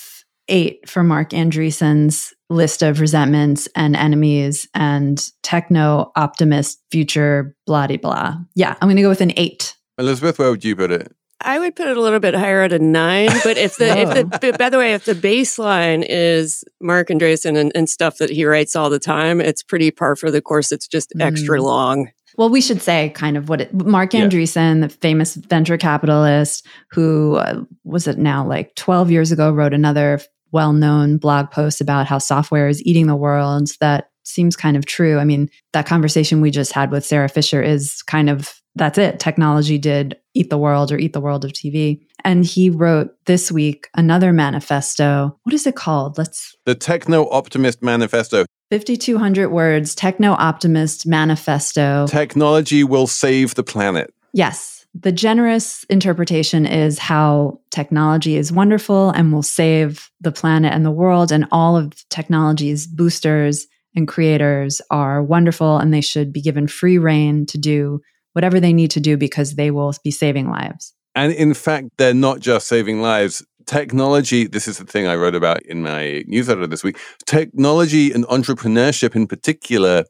eight 0.48 0.88
for 0.88 1.02
Marc 1.02 1.30
Andreessen's 1.30 2.32
list 2.50 2.82
of 2.82 3.00
resentments 3.00 3.68
and 3.74 3.96
enemies 3.96 4.68
and 4.74 5.30
techno 5.42 6.12
optimist 6.16 6.80
future 6.90 7.56
blah 7.66 7.86
blah. 7.86 8.36
Yeah, 8.54 8.76
I'm 8.80 8.88
going 8.88 8.96
to 8.96 9.02
go 9.02 9.08
with 9.08 9.20
an 9.20 9.32
eight. 9.36 9.76
Elizabeth, 9.98 10.38
where 10.38 10.50
would 10.50 10.64
you 10.64 10.76
put 10.76 10.90
it? 10.90 11.14
I 11.40 11.58
would 11.58 11.76
put 11.76 11.88
it 11.88 11.96
a 11.96 12.00
little 12.00 12.20
bit 12.20 12.34
higher 12.34 12.62
at 12.62 12.72
a 12.72 12.78
nine, 12.78 13.28
but 13.44 13.56
if 13.58 13.76
the 13.76 13.98
if 13.98 14.40
the 14.40 14.56
by 14.58 14.70
the 14.70 14.78
way, 14.78 14.94
if 14.94 15.04
the 15.04 15.14
baseline 15.14 16.04
is 16.08 16.64
Marc 16.80 17.08
Andreessen 17.08 17.56
and, 17.56 17.70
and, 17.74 17.88
stuff 17.88 18.16
that 18.18 18.30
he 18.30 18.44
writes 18.44 18.74
all 18.74 18.88
the 18.88 18.98
time, 18.98 19.40
it's 19.40 19.62
pretty 19.62 19.90
par 19.90 20.16
for 20.16 20.30
the 20.30 20.40
course. 20.40 20.72
It's 20.72 20.88
just 20.88 21.12
extra 21.20 21.58
mm. 21.58 21.64
long. 21.64 22.08
Well, 22.36 22.48
we 22.48 22.60
should 22.60 22.82
say 22.82 23.10
kind 23.10 23.36
of 23.36 23.48
what 23.48 23.60
it, 23.60 23.74
Marc 23.74 24.10
Andreessen, 24.10 24.80
yeah. 24.80 24.86
the 24.86 24.88
famous 24.88 25.36
venture 25.36 25.76
capitalist 25.76 26.66
who 26.90 27.36
uh, 27.36 27.62
was 27.84 28.08
it 28.08 28.18
now 28.18 28.44
like 28.44 28.74
12 28.74 29.10
years 29.10 29.30
ago, 29.30 29.52
wrote 29.52 29.74
another 29.74 30.20
well 30.54 30.72
known 30.72 31.18
blog 31.18 31.50
post 31.50 31.80
about 31.82 32.06
how 32.06 32.16
software 32.18 32.68
is 32.68 32.82
eating 32.86 33.08
the 33.08 33.16
world 33.16 33.68
that 33.80 34.10
seems 34.22 34.56
kind 34.56 34.76
of 34.76 34.86
true. 34.86 35.18
I 35.18 35.24
mean, 35.24 35.50
that 35.72 35.86
conversation 35.86 36.40
we 36.40 36.50
just 36.50 36.72
had 36.72 36.90
with 36.90 37.04
Sara 37.04 37.28
Fischer 37.28 37.62
is 37.62 38.02
kind 38.02 38.30
of 38.30 38.54
that's 38.76 38.98
it. 38.98 39.20
Technology 39.20 39.78
did 39.78 40.16
eat 40.34 40.50
the 40.50 40.58
world 40.58 40.90
or 40.90 40.98
eat 40.98 41.12
the 41.12 41.20
world 41.20 41.44
of 41.44 41.52
TV. 41.52 42.00
And 42.24 42.44
he 42.44 42.70
wrote 42.70 43.10
this 43.26 43.52
week 43.52 43.88
another 43.94 44.32
manifesto. 44.32 45.38
What 45.44 45.54
is 45.54 45.66
it 45.66 45.76
called? 45.76 46.18
Let's 46.18 46.56
The 46.64 46.74
Techno 46.74 47.28
Optimist 47.28 47.82
Manifesto. 47.82 48.46
5200 48.70 49.50
words, 49.50 49.94
Techno 49.94 50.32
Optimist 50.32 51.06
Manifesto. 51.06 52.06
Technology 52.08 52.82
will 52.82 53.06
save 53.06 53.54
the 53.54 53.62
planet. 53.62 54.12
Yes. 54.32 54.73
The 54.94 55.12
generous 55.12 55.84
interpretation 55.90 56.66
is 56.66 56.98
how 56.98 57.60
technology 57.70 58.36
is 58.36 58.52
wonderful 58.52 59.10
and 59.10 59.32
will 59.32 59.42
save 59.42 60.08
the 60.20 60.30
planet 60.30 60.72
and 60.72 60.86
the 60.86 60.90
world, 60.90 61.32
and 61.32 61.46
all 61.50 61.76
of 61.76 61.92
technology's 62.10 62.86
boosters 62.86 63.66
and 63.96 64.06
creators 64.06 64.80
are 64.90 65.22
wonderful 65.22 65.78
and 65.78 65.92
they 65.92 66.00
should 66.00 66.32
be 66.32 66.40
given 66.40 66.66
free 66.66 66.98
reign 66.98 67.46
to 67.46 67.58
do 67.58 68.00
whatever 68.32 68.60
they 68.60 68.72
need 68.72 68.90
to 68.92 69.00
do 69.00 69.16
because 69.16 69.54
they 69.54 69.70
will 69.70 69.94
be 70.02 70.10
saving 70.10 70.50
lives. 70.50 70.92
And 71.14 71.32
in 71.32 71.54
fact, 71.54 71.90
they're 71.96 72.14
not 72.14 72.40
just 72.40 72.66
saving 72.66 73.00
lives. 73.00 73.44
Technology, 73.66 74.46
this 74.46 74.68
is 74.68 74.78
the 74.78 74.84
thing 74.84 75.06
I 75.06 75.14
wrote 75.14 75.34
about 75.34 75.62
in 75.62 75.82
my 75.82 76.24
newsletter 76.26 76.66
this 76.66 76.84
week. 76.84 76.98
Technology 77.24 78.12
and 78.12 78.24
entrepreneurship 78.26 79.14
in 79.14 79.26
particular 79.26 80.04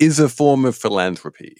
is 0.00 0.18
a 0.18 0.28
form 0.28 0.64
of 0.64 0.76
philanthropy. 0.76 1.56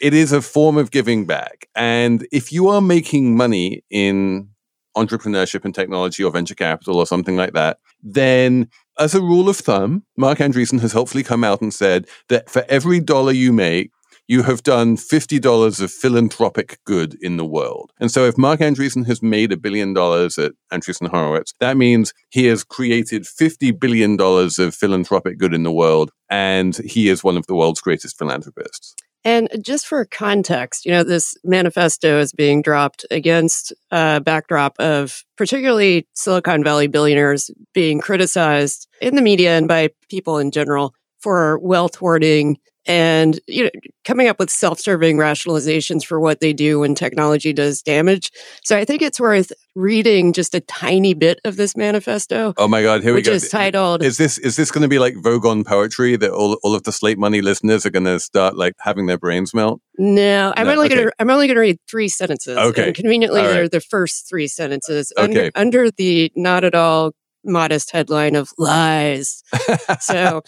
it 0.00 0.14
is 0.14 0.32
a 0.32 0.42
form 0.42 0.78
of 0.78 0.90
giving 0.90 1.26
back. 1.26 1.68
And 1.76 2.26
if 2.32 2.50
you 2.50 2.68
are 2.68 2.80
making 2.80 3.36
money 3.36 3.84
in 3.90 4.48
entrepreneurship 4.96 5.64
and 5.64 5.74
technology 5.74 6.24
or 6.24 6.32
venture 6.32 6.54
capital 6.54 6.96
or 6.96 7.06
something 7.06 7.36
like 7.36 7.52
that, 7.52 7.78
then 8.02 8.68
as 8.98 9.14
a 9.14 9.20
rule 9.20 9.48
of 9.48 9.56
thumb, 9.58 10.02
Marc 10.16 10.38
Andreessen 10.38 10.80
has 10.80 10.92
hopefully 10.92 11.22
come 11.22 11.44
out 11.44 11.60
and 11.60 11.72
said 11.72 12.08
that 12.30 12.50
for 12.50 12.64
every 12.68 12.98
dollar 12.98 13.32
you 13.32 13.52
make, 13.52 13.92
you 14.28 14.42
have 14.42 14.62
done 14.62 14.96
$50 14.96 15.80
of 15.80 15.90
philanthropic 15.90 16.78
good 16.84 17.16
in 17.22 17.38
the 17.38 17.46
world. 17.46 17.92
And 17.98 18.10
so 18.10 18.26
if 18.26 18.36
Marc 18.36 18.60
Andreessen 18.60 19.06
has 19.06 19.22
made 19.22 19.50
a 19.52 19.56
billion 19.56 19.94
dollars 19.94 20.38
at 20.38 20.52
Andreessen 20.70 21.08
Horowitz, 21.08 21.54
that 21.60 21.78
means 21.78 22.12
he 22.28 22.44
has 22.46 22.62
created 22.62 23.22
$50 23.22 23.80
billion 23.80 24.20
of 24.20 24.74
philanthropic 24.74 25.38
good 25.38 25.54
in 25.54 25.62
the 25.62 25.72
world. 25.72 26.12
And 26.28 26.76
he 26.76 27.08
is 27.08 27.24
one 27.24 27.38
of 27.38 27.46
the 27.46 27.54
world's 27.54 27.80
greatest 27.80 28.18
philanthropists. 28.18 28.94
And 29.24 29.48
just 29.62 29.86
for 29.86 30.04
context, 30.04 30.84
you 30.84 30.92
know, 30.92 31.02
this 31.02 31.34
manifesto 31.42 32.20
is 32.20 32.32
being 32.32 32.62
dropped 32.62 33.04
against 33.10 33.72
a 33.90 34.20
backdrop 34.20 34.78
of 34.78 35.24
particularly 35.36 36.06
Silicon 36.14 36.62
Valley 36.62 36.86
billionaires 36.86 37.50
being 37.74 37.98
criticized 37.98 38.88
in 39.00 39.16
the 39.16 39.22
media 39.22 39.56
and 39.56 39.66
by 39.66 39.88
people 40.08 40.38
in 40.38 40.50
general 40.50 40.94
for 41.18 41.58
wealth 41.58 41.96
hoarding 41.96 42.58
and 42.88 43.38
you 43.46 43.64
know 43.64 43.70
coming 44.04 44.26
up 44.26 44.38
with 44.38 44.50
self-serving 44.50 45.18
rationalizations 45.18 46.04
for 46.04 46.18
what 46.18 46.40
they 46.40 46.52
do 46.52 46.80
when 46.80 46.94
technology 46.94 47.52
does 47.52 47.82
damage 47.82 48.32
so 48.64 48.76
i 48.76 48.84
think 48.84 49.02
it's 49.02 49.20
worth 49.20 49.52
reading 49.76 50.32
just 50.32 50.54
a 50.54 50.60
tiny 50.60 51.14
bit 51.14 51.38
of 51.44 51.56
this 51.56 51.76
manifesto 51.76 52.54
oh 52.56 52.66
my 52.66 52.82
god 52.82 53.02
here 53.02 53.12
we 53.12 53.18
which 53.18 53.26
go 53.26 53.32
is 53.32 53.48
titled 53.48 54.02
is 54.02 54.16
this 54.16 54.38
is 54.38 54.56
this 54.56 54.70
going 54.70 54.82
to 54.82 54.88
be 54.88 54.98
like 54.98 55.14
Vogon 55.16 55.64
poetry 55.64 56.16
that 56.16 56.30
all, 56.32 56.54
all 56.64 56.74
of 56.74 56.82
the 56.84 56.92
slate 56.92 57.18
money 57.18 57.40
listeners 57.42 57.84
are 57.86 57.90
going 57.90 58.04
to 58.06 58.18
start 58.18 58.56
like 58.56 58.74
having 58.80 59.06
their 59.06 59.18
brains 59.18 59.52
melt 59.54 59.80
no 59.98 60.52
i'm 60.56 60.66
No, 60.66 60.72
only 60.72 60.86
okay. 60.86 60.96
gonna 60.96 61.10
i'm 61.18 61.30
only 61.30 61.46
gonna 61.46 61.60
read 61.60 61.78
three 61.88 62.08
sentences 62.08 62.56
Okay. 62.56 62.86
and 62.88 62.94
conveniently 62.96 63.40
right. 63.42 63.48
they're 63.48 63.68
the 63.68 63.80
first 63.80 64.28
three 64.28 64.48
sentences 64.48 65.12
Okay. 65.18 65.46
under, 65.46 65.50
under 65.54 65.90
the 65.90 66.32
not 66.34 66.64
at 66.64 66.74
all 66.74 67.12
modest 67.44 67.90
headline 67.92 68.34
of 68.34 68.50
lies 68.58 69.42
so 70.00 70.42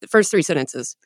the 0.00 0.06
first 0.08 0.30
three 0.30 0.42
sentences 0.42 0.96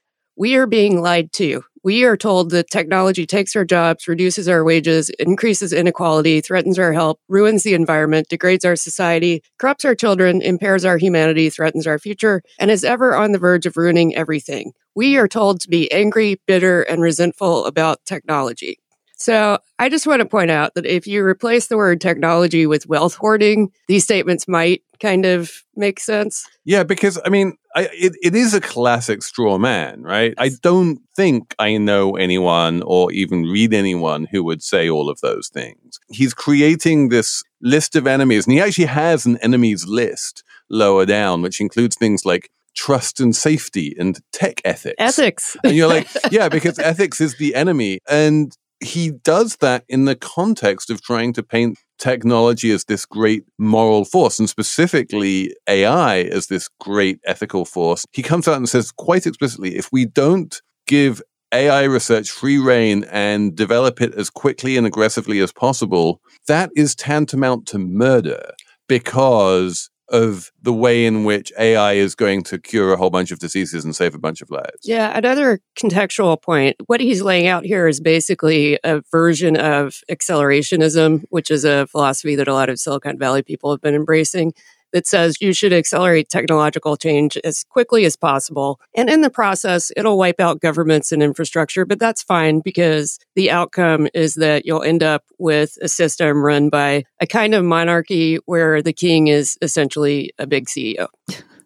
we 0.41 0.55
are 0.55 0.67
being 0.67 1.03
lied 1.03 1.31
to. 1.35 1.63
We 1.85 2.05
are 2.05 2.17
told 2.17 2.49
that 2.53 2.71
technology 2.71 3.27
takes 3.27 3.55
our 3.55 3.65
jobs, 3.67 4.09
reduces 4.09 4.49
our 4.49 4.65
wages, 4.65 5.11
increases 5.19 5.71
inequality, 5.71 6.41
threatens 6.41 6.79
our 6.79 6.95
health, 6.95 7.19
ruins 7.29 7.63
the 7.63 7.75
environment, 7.75 8.29
degrades 8.31 8.65
our 8.65 8.75
society, 8.75 9.43
corrupts 9.59 9.85
our 9.85 9.95
children, 9.95 10.41
impairs 10.41 10.83
our 10.87 10.97
humanity, 10.97 11.51
threatens 11.51 11.87
our 11.87 11.99
future, 11.99 12.41
and 12.59 12.71
is 12.71 12.85
ever 12.85 13.15
on 13.15 13.33
the 13.33 13.39
verge 13.39 13.67
of 13.67 13.77
ruining 13.77 14.17
everything. 14.17 14.73
We 14.95 15.19
are 15.19 15.29
told 15.29 15.61
to 15.61 15.69
be 15.69 15.93
angry, 15.93 16.41
bitter, 16.47 16.81
and 16.85 17.03
resentful 17.03 17.67
about 17.67 17.99
technology. 18.07 18.79
So 19.21 19.59
I 19.79 19.91
just 19.91 20.07
want 20.07 20.21
to 20.21 20.27
point 20.27 20.51
out 20.51 20.75
that 20.75 20.87
if 20.87 21.07
you 21.07 21.23
replace 21.23 21.67
the 21.67 21.77
word 21.77 22.01
technology 22.01 22.67
with 22.67 22.87
wealth 22.87 23.17
hoarding, 23.17 23.71
these 23.87 24.03
statements 24.03 24.49
might 24.49 24.83
kind 24.99 25.27
of 25.27 25.63
make 25.77 26.01
sense. 26.01 26.49
Yeah, 26.65 26.85
because 26.85 27.21
I 27.23 27.29
mean, 27.29 27.59
I, 27.77 27.91
it, 27.93 28.17
it 28.23 28.35
is 28.35 28.55
a 28.55 28.63
classic 28.63 29.23
straw 29.23 29.59
man, 29.59 30.03
right? 30.03 30.33
I 30.39 30.51
don't 30.63 31.01
think 31.15 31.55
I 31.59 31.77
know 31.77 32.17
anyone 32.17 32.83
or 32.83 33.13
even 33.13 33.43
read 33.43 33.75
anyone 33.75 34.27
who 34.31 34.43
would 34.45 34.63
say 34.63 34.89
all 34.89 35.11
of 35.11 35.21
those 35.21 35.49
things. 35.49 36.01
He's 36.09 36.33
creating 36.33 37.11
this 37.11 37.43
list 37.61 37.97
of 37.97 38.07
enemies, 38.07 38.47
and 38.47 38.55
he 38.55 38.61
actually 38.61 38.87
has 38.87 39.27
an 39.27 39.37
enemies 39.43 39.87
list 39.87 40.45
lower 40.71 41.05
down, 41.05 41.43
which 41.43 41.61
includes 41.61 41.95
things 41.95 42.25
like 42.25 42.51
trust 42.75 43.21
and 43.21 43.37
safety 43.37 43.95
and 43.99 44.19
tech 44.33 44.61
ethics. 44.65 44.97
Ethics. 44.99 45.57
And 45.63 45.77
you're 45.77 45.89
like, 45.89 46.09
yeah, 46.31 46.49
because 46.49 46.79
ethics 46.79 47.21
is 47.21 47.37
the 47.37 47.55
enemy. 47.55 48.01
And 48.09 48.57
he 48.81 49.11
does 49.11 49.57
that 49.57 49.85
in 49.89 50.07
the 50.07 50.17
context 50.17 50.91
of 50.91 51.03
trying 51.03 51.33
to 51.35 51.43
paint 51.43 51.79
technology 51.99 52.71
as 52.71 52.85
this 52.85 53.05
great 53.05 53.45
moral 53.59 54.05
force 54.05 54.39
and 54.39 54.49
specifically 54.49 55.55
AI 55.69 56.23
as 56.23 56.47
this 56.47 56.69
great 56.81 57.21
ethical 57.27 57.65
force. 57.65 58.05
He 58.13 58.23
comes 58.23 58.49
out 58.49 58.57
and 58.57 58.69
says 58.69 58.91
quite 58.91 59.27
explicitly 59.27 59.77
if 59.77 59.93
we 59.93 60.07
don't 60.07 60.61
give 60.87 61.23
AI 61.53 61.83
research 61.85 62.31
free 62.31 62.59
reign 62.59 63.05
and 63.11 63.55
develop 63.55 64.01
it 64.01 64.15
as 64.15 64.31
quickly 64.31 64.77
and 64.77 64.87
aggressively 64.87 65.41
as 65.41 65.53
possible, 65.53 66.21
that 66.47 66.71
is 66.75 66.95
tantamount 66.95 67.67
to 67.67 67.79
murder 67.79 68.53
because 68.89 69.91
of 70.11 70.51
the 70.61 70.73
way 70.73 71.07
in 71.07 71.25
which 71.25 71.53
AI 71.59 71.93
is 71.93 72.15
going 72.15 72.43
to 72.45 72.59
cure 72.59 72.93
a 72.93 72.97
whole 72.97 73.11
bunch 73.11 73.31
of 73.31 73.39
diseases 73.39 73.85
and 73.85 73.95
save 73.95 74.15
a 74.15 74.19
bunch 74.19 74.43
of 74.43 74.51
lives. 74.51 74.81
Yeah, 74.85 75.17
another 75.17 75.61
contextual 75.79 76.41
point. 76.41 76.77
What 76.87 77.01
he's 77.01 77.23
laying 77.23 77.47
out 77.47 77.65
here 77.65 77.87
is 77.87 78.01
basically 78.01 78.79
a 78.85 79.03
version 79.11 79.57
of 79.57 80.01
accelerationism, 80.11 81.25
which 81.31 81.51
is 81.51 81.65
a 81.65 81.87
philosophy 81.87 82.35
that 82.37 82.49
a 82.49 82.55
lot 82.55 82.69
of 82.69 82.79
Silicon 82.79 83.19
Valley 83.19 83.43
people 83.43 83.71
have 83.71 83.81
been 83.81 83.95
embracing. 83.95 84.53
That 84.93 85.07
says 85.07 85.41
you 85.41 85.53
should 85.53 85.73
accelerate 85.73 86.29
technological 86.29 86.97
change 86.97 87.37
as 87.45 87.65
quickly 87.65 88.05
as 88.05 88.17
possible. 88.17 88.81
And 88.95 89.09
in 89.09 89.21
the 89.21 89.31
process, 89.31 89.93
it'll 89.97 90.19
wipe 90.19 90.41
out 90.41 90.61
governments 90.61 91.13
and 91.13 91.23
infrastructure, 91.23 91.85
but 91.85 91.99
that's 91.99 92.23
fine 92.23 92.61
because 92.61 93.19
the 93.35 93.51
outcome 93.51 94.09
is 94.15 94.35
that 94.35 94.67
you'll 94.67 94.83
end 94.83 95.03
up 95.03 95.25
with 95.39 95.79
a 95.81 95.89
system 95.89 96.43
run 96.43 96.69
by 96.69 97.05
a 97.21 97.27
kind 97.27 97.55
of 97.55 97.65
monarchy 97.65 98.37
where 98.47 98.83
the 98.83 98.93
king 98.93 99.29
is 99.29 99.57
essentially 99.63 100.33
a 100.39 100.47
big 100.47 100.67
CEO. 100.67 101.09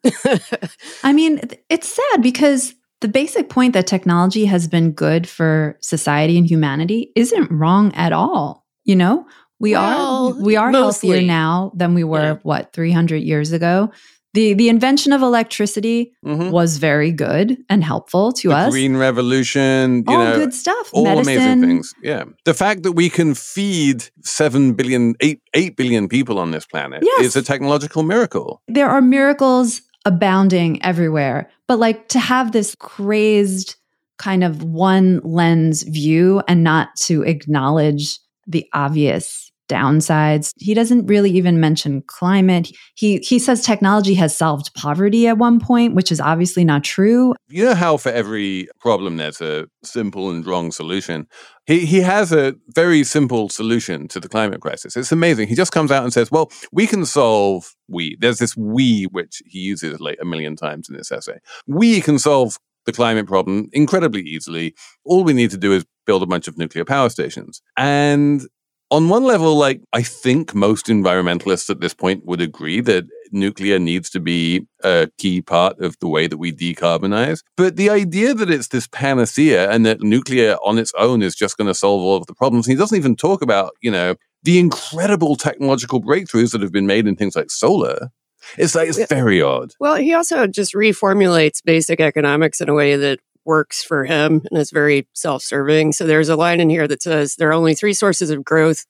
I 1.02 1.12
mean, 1.12 1.40
it's 1.68 1.88
sad 1.88 2.22
because 2.22 2.74
the 3.00 3.08
basic 3.08 3.48
point 3.48 3.74
that 3.74 3.86
technology 3.86 4.46
has 4.46 4.68
been 4.68 4.92
good 4.92 5.28
for 5.28 5.76
society 5.80 6.38
and 6.38 6.48
humanity 6.48 7.12
isn't 7.16 7.50
wrong 7.50 7.92
at 7.94 8.12
all. 8.12 8.64
You 8.84 8.96
know, 8.96 9.26
we 9.61 9.72
Well, 9.72 10.34
are 10.34 10.42
we 10.42 10.57
are 10.57 10.70
healthier 10.70 11.22
now 11.22 11.72
than 11.76 11.94
we 11.94 12.05
were 12.05 12.32
Yeah. 12.34 12.38
what 12.42 12.72
300 12.72 13.22
years 13.22 13.52
ago. 13.52 13.90
The 14.34 14.52
the 14.55 14.68
invention 14.68 15.12
of 15.12 15.22
electricity 15.22 16.12
Mhm. 16.26 16.50
was 16.50 16.78
very 16.78 17.12
good 17.12 17.57
and 17.68 17.84
helpful 17.84 18.32
to 18.32 18.48
the 18.48 18.57
us. 18.57 18.70
Green 18.72 18.96
Revolution, 18.96 20.02
you 20.09 20.14
all 20.16 20.24
know, 20.24 20.36
good 20.36 20.52
stuff. 20.52 20.90
all 20.92 21.05
Medicine. 21.05 21.36
amazing 21.36 21.61
things. 21.68 21.94
Yeah. 22.02 22.24
The 22.44 22.55
fact 22.55 22.82
that 22.82 22.92
we 22.92 23.09
can 23.09 23.34
feed 23.34 24.05
7 24.24 24.72
billion, 24.74 25.14
8, 25.20 25.38
8 25.55 25.76
billion 25.76 26.09
people 26.09 26.38
on 26.40 26.50
this 26.50 26.66
planet 26.66 27.02
Yes. 27.05 27.26
is 27.26 27.36
a 27.36 27.42
technological 27.42 28.02
miracle. 28.02 28.61
there 28.66 28.88
are 28.88 29.00
miracles 29.00 29.82
abounding 30.05 30.82
everywhere 30.82 31.48
but 31.68 31.78
like 31.78 32.09
to 32.09 32.18
have 32.18 32.50
this 32.52 32.74
crazed 32.78 33.76
kind 34.18 34.42
of 34.44 34.62
one 34.62 35.20
lens 35.24 35.82
view 35.84 36.42
and 36.48 36.62
not 36.64 36.88
to 36.96 37.22
acknowledge 37.22 38.18
the 38.46 38.66
obvious 38.74 39.43
downsides 39.68 40.52
he 40.56 40.74
doesn't 40.74 41.06
really 41.06 41.30
even 41.30 41.60
mention 41.60 42.02
climate 42.06 42.70
he 42.94 43.18
he 43.18 43.38
says 43.38 43.62
technology 43.62 44.14
has 44.14 44.36
solved 44.36 44.72
poverty 44.74 45.26
at 45.26 45.38
one 45.38 45.58
point 45.58 45.94
which 45.94 46.12
is 46.12 46.20
obviously 46.20 46.64
not 46.64 46.84
true 46.84 47.34
You 47.48 47.64
know 47.64 47.74
how 47.74 47.96
for 47.96 48.10
every 48.10 48.68
problem 48.80 49.16
there's 49.16 49.40
a 49.40 49.66
simple 49.82 50.30
and 50.30 50.46
wrong 50.46 50.72
solution. 50.72 51.26
He 51.66 51.86
he 51.86 52.00
has 52.00 52.32
a 52.32 52.54
very 52.74 53.04
simple 53.04 53.48
solution 53.48 54.08
to 54.08 54.20
the 54.20 54.28
climate 54.28 54.60
crisis. 54.60 54.96
It's 54.96 55.12
amazing. 55.12 55.48
He 55.48 55.54
just 55.54 55.72
comes 55.72 55.90
out 55.90 56.04
and 56.04 56.12
says, 56.12 56.30
"Well, 56.30 56.50
we 56.72 56.86
can 56.86 57.04
solve 57.06 57.74
we." 57.88 58.16
There's 58.20 58.38
this 58.38 58.56
we 58.56 59.04
which 59.12 59.42
he 59.46 59.60
uses 59.60 60.00
like 60.00 60.18
a 60.20 60.24
million 60.24 60.56
times 60.56 60.88
in 60.88 60.96
this 60.96 61.12
essay. 61.12 61.38
We 61.66 62.00
can 62.00 62.18
solve 62.18 62.58
the 62.86 62.92
climate 62.92 63.26
problem 63.26 63.68
incredibly 63.72 64.22
easily. 64.22 64.74
All 65.04 65.24
we 65.24 65.32
need 65.32 65.50
to 65.50 65.56
do 65.56 65.72
is 65.72 65.84
build 66.06 66.22
a 66.22 66.26
bunch 66.26 66.48
of 66.48 66.58
nuclear 66.58 66.84
power 66.84 67.08
stations. 67.08 67.62
And 67.76 68.46
on 68.91 69.09
one 69.09 69.24
level, 69.24 69.57
like 69.57 69.80
I 69.93 70.03
think 70.03 70.55
most 70.55 70.87
environmentalists 70.87 71.70
at 71.70 71.80
this 71.80 71.95
point 71.95 72.24
would 72.26 72.41
agree 72.41 72.80
that 72.82 73.05
nuclear 73.32 73.78
needs 73.78 74.11
to 74.11 74.20
be 74.20 74.66
a 74.82 75.09
key 75.18 75.43
part 75.43 75.80
of 75.80 75.99
the 76.01 76.09
way 76.09 76.26
that 76.26 76.39
we 76.39 76.53
decarbonize. 76.53 77.41
But 77.57 77.76
the 77.76 77.91
idea 77.91 78.35
that 78.35 78.51
it's 78.51 78.68
this 78.68 78.87
panacea 78.87 79.70
and 79.70 79.85
that 79.87 80.03
nuclear 80.03 80.55
on 80.64 80.78
its 80.78 80.93
own 80.97 81.22
is 81.22 81.35
just 81.35 81.57
going 81.57 81.66
to 81.66 81.74
solve 81.74 82.03
all 82.03 82.16
of 82.16 82.26
the 82.26 82.35
problems, 82.35 82.66
he 82.66 82.76
doesn't 82.76 82.97
even 82.97 83.16
talk 83.16 83.43
about, 83.43 83.72
you 83.80 83.91
know, 83.91 84.14
the 84.45 84.59
incredible 84.59 85.37
technological 85.37 86.01
breakthroughs 86.01 86.53
that 86.53 86.61
have 86.61 86.72
been 86.72 86.87
made 86.87 87.07
in 87.07 87.16
things 87.16 87.35
like 87.35 87.51
solar. 87.51 88.11
It's 88.59 88.74
like, 88.74 88.89
it's 88.91 89.07
very 89.07 89.41
odd. 89.41 89.72
Well, 89.80 89.97
he 89.97 90.12
also 90.12 90.47
just 90.47 90.74
reformulates 90.74 91.64
basic 91.64 91.99
economics 91.99 92.61
in 92.61 92.68
a 92.68 92.74
way 92.74 92.95
that 92.95 93.18
works 93.45 93.82
for 93.82 94.05
him 94.05 94.42
and 94.51 94.59
is 94.61 94.70
very 94.70 95.07
self 95.12 95.42
serving. 95.42 95.92
So 95.92 96.07
there's 96.07 96.28
a 96.28 96.36
line 96.36 96.61
in 96.61 96.70
here 96.70 96.88
that 96.88 97.03
says 97.03 97.36
there 97.36 97.51
are 97.51 97.55
only 97.55 97.74
three 97.74 97.92
sources 97.95 98.30
of 98.30 98.45
growth 98.45 98.84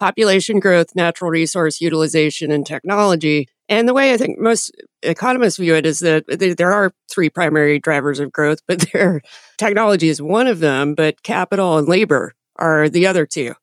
population 0.00 0.58
growth, 0.58 0.96
natural 0.96 1.30
resource 1.30 1.80
utilization, 1.80 2.50
and 2.50 2.66
technology. 2.66 3.46
And 3.68 3.86
the 3.86 3.94
way 3.94 4.12
I 4.12 4.16
think 4.16 4.38
most 4.38 4.72
economists 5.02 5.58
view 5.58 5.74
it 5.76 5.86
is 5.86 6.00
that 6.00 6.24
there 6.56 6.72
are 6.72 6.92
three 7.10 7.28
primary 7.28 7.78
drivers 7.78 8.18
of 8.18 8.32
growth, 8.32 8.60
but 8.66 8.80
there, 8.92 9.20
technology 9.58 10.08
is 10.08 10.20
one 10.20 10.46
of 10.46 10.58
them, 10.60 10.94
but 10.94 11.22
capital 11.22 11.76
and 11.78 11.86
labor 11.86 12.32
are 12.56 12.88
the 12.88 13.06
other 13.06 13.26
two. 13.26 13.54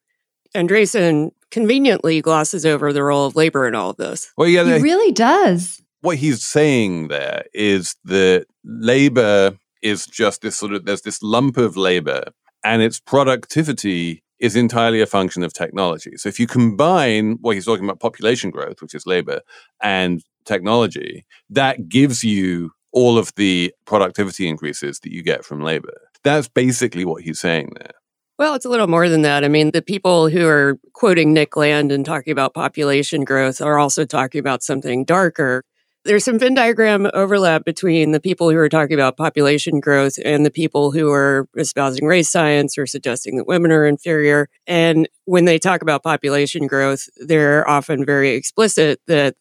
Andreessen 0.55 1.31
conveniently 1.51 2.21
glosses 2.21 2.65
over 2.65 2.93
the 2.93 3.03
role 3.03 3.25
of 3.25 3.35
labor 3.35 3.67
in 3.67 3.75
all 3.75 3.89
of 3.89 3.97
this. 3.97 4.31
Well, 4.37 4.47
yeah, 4.47 4.63
He 4.63 4.81
really 4.81 5.11
does. 5.11 5.81
what 6.01 6.17
he's 6.17 6.43
saying 6.43 7.07
there 7.09 7.45
is 7.53 7.95
that 8.05 8.45
labor 8.63 9.57
is 9.87 10.05
just 10.05 10.41
this 10.41 10.57
sort 10.57 10.73
of 10.73 10.85
there's 10.85 11.01
this 11.01 11.21
lump 11.21 11.57
of 11.57 11.77
labor 11.77 12.23
and 12.63 12.81
its 12.81 12.99
productivity 12.99 14.23
is 14.39 14.55
entirely 14.55 15.01
a 15.01 15.05
function 15.05 15.43
of 15.43 15.53
technology. 15.53 16.15
So 16.17 16.29
if 16.29 16.39
you 16.39 16.47
combine 16.47 17.37
what 17.41 17.55
he's 17.55 17.65
talking 17.65 17.85
about 17.85 17.99
population 17.99 18.51
growth, 18.51 18.81
which 18.81 18.93
is 18.93 19.07
labor, 19.07 19.41
and 19.81 20.23
technology, 20.45 21.25
that 21.49 21.89
gives 21.89 22.23
you 22.23 22.71
all 22.91 23.17
of 23.17 23.31
the 23.35 23.73
productivity 23.85 24.47
increases 24.47 24.99
that 24.99 25.11
you 25.11 25.23
get 25.23 25.43
from 25.43 25.61
labor. 25.61 25.93
That's 26.23 26.47
basically 26.47 27.05
what 27.05 27.23
he's 27.23 27.39
saying 27.39 27.71
there. 27.77 27.91
Well, 28.39 28.53
it's 28.53 28.65
a 28.65 28.69
little 28.69 28.87
more 28.87 29.09
than 29.09 29.23
that. 29.23 29.43
I 29.43 29.47
mean, 29.47 29.71
the 29.71 29.81
people 29.81 30.29
who 30.29 30.45
are 30.47 30.77
quoting 30.93 31.33
Nick 31.33 31.57
Land 31.57 31.91
and 31.91 32.05
talking 32.05 32.31
about 32.31 32.53
population 32.53 33.23
growth 33.23 33.61
are 33.61 33.79
also 33.79 34.05
talking 34.05 34.39
about 34.39 34.61
something 34.61 35.05
darker. 35.05 35.63
There's 36.07 36.23
some 36.23 36.39
Venn 36.39 36.53
diagram 36.53 37.07
overlap 37.13 37.65
between 37.65 38.11
the 38.11 38.19
people 38.19 38.49
who 38.49 38.57
are 38.57 38.69
talking 38.69 38.93
about 38.93 39.17
population 39.17 39.79
growth 39.79 40.17
and 40.23 40.45
the 40.45 40.51
people 40.51 40.91
who 40.91 41.11
are 41.11 41.47
espousing 41.57 42.05
race 42.05 42.29
science 42.29 42.77
or 42.77 42.85
suggesting 42.85 43.37
that 43.37 43.47
women 43.47 43.71
are 43.71 43.85
inferior. 43.85 44.49
And 44.65 45.07
when 45.25 45.45
they 45.45 45.59
talk 45.59 45.81
about 45.81 46.03
population 46.03 46.65
growth, 46.65 47.09
they're 47.17 47.69
often 47.69 48.05
very 48.05 48.31
explicit 48.31 49.01
that 49.07 49.35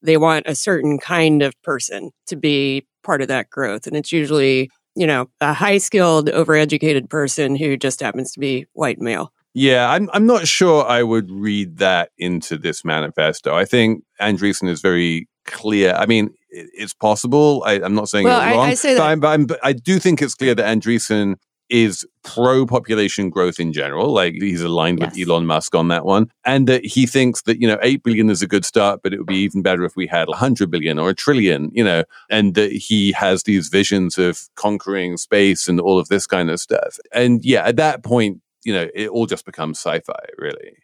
they 0.00 0.16
want 0.16 0.46
a 0.46 0.54
certain 0.54 0.98
kind 0.98 1.42
of 1.42 1.60
person 1.62 2.12
to 2.26 2.36
be 2.36 2.86
part 3.02 3.20
of 3.20 3.28
that 3.28 3.50
growth. 3.50 3.86
And 3.86 3.96
it's 3.96 4.12
usually 4.12 4.70
you 4.94 5.06
know, 5.06 5.28
a 5.40 5.52
high 5.52 5.78
skilled, 5.78 6.28
overeducated 6.28 7.08
person 7.08 7.56
who 7.56 7.76
just 7.76 8.00
happens 8.00 8.32
to 8.32 8.40
be 8.40 8.66
white 8.72 9.00
male. 9.00 9.32
Yeah, 9.54 9.90
I'm 9.90 10.08
I'm 10.12 10.26
not 10.26 10.46
sure 10.46 10.86
I 10.86 11.02
would 11.02 11.30
read 11.30 11.78
that 11.78 12.10
into 12.16 12.56
this 12.56 12.84
manifesto. 12.84 13.54
I 13.54 13.66
think 13.66 14.02
Andreessen 14.20 14.68
is 14.68 14.80
very 14.80 15.28
clear. 15.44 15.94
I 15.94 16.06
mean, 16.06 16.26
it, 16.50 16.68
it's 16.74 16.94
possible. 16.94 17.62
I, 17.66 17.80
I'm 17.80 17.94
not 17.94 18.08
saying 18.08 18.24
Well, 18.24 18.40
it's 18.40 18.46
I- 18.46 18.52
wrong, 18.52 18.68
I 18.68 18.74
say 18.74 18.96
but, 18.96 19.02
I'm, 19.04 19.20
but, 19.20 19.28
I'm, 19.28 19.46
but 19.46 19.60
I 19.62 19.72
do 19.72 19.98
think 19.98 20.20
it's 20.22 20.34
clear 20.34 20.54
that 20.54 20.64
Andreessen 20.78 21.36
is 21.68 22.04
pro 22.22 22.66
population 22.66 23.30
growth 23.30 23.58
in 23.58 23.72
general. 23.72 24.12
Like 24.12 24.34
he's 24.34 24.60
aligned 24.60 25.00
with 25.00 25.18
Elon 25.18 25.46
Musk 25.46 25.74
on 25.74 25.88
that 25.88 26.04
one, 26.04 26.30
and 26.44 26.66
that 26.68 26.84
he 26.84 27.06
thinks 27.06 27.42
that 27.42 27.62
you 27.62 27.66
know 27.66 27.78
eight 27.80 28.02
billion 28.02 28.28
is 28.28 28.42
a 28.42 28.46
good 28.46 28.66
start, 28.66 29.00
but 29.02 29.14
it 29.14 29.18
would 29.18 29.26
be 29.26 29.38
even 29.38 29.62
better 29.62 29.82
if 29.84 29.96
we 29.96 30.06
had 30.06 30.28
hundred 30.28 30.70
billion 30.70 30.98
or 30.98 31.08
a 31.08 31.14
trillion. 31.14 31.70
You 31.72 31.82
know, 31.84 32.04
and 32.28 32.54
that 32.56 32.72
he 32.72 33.12
has 33.12 33.44
these 33.44 33.68
visions 33.68 34.18
of 34.18 34.48
conquering 34.54 35.16
space 35.16 35.66
and 35.66 35.80
all 35.80 35.98
of 35.98 36.08
this 36.08 36.26
kind 36.26 36.50
of 36.50 36.60
stuff. 36.60 36.98
And 37.14 37.42
yeah, 37.42 37.64
at 37.66 37.76
that 37.76 38.02
point, 38.02 38.42
you 38.64 38.74
know, 38.74 38.88
it 38.94 39.08
all 39.08 39.24
just 39.24 39.46
becomes 39.46 39.78
sci-fi, 39.78 40.12
really. 40.36 40.76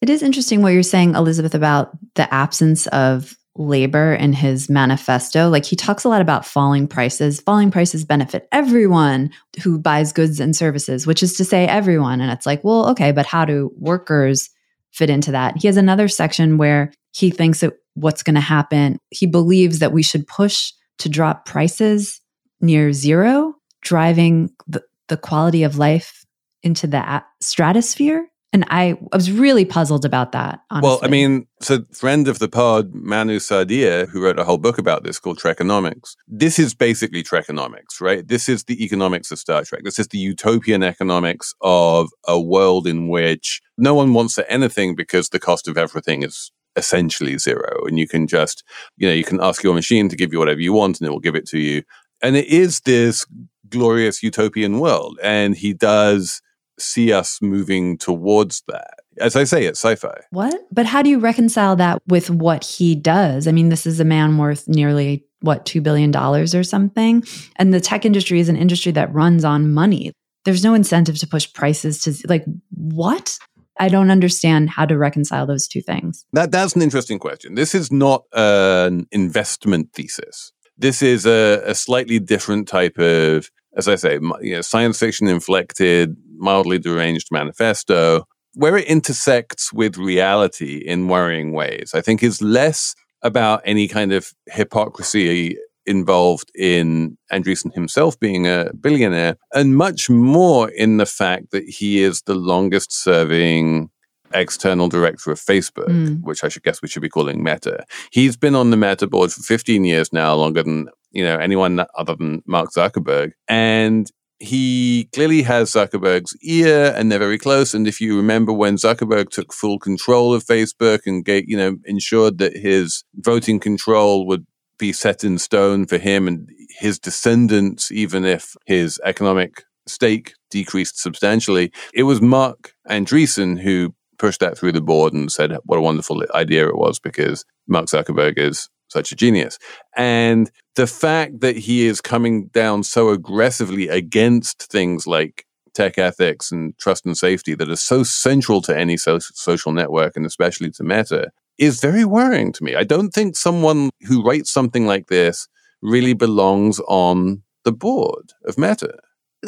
It 0.00 0.08
is 0.08 0.22
interesting 0.22 0.62
what 0.62 0.72
you're 0.72 0.82
saying, 0.82 1.16
Elizabeth, 1.16 1.54
about 1.54 1.90
the 2.14 2.32
absence 2.32 2.86
of 2.86 3.36
labor 3.60 4.14
in 4.14 4.32
his 4.32 4.70
manifesto. 4.70 5.50
Like 5.50 5.66
he 5.66 5.76
talks 5.76 6.04
a 6.04 6.08
lot 6.08 6.22
about 6.22 6.46
falling 6.46 6.88
prices. 6.88 7.40
Falling 7.40 7.70
prices 7.70 8.04
benefit 8.04 8.48
everyone 8.52 9.30
who 9.62 9.78
buys 9.78 10.12
goods 10.12 10.40
and 10.40 10.56
services, 10.56 11.06
which 11.06 11.22
is 11.22 11.34
to 11.36 11.44
say, 11.44 11.66
everyone. 11.66 12.20
And 12.22 12.32
it's 12.32 12.46
like, 12.46 12.64
well, 12.64 12.88
okay, 12.88 13.12
but 13.12 13.26
how 13.26 13.44
do 13.44 13.70
workers 13.76 14.48
fit 14.92 15.10
into 15.10 15.32
that? 15.32 15.58
He 15.58 15.66
has 15.66 15.76
another 15.76 16.08
section 16.08 16.56
where 16.56 16.90
he 17.12 17.30
thinks 17.30 17.60
that 17.60 17.74
what's 17.94 18.22
going 18.22 18.34
to 18.34 18.40
happen, 18.40 18.98
he 19.10 19.26
believes 19.26 19.80
that 19.80 19.92
we 19.92 20.02
should 20.02 20.26
push 20.26 20.72
to 20.98 21.08
drop 21.08 21.44
prices 21.44 22.20
near 22.62 22.92
zero, 22.92 23.54
driving 23.82 24.50
the, 24.66 24.82
the 25.08 25.16
quality 25.18 25.64
of 25.64 25.76
life 25.76 26.24
into 26.62 26.86
the 26.86 27.22
stratosphere. 27.40 28.26
And 28.52 28.64
I, 28.68 28.98
I 29.12 29.16
was 29.16 29.30
really 29.30 29.64
puzzled 29.64 30.04
about 30.04 30.32
that. 30.32 30.60
Honestly. 30.70 30.88
Well, 30.88 31.00
I 31.04 31.08
mean, 31.08 31.46
so 31.60 31.84
friend 31.92 32.26
of 32.26 32.40
the 32.40 32.48
pod, 32.48 32.92
Manu 32.92 33.38
Saadia, 33.38 34.08
who 34.08 34.20
wrote 34.22 34.40
a 34.40 34.44
whole 34.44 34.58
book 34.58 34.76
about 34.76 35.04
this 35.04 35.20
called 35.20 35.38
Trekonomics. 35.38 36.16
This 36.26 36.58
is 36.58 36.74
basically 36.74 37.22
Trekonomics, 37.22 38.00
right? 38.00 38.26
This 38.26 38.48
is 38.48 38.64
the 38.64 38.82
economics 38.84 39.30
of 39.30 39.38
Star 39.38 39.62
Trek. 39.62 39.82
This 39.84 40.00
is 40.00 40.08
the 40.08 40.18
utopian 40.18 40.82
economics 40.82 41.54
of 41.60 42.10
a 42.26 42.40
world 42.40 42.88
in 42.88 43.08
which 43.08 43.60
no 43.78 43.94
one 43.94 44.14
wants 44.14 44.38
anything 44.48 44.96
because 44.96 45.28
the 45.28 45.38
cost 45.38 45.68
of 45.68 45.78
everything 45.78 46.24
is 46.24 46.50
essentially 46.74 47.38
zero. 47.38 47.86
And 47.86 47.98
you 47.98 48.08
can 48.08 48.26
just, 48.26 48.64
you 48.96 49.06
know, 49.06 49.14
you 49.14 49.24
can 49.24 49.40
ask 49.40 49.62
your 49.62 49.74
machine 49.74 50.08
to 50.08 50.16
give 50.16 50.32
you 50.32 50.40
whatever 50.40 50.60
you 50.60 50.72
want 50.72 51.00
and 51.00 51.06
it 51.06 51.10
will 51.10 51.20
give 51.20 51.36
it 51.36 51.46
to 51.48 51.58
you. 51.58 51.82
And 52.20 52.36
it 52.36 52.46
is 52.46 52.80
this 52.80 53.26
glorious 53.68 54.22
utopian 54.22 54.80
world. 54.80 55.18
And 55.22 55.56
he 55.56 55.72
does 55.72 56.42
see 56.80 57.12
us 57.12 57.40
moving 57.42 57.98
towards 57.98 58.62
that. 58.68 58.94
As 59.18 59.36
I 59.36 59.44
say, 59.44 59.66
it's 59.66 59.80
sci-fi. 59.80 60.14
what? 60.30 60.54
But 60.72 60.86
how 60.86 61.02
do 61.02 61.10
you 61.10 61.18
reconcile 61.18 61.76
that 61.76 62.00
with 62.06 62.30
what 62.30 62.64
he 62.64 62.94
does? 62.94 63.46
I 63.46 63.52
mean, 63.52 63.68
this 63.68 63.86
is 63.86 64.00
a 64.00 64.04
man 64.04 64.38
worth 64.38 64.66
nearly 64.68 65.26
what 65.40 65.66
two 65.66 65.80
billion 65.80 66.10
dollars 66.10 66.54
or 66.54 66.62
something, 66.62 67.24
and 67.56 67.72
the 67.72 67.80
tech 67.80 68.04
industry 68.04 68.40
is 68.40 68.48
an 68.48 68.56
industry 68.56 68.92
that 68.92 69.12
runs 69.12 69.44
on 69.44 69.72
money. 69.72 70.12
There's 70.44 70.64
no 70.64 70.74
incentive 70.74 71.18
to 71.18 71.26
push 71.26 71.52
prices 71.52 72.00
to 72.02 72.14
like 72.28 72.44
what? 72.70 73.38
I 73.78 73.88
don't 73.88 74.10
understand 74.10 74.68
how 74.68 74.84
to 74.84 74.98
reconcile 74.98 75.46
those 75.46 75.66
two 75.66 75.80
things. 75.80 76.26
That 76.32 76.50
that's 76.50 76.76
an 76.76 76.82
interesting 76.82 77.18
question. 77.18 77.54
This 77.54 77.74
is 77.74 77.90
not 77.90 78.24
an 78.32 79.06
investment 79.10 79.92
thesis. 79.94 80.52
This 80.76 81.02
is 81.02 81.26
a, 81.26 81.62
a 81.64 81.74
slightly 81.74 82.18
different 82.18 82.68
type 82.68 82.98
of, 82.98 83.50
as 83.76 83.88
I 83.88 83.94
say, 83.96 84.14
you 84.40 84.54
know, 84.54 84.60
science 84.60 84.98
fiction 84.98 85.26
inflected, 85.28 86.16
mildly 86.36 86.78
deranged 86.78 87.28
manifesto, 87.30 88.24
where 88.54 88.76
it 88.76 88.86
intersects 88.86 89.72
with 89.72 89.96
reality 89.96 90.78
in 90.78 91.08
worrying 91.08 91.52
ways. 91.52 91.92
I 91.94 92.00
think 92.00 92.22
is 92.22 92.42
less 92.42 92.94
about 93.22 93.62
any 93.64 93.86
kind 93.86 94.12
of 94.12 94.32
hypocrisy 94.50 95.56
involved 95.86 96.50
in 96.54 97.16
Andreessen 97.32 97.72
himself 97.74 98.18
being 98.18 98.46
a 98.46 98.70
billionaire, 98.80 99.36
and 99.54 99.76
much 99.76 100.10
more 100.10 100.68
in 100.70 100.96
the 100.98 101.06
fact 101.06 101.50
that 101.52 101.64
he 101.68 102.02
is 102.02 102.22
the 102.22 102.34
longest 102.34 102.92
serving 102.92 103.88
external 104.32 104.88
director 104.88 105.32
of 105.32 105.40
Facebook, 105.40 105.88
Mm. 105.88 106.22
which 106.22 106.44
I 106.44 106.48
should 106.48 106.62
guess 106.62 106.80
we 106.82 106.86
should 106.88 107.02
be 107.02 107.08
calling 107.08 107.42
Meta. 107.42 107.84
He's 108.12 108.36
been 108.36 108.54
on 108.54 108.70
the 108.70 108.76
Meta 108.76 109.06
board 109.08 109.32
for 109.32 109.42
15 109.42 109.84
years 109.84 110.12
now, 110.12 110.34
longer 110.34 110.62
than 110.62 110.88
you 111.10 111.24
know 111.24 111.38
anyone 111.38 111.84
other 111.96 112.14
than 112.14 112.42
Mark 112.46 112.70
Zuckerberg, 112.76 113.32
and 113.48 114.10
he 114.38 115.08
clearly 115.12 115.42
has 115.42 115.70
Zuckerberg's 115.70 116.34
ear, 116.42 116.94
and 116.96 117.12
they're 117.12 117.18
very 117.18 117.38
close. 117.38 117.74
And 117.74 117.86
if 117.86 118.00
you 118.00 118.16
remember 118.16 118.52
when 118.52 118.76
Zuckerberg 118.76 119.28
took 119.28 119.52
full 119.52 119.78
control 119.78 120.32
of 120.32 120.44
Facebook 120.44 121.00
and 121.06 121.24
gave, 121.24 121.44
you 121.46 121.56
know 121.56 121.76
ensured 121.84 122.38
that 122.38 122.56
his 122.56 123.04
voting 123.16 123.60
control 123.60 124.26
would 124.26 124.46
be 124.78 124.92
set 124.92 125.22
in 125.22 125.38
stone 125.38 125.86
for 125.86 125.98
him 125.98 126.26
and 126.26 126.48
his 126.78 126.98
descendants, 126.98 127.92
even 127.92 128.24
if 128.24 128.56
his 128.64 128.98
economic 129.04 129.62
stake 129.86 130.32
decreased 130.50 130.98
substantially. 130.98 131.70
It 131.92 132.04
was 132.04 132.22
Marc 132.22 132.72
Andreessen 132.88 133.60
who 133.60 133.94
pushed 134.18 134.40
that 134.40 134.56
through 134.56 134.72
the 134.72 134.80
board 134.80 135.12
and 135.12 135.30
said 135.30 135.56
what 135.64 135.78
a 135.78 135.82
wonderful 135.82 136.22
idea 136.34 136.68
it 136.68 136.76
was 136.76 136.98
because 136.98 137.44
Mark 137.68 137.86
Zuckerberg 137.86 138.38
is 138.38 138.68
such 138.90 139.12
a 139.12 139.16
genius. 139.16 139.58
And 139.96 140.50
the 140.76 140.86
fact 140.86 141.40
that 141.40 141.56
he 141.56 141.86
is 141.86 142.00
coming 142.00 142.46
down 142.48 142.82
so 142.82 143.10
aggressively 143.10 143.88
against 143.88 144.64
things 144.64 145.06
like 145.06 145.46
tech 145.74 145.98
ethics 145.98 146.50
and 146.50 146.76
trust 146.78 147.06
and 147.06 147.16
safety 147.16 147.54
that 147.54 147.70
are 147.70 147.76
so 147.76 148.02
central 148.02 148.60
to 148.62 148.76
any 148.76 148.96
so- 148.96 149.18
social 149.18 149.72
network 149.72 150.16
and 150.16 150.26
especially 150.26 150.70
to 150.70 150.82
Meta 150.82 151.30
is 151.58 151.80
very 151.80 152.04
worrying 152.04 152.52
to 152.52 152.64
me. 152.64 152.74
I 152.74 152.84
don't 152.84 153.10
think 153.10 153.36
someone 153.36 153.90
who 154.06 154.22
writes 154.22 154.50
something 154.50 154.86
like 154.86 155.08
this 155.08 155.46
really 155.82 156.14
belongs 156.14 156.80
on 156.88 157.42
the 157.64 157.72
board 157.72 158.32
of 158.46 158.58
Meta. 158.58 158.94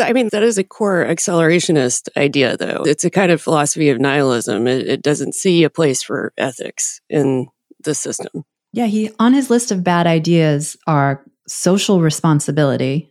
I 0.01 0.13
mean, 0.13 0.29
that 0.33 0.43
is 0.43 0.57
a 0.57 0.65
core 0.65 1.05
accelerationist 1.05 2.09
idea, 2.17 2.57
though. 2.57 2.83
It's 2.87 3.05
a 3.05 3.11
kind 3.11 3.31
of 3.31 3.43
philosophy 3.43 3.91
of 3.91 4.01
nihilism. 4.01 4.67
It, 4.67 4.89
it 4.89 5.03
doesn't 5.03 5.35
see 5.35 5.65
a 5.65 5.71
place 5.71 6.03
for 6.03 6.33
ethics 6.39 7.01
in 7.11 7.49
the 7.85 7.95
system. 7.95 8.45
Yeah, 8.73 8.87
he 8.87 9.11
on 9.19 9.33
his 9.35 9.51
list 9.51 9.71
of 9.71 9.85
bad 9.85 10.07
ideas 10.07 10.77
are 10.87 11.25
social 11.47 12.01
responsibility, 12.01 13.11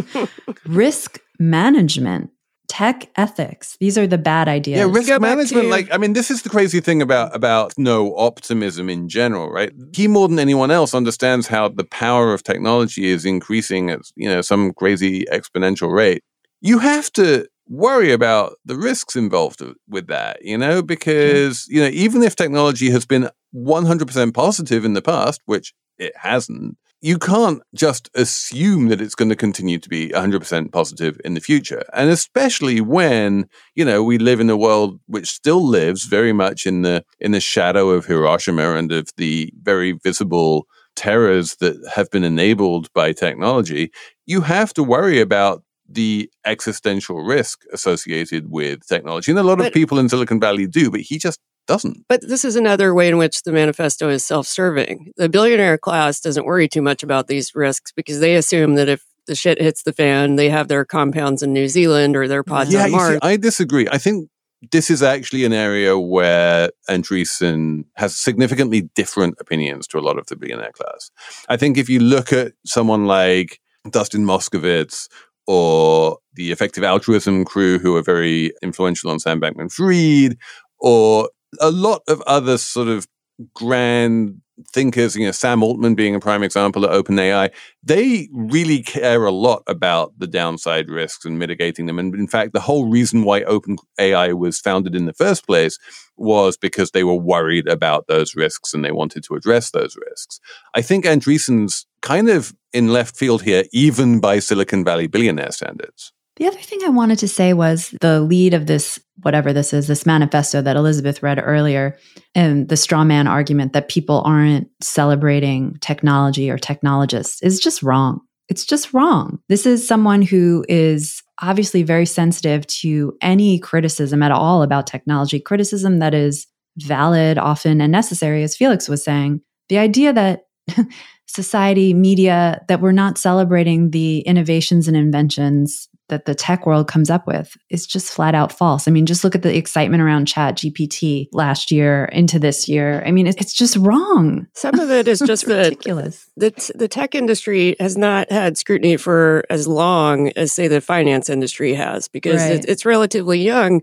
risk 0.66 1.20
management, 1.38 2.30
tech 2.68 3.08
ethics. 3.16 3.76
These 3.80 3.98
are 3.98 4.06
the 4.06 4.18
bad 4.18 4.48
ideas. 4.48 4.78
Yeah, 4.78 4.90
risk 4.92 5.20
management. 5.20 5.64
to- 5.64 5.70
Like, 5.70 5.88
I 5.92 5.96
mean, 5.98 6.12
this 6.12 6.30
is 6.30 6.42
the 6.42 6.48
crazy 6.48 6.80
thing 6.80 7.02
about 7.02 7.34
about 7.34 7.74
no 7.76 8.14
optimism 8.16 8.88
in 8.88 9.08
general, 9.08 9.50
right? 9.50 9.72
He 9.94 10.08
more 10.08 10.28
than 10.28 10.38
anyone 10.38 10.70
else 10.70 10.94
understands 10.94 11.46
how 11.48 11.68
the 11.68 11.84
power 11.84 12.32
of 12.32 12.42
technology 12.42 13.06
is 13.06 13.24
increasing 13.24 13.90
at 13.90 14.00
you 14.16 14.28
know 14.28 14.40
some 14.42 14.72
crazy 14.72 15.24
exponential 15.32 15.92
rate. 15.92 16.22
You 16.60 16.78
have 16.78 17.12
to 17.14 17.46
worry 17.68 18.12
about 18.12 18.54
the 18.64 18.76
risks 18.76 19.16
involved 19.16 19.62
with 19.88 20.06
that, 20.08 20.44
you 20.44 20.58
know, 20.58 20.82
because 20.82 21.66
you 21.68 21.80
know 21.80 21.88
even 21.92 22.22
if 22.22 22.36
technology 22.36 22.90
has 22.90 23.06
been 23.06 23.28
100% 23.54 24.34
positive 24.34 24.84
in 24.84 24.94
the 24.94 25.02
past, 25.02 25.40
which 25.46 25.72
it 25.98 26.16
hasn't, 26.16 26.76
you 27.04 27.18
can't 27.18 27.60
just 27.74 28.08
assume 28.14 28.88
that 28.88 29.00
it's 29.00 29.14
going 29.14 29.28
to 29.28 29.36
continue 29.36 29.78
to 29.78 29.88
be 29.90 30.08
100% 30.08 30.72
positive 30.72 31.20
in 31.22 31.34
the 31.34 31.40
future. 31.40 31.84
And 31.92 32.08
especially 32.08 32.80
when, 32.80 33.46
you 33.74 33.84
know, 33.84 34.02
we 34.02 34.16
live 34.16 34.40
in 34.40 34.48
a 34.48 34.56
world 34.56 34.98
which 35.06 35.28
still 35.28 35.62
lives 35.62 36.06
very 36.06 36.32
much 36.32 36.64
in 36.64 36.80
the 36.80 37.04
in 37.20 37.32
the 37.32 37.40
shadow 37.40 37.90
of 37.90 38.06
Hiroshima 38.06 38.74
and 38.76 38.90
of 38.90 39.10
the 39.18 39.52
very 39.62 39.92
visible 39.92 40.66
terrors 40.96 41.56
that 41.56 41.76
have 41.94 42.10
been 42.10 42.24
enabled 42.24 42.90
by 42.94 43.12
technology, 43.12 43.90
you 44.24 44.40
have 44.40 44.72
to 44.72 44.82
worry 44.82 45.20
about 45.20 45.62
the 45.86 46.30
existential 46.46 47.22
risk 47.22 47.60
associated 47.72 48.50
with 48.50 48.86
technology. 48.86 49.30
And 49.30 49.38
a 49.38 49.42
lot 49.42 49.60
of 49.60 49.74
people 49.74 49.98
in 49.98 50.08
Silicon 50.08 50.40
Valley 50.40 50.66
do, 50.66 50.90
but 50.90 51.00
he 51.00 51.18
just 51.18 51.38
doesn't. 51.66 52.04
But 52.08 52.26
this 52.26 52.44
is 52.44 52.56
another 52.56 52.94
way 52.94 53.08
in 53.08 53.16
which 53.16 53.42
the 53.42 53.52
manifesto 53.52 54.08
is 54.08 54.24
self 54.24 54.46
serving. 54.46 55.12
The 55.16 55.28
billionaire 55.28 55.78
class 55.78 56.20
doesn't 56.20 56.46
worry 56.46 56.68
too 56.68 56.82
much 56.82 57.02
about 57.02 57.26
these 57.26 57.54
risks 57.54 57.92
because 57.92 58.20
they 58.20 58.36
assume 58.36 58.74
that 58.74 58.88
if 58.88 59.04
the 59.26 59.34
shit 59.34 59.60
hits 59.60 59.82
the 59.82 59.92
fan, 59.92 60.36
they 60.36 60.50
have 60.50 60.68
their 60.68 60.84
compounds 60.84 61.42
in 61.42 61.52
New 61.52 61.68
Zealand 61.68 62.16
or 62.16 62.28
their 62.28 62.42
pods 62.42 62.72
yeah, 62.72 62.80
on 62.80 62.84
you 62.86 62.90
see, 62.90 62.96
Mars. 62.96 63.18
I 63.22 63.36
disagree. 63.36 63.88
I 63.90 63.98
think 63.98 64.28
this 64.70 64.90
is 64.90 65.02
actually 65.02 65.44
an 65.44 65.52
area 65.52 65.98
where 65.98 66.70
Andreessen 66.88 67.84
has 67.96 68.16
significantly 68.16 68.82
different 68.94 69.36
opinions 69.40 69.86
to 69.88 69.98
a 69.98 70.00
lot 70.00 70.18
of 70.18 70.26
the 70.26 70.36
billionaire 70.36 70.72
class. 70.72 71.10
I 71.48 71.56
think 71.56 71.78
if 71.78 71.88
you 71.88 72.00
look 72.00 72.32
at 72.32 72.52
someone 72.64 73.06
like 73.06 73.60
Dustin 73.90 74.24
Moskovitz 74.24 75.08
or 75.46 76.18
the 76.34 76.52
effective 76.52 76.84
altruism 76.84 77.44
crew 77.44 77.78
who 77.78 77.96
are 77.96 78.02
very 78.02 78.52
influential 78.62 79.10
on 79.10 79.18
Sam 79.18 79.40
Bankman 79.40 79.70
Fried, 79.70 80.38
or 80.78 81.28
a 81.60 81.70
lot 81.70 82.02
of 82.08 82.22
other 82.26 82.58
sort 82.58 82.88
of 82.88 83.06
grand 83.54 84.40
thinkers, 84.72 85.16
you 85.16 85.26
know, 85.26 85.32
Sam 85.32 85.62
Altman 85.62 85.94
being 85.94 86.14
a 86.14 86.20
prime 86.20 86.42
example 86.42 86.84
at 86.84 86.92
OpenAI, 86.92 87.50
they 87.82 88.28
really 88.32 88.82
care 88.82 89.24
a 89.24 89.32
lot 89.32 89.62
about 89.66 90.12
the 90.18 90.26
downside 90.26 90.88
risks 90.88 91.24
and 91.24 91.38
mitigating 91.38 91.86
them. 91.86 91.98
And 91.98 92.14
in 92.14 92.28
fact, 92.28 92.52
the 92.52 92.60
whole 92.60 92.88
reason 92.88 93.24
why 93.24 93.42
OpenAI 93.42 94.34
was 94.38 94.60
founded 94.60 94.94
in 94.94 95.06
the 95.06 95.12
first 95.12 95.46
place 95.46 95.78
was 96.16 96.56
because 96.56 96.92
they 96.92 97.04
were 97.04 97.14
worried 97.14 97.66
about 97.66 98.06
those 98.06 98.36
risks 98.36 98.72
and 98.72 98.84
they 98.84 98.92
wanted 98.92 99.24
to 99.24 99.34
address 99.34 99.70
those 99.70 99.96
risks. 100.08 100.38
I 100.74 100.82
think 100.82 101.04
Andreessen's 101.04 101.86
kind 102.00 102.28
of 102.28 102.54
in 102.72 102.92
left 102.92 103.16
field 103.16 103.42
here, 103.42 103.64
even 103.72 104.20
by 104.20 104.38
Silicon 104.38 104.84
Valley 104.84 105.08
billionaire 105.08 105.52
standards. 105.52 106.12
The 106.36 106.46
other 106.46 106.58
thing 106.58 106.80
I 106.84 106.88
wanted 106.88 107.18
to 107.20 107.28
say 107.28 107.52
was 107.52 107.94
the 108.00 108.20
lead 108.20 108.54
of 108.54 108.66
this, 108.66 108.98
whatever 109.22 109.52
this 109.52 109.72
is, 109.72 109.86
this 109.86 110.04
manifesto 110.04 110.60
that 110.62 110.76
Elizabeth 110.76 111.22
read 111.22 111.40
earlier, 111.42 111.96
and 112.34 112.68
the 112.68 112.76
straw 112.76 113.04
man 113.04 113.28
argument 113.28 113.72
that 113.72 113.88
people 113.88 114.22
aren't 114.26 114.68
celebrating 114.82 115.76
technology 115.80 116.50
or 116.50 116.58
technologists 116.58 117.40
is 117.42 117.60
just 117.60 117.82
wrong. 117.82 118.20
It's 118.48 118.64
just 118.64 118.92
wrong. 118.92 119.38
This 119.48 119.64
is 119.64 119.86
someone 119.86 120.22
who 120.22 120.64
is 120.68 121.22
obviously 121.40 121.82
very 121.82 122.06
sensitive 122.06 122.66
to 122.66 123.16
any 123.20 123.58
criticism 123.58 124.22
at 124.22 124.32
all 124.32 124.62
about 124.62 124.86
technology, 124.86 125.38
criticism 125.38 126.00
that 126.00 126.14
is 126.14 126.46
valid, 126.78 127.38
often, 127.38 127.80
and 127.80 127.92
necessary, 127.92 128.42
as 128.42 128.56
Felix 128.56 128.88
was 128.88 129.04
saying. 129.04 129.40
The 129.68 129.78
idea 129.78 130.12
that 130.12 130.46
society, 131.26 131.94
media, 131.94 132.62
that 132.68 132.80
we're 132.80 132.92
not 132.92 133.18
celebrating 133.18 133.90
the 133.90 134.20
innovations 134.20 134.88
and 134.88 134.96
inventions 134.96 135.88
that 136.08 136.26
the 136.26 136.34
tech 136.34 136.66
world 136.66 136.86
comes 136.86 137.08
up 137.10 137.26
with 137.26 137.56
is 137.70 137.86
just 137.86 138.12
flat 138.12 138.34
out 138.34 138.52
false. 138.52 138.86
I 138.86 138.90
mean, 138.90 139.06
just 139.06 139.24
look 139.24 139.34
at 139.34 139.42
the 139.42 139.56
excitement 139.56 140.02
around 140.02 140.26
Chat 140.26 140.56
GPT 140.58 141.28
last 141.32 141.70
year 141.70 142.04
into 142.06 142.38
this 142.38 142.68
year. 142.68 143.02
I 143.06 143.10
mean, 143.10 143.26
it's, 143.26 143.38
it's 143.40 143.54
just 143.54 143.76
wrong. 143.76 144.46
Some 144.54 144.78
of 144.78 144.90
it 144.90 145.08
is 145.08 145.18
just 145.26 145.46
ridiculous. 145.46 146.28
the, 146.36 146.72
the 146.74 146.88
tech 146.88 147.14
industry 147.14 147.74
has 147.80 147.96
not 147.96 148.30
had 148.30 148.58
scrutiny 148.58 148.96
for 148.98 149.44
as 149.48 149.66
long 149.66 150.28
as, 150.36 150.52
say, 150.52 150.68
the 150.68 150.80
finance 150.80 151.30
industry 151.30 151.72
has 151.74 152.08
because 152.08 152.42
Right. 152.42 152.52
it's, 152.52 152.66
it's 152.66 152.84
relatively 152.84 153.40
young. 153.42 153.80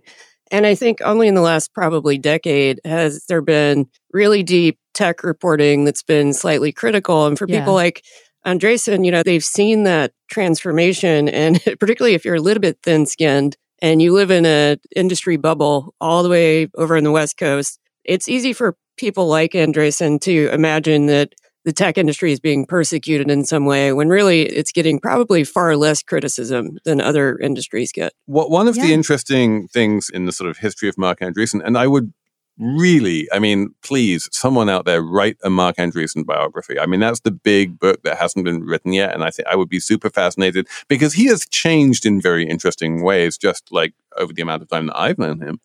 And 0.51 0.65
I 0.67 0.75
think 0.75 0.99
only 1.01 1.27
in 1.27 1.33
the 1.33 1.41
last 1.41 1.73
probably 1.73 2.17
decade 2.17 2.81
has 2.85 3.25
there 3.29 3.41
been 3.41 3.87
really 4.11 4.43
deep 4.43 4.77
tech 4.93 5.23
reporting 5.23 5.85
that's 5.85 6.03
been 6.03 6.33
slightly 6.33 6.71
critical. 6.73 7.25
And 7.25 7.37
for 7.37 7.47
Yeah. 7.47 7.59
people 7.61 7.73
like 7.73 8.03
Andreessen, 8.45 9.05
you 9.05 9.11
know, 9.11 9.23
they've 9.23 9.43
seen 9.43 9.83
that 9.83 10.13
transformation. 10.29 11.29
And 11.29 11.61
particularly 11.79 12.15
if 12.15 12.25
you're 12.25 12.35
a 12.35 12.41
little 12.41 12.61
bit 12.61 12.79
thin 12.83 13.05
skinned 13.05 13.55
and 13.81 14.01
you 14.01 14.13
live 14.13 14.31
in 14.31 14.45
a 14.45 14.77
industry 14.95 15.37
bubble 15.37 15.93
all 15.99 16.23
the 16.23 16.29
way 16.29 16.67
over 16.75 16.97
in 16.97 17.03
the 17.03 17.11
West 17.11 17.37
Coast, 17.37 17.79
it's 18.03 18.27
easy 18.27 18.53
for 18.53 18.75
people 18.97 19.27
like 19.27 19.51
Andreessen 19.51 20.19
to 20.21 20.49
imagine 20.51 21.07
that 21.07 21.33
the 21.63 21.71
tech 21.71 21.97
industry 21.97 22.31
is 22.31 22.39
being 22.39 22.65
persecuted 22.65 23.29
in 23.29 23.45
some 23.45 23.65
way 23.65 23.93
when 23.93 24.09
really 24.09 24.41
it's 24.41 24.71
getting 24.71 24.99
probably 24.99 25.43
far 25.43 25.77
less 25.77 26.01
criticism 26.01 26.79
than 26.85 26.99
other 26.99 27.37
industries 27.37 27.91
get. 27.91 28.13
What 28.25 28.49
one 28.49 28.67
of 28.67 28.75
the 28.75 28.93
interesting 28.93 29.67
things 29.67 30.09
in 30.09 30.25
the 30.25 30.31
sort 30.31 30.49
of 30.49 30.57
history 30.57 30.89
of 30.89 30.97
Marc 30.97 31.19
Andreessen, 31.19 31.61
and 31.63 31.77
I 31.77 31.85
would 31.85 32.13
really, 32.57 33.27
I 33.31 33.39
mean, 33.39 33.73
please, 33.81 34.29
someone 34.31 34.69
out 34.69 34.85
there 34.85 35.01
write 35.01 35.37
a 35.43 35.49
Marc 35.49 35.77
Andreessen 35.77 36.25
biography. 36.25 36.79
I 36.79 36.85
mean, 36.85 36.99
that's 36.99 37.21
the 37.21 37.31
big 37.31 37.79
book 37.79 38.03
that 38.03 38.17
hasn't 38.17 38.45
been 38.45 38.63
written 38.63 38.93
yet, 38.93 39.13
and 39.13 39.23
I 39.23 39.29
think 39.31 39.47
I 39.47 39.55
would 39.55 39.69
be 39.69 39.79
super 39.79 40.09
fascinated 40.09 40.67
because 40.87 41.13
he 41.13 41.25
has 41.27 41.45
changed 41.47 42.05
in 42.05 42.21
very 42.21 42.47
interesting 42.47 43.03
ways, 43.03 43.37
just 43.37 43.71
like 43.71 43.93
over 44.17 44.33
the 44.33 44.41
amount 44.41 44.61
of 44.61 44.69
time 44.69 44.87
that 44.87 44.99
I've 44.99 45.17
known 45.17 45.41
him. 45.41 45.59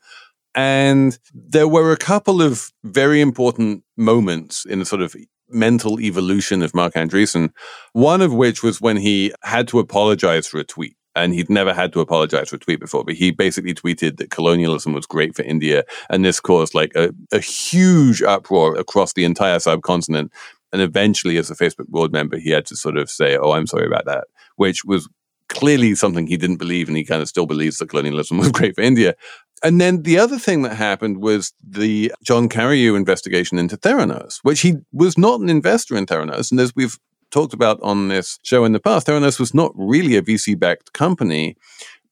And 0.54 1.18
there 1.34 1.68
were 1.68 1.92
a 1.92 1.98
couple 1.98 2.40
of 2.40 2.72
very 2.82 3.20
important 3.20 3.84
moments 3.96 4.64
in 4.64 4.78
the 4.78 4.86
sort 4.86 5.02
of 5.02 5.14
mental 5.48 6.00
evolution 6.00 6.62
of 6.62 6.74
Marc 6.74 6.94
Andreessen. 6.94 7.50
One 7.92 8.22
of 8.22 8.32
which 8.32 8.62
was 8.62 8.80
when 8.80 8.96
he 8.96 9.32
had 9.42 9.68
to 9.68 9.78
apologize 9.78 10.46
for 10.46 10.58
a 10.58 10.64
tweet. 10.64 10.96
And 11.16 11.34
he'd 11.34 11.50
never 11.50 11.72
had 11.72 11.92
to 11.94 12.00
apologize 12.00 12.50
for 12.50 12.56
a 12.56 12.58
tweet 12.58 12.78
before, 12.78 13.02
but 13.02 13.14
he 13.14 13.30
basically 13.30 13.74
tweeted 13.74 14.18
that 14.18 14.30
colonialism 14.30 14.92
was 14.92 15.06
great 15.06 15.34
for 15.34 15.42
India. 15.42 15.82
And 16.10 16.24
this 16.24 16.38
caused 16.38 16.74
like 16.74 16.92
a, 16.94 17.12
a 17.32 17.40
huge 17.40 18.22
uproar 18.22 18.76
across 18.76 19.14
the 19.14 19.24
entire 19.24 19.58
subcontinent. 19.58 20.30
And 20.72 20.82
eventually, 20.82 21.38
as 21.38 21.50
a 21.50 21.54
Facebook 21.54 21.88
board 21.88 22.12
member, 22.12 22.38
he 22.38 22.50
had 22.50 22.66
to 22.66 22.76
sort 22.76 22.98
of 22.98 23.10
say, 23.10 23.36
Oh, 23.36 23.52
I'm 23.52 23.66
sorry 23.66 23.86
about 23.86 24.04
that, 24.04 24.24
which 24.56 24.84
was 24.84 25.08
clearly 25.48 25.94
something 25.94 26.26
he 26.26 26.36
didn't 26.36 26.58
believe. 26.58 26.88
And 26.88 26.96
he 26.96 27.04
kind 27.04 27.22
of 27.22 27.28
still 27.28 27.46
believes 27.46 27.78
that 27.78 27.88
colonialism 27.88 28.38
was 28.38 28.52
great 28.52 28.74
for 28.74 28.82
India. 28.82 29.14
And 29.62 29.80
then 29.80 30.02
the 30.02 30.18
other 30.18 30.38
thing 30.38 30.62
that 30.62 30.76
happened 30.76 31.22
was 31.22 31.54
the 31.66 32.12
John 32.22 32.48
Carreyrou 32.48 32.94
investigation 32.94 33.58
into 33.58 33.78
Theranos, 33.78 34.38
which 34.42 34.60
he 34.60 34.74
was 34.92 35.16
not 35.16 35.40
an 35.40 35.48
investor 35.48 35.96
in 35.96 36.04
Theranos. 36.04 36.50
And 36.50 36.60
as 36.60 36.76
we've 36.76 36.98
talked 37.36 37.52
about 37.52 37.78
on 37.82 38.08
this 38.08 38.38
show 38.42 38.64
in 38.64 38.72
the 38.72 38.80
past, 38.80 39.06
Theranos 39.06 39.38
was 39.38 39.52
not 39.52 39.70
really 39.76 40.16
a 40.16 40.22
VC 40.22 40.58
backed 40.58 40.94
company, 40.94 41.54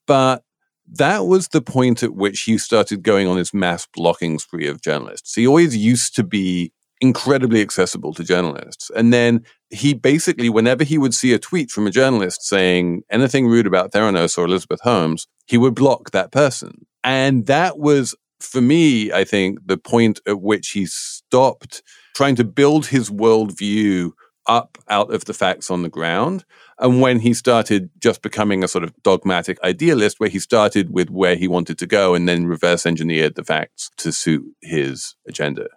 but 0.06 0.44
that 0.86 1.24
was 1.24 1.48
the 1.48 1.62
point 1.62 2.02
at 2.02 2.14
which 2.14 2.42
he 2.42 2.58
started 2.58 3.02
going 3.02 3.26
on 3.26 3.38
his 3.38 3.54
mass 3.54 3.88
blocking 3.94 4.38
spree 4.38 4.68
of 4.68 4.82
journalists. 4.82 5.34
He 5.34 5.46
always 5.46 5.74
used 5.74 6.14
to 6.16 6.24
be 6.24 6.72
incredibly 7.00 7.62
accessible 7.62 8.12
to 8.14 8.22
journalists. 8.22 8.90
And 8.94 9.14
then 9.14 9.44
he 9.70 9.94
basically, 9.94 10.50
whenever 10.50 10.84
he 10.84 10.98
would 10.98 11.14
see 11.14 11.32
a 11.32 11.38
tweet 11.38 11.70
from 11.70 11.86
a 11.86 11.90
journalist 11.90 12.42
saying 12.42 13.02
anything 13.10 13.48
rude 13.48 13.66
about 13.66 13.92
Theranos 13.92 14.36
or 14.36 14.44
Elizabeth 14.44 14.80
Holmes, 14.82 15.26
he 15.46 15.56
would 15.56 15.74
block 15.74 16.10
that 16.10 16.32
person. 16.32 16.84
And 17.02 17.46
that 17.46 17.78
was, 17.78 18.14
for 18.40 18.60
me, 18.60 19.10
I 19.10 19.24
think, 19.24 19.58
the 19.64 19.78
point 19.78 20.20
at 20.28 20.42
which 20.42 20.70
he 20.70 20.84
stopped 20.84 21.82
trying 22.14 22.36
to 22.36 22.44
build 22.44 22.86
his 22.86 23.08
worldview 23.08 24.12
up 24.46 24.78
out 24.88 25.12
of 25.12 25.24
the 25.24 25.34
facts 25.34 25.70
on 25.70 25.82
the 25.82 25.88
ground. 25.88 26.44
And 26.78 27.00
when 27.00 27.20
he 27.20 27.34
started 27.34 27.90
just 28.00 28.20
becoming 28.22 28.64
a 28.64 28.68
sort 28.68 28.84
of 28.84 28.92
dogmatic 29.02 29.62
idealist, 29.62 30.18
where 30.20 30.28
he 30.28 30.38
started 30.38 30.92
with 30.92 31.10
where 31.10 31.36
he 31.36 31.48
wanted 31.48 31.78
to 31.78 31.86
go 31.86 32.14
and 32.14 32.28
then 32.28 32.46
reverse 32.46 32.84
engineered 32.86 33.36
the 33.36 33.44
facts 33.44 33.90
to 33.98 34.12
suit 34.12 34.44
his 34.60 35.14
agenda. 35.28 35.68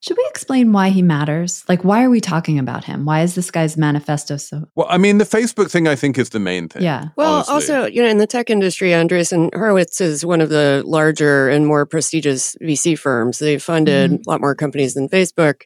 Should 0.00 0.16
we 0.16 0.26
explain 0.30 0.72
why 0.72 0.88
he 0.88 1.00
matters? 1.00 1.62
Like, 1.68 1.84
why 1.84 2.02
are 2.02 2.10
we 2.10 2.20
talking 2.20 2.58
about 2.58 2.82
him? 2.82 3.04
Why 3.04 3.22
is 3.22 3.36
this 3.36 3.52
guy's 3.52 3.76
manifesto 3.76 4.36
so? 4.36 4.64
Well, 4.74 4.88
I 4.90 4.98
mean, 4.98 5.18
the 5.18 5.24
Facebook 5.24 5.70
thing, 5.70 5.86
I 5.86 5.94
think, 5.94 6.18
is 6.18 6.30
the 6.30 6.40
main 6.40 6.68
thing. 6.68 6.82
Yeah. 6.82 7.10
Well, 7.16 7.34
honestly. 7.34 7.54
also, 7.54 7.86
you 7.86 8.02
know, 8.02 8.08
in 8.08 8.18
the 8.18 8.26
tech 8.26 8.50
industry, 8.50 8.88
Andreessen 8.88 9.54
Horowitz 9.54 10.00
is 10.00 10.26
one 10.26 10.40
of 10.40 10.48
the 10.48 10.82
larger 10.84 11.48
and 11.48 11.68
more 11.68 11.86
prestigious 11.86 12.56
VC 12.60 12.98
firms. 12.98 13.38
They've 13.38 13.62
funded 13.62 14.10
Mhm. 14.10 14.26
a 14.26 14.30
lot 14.30 14.40
more 14.40 14.56
companies 14.56 14.94
than 14.94 15.08
Facebook. 15.08 15.62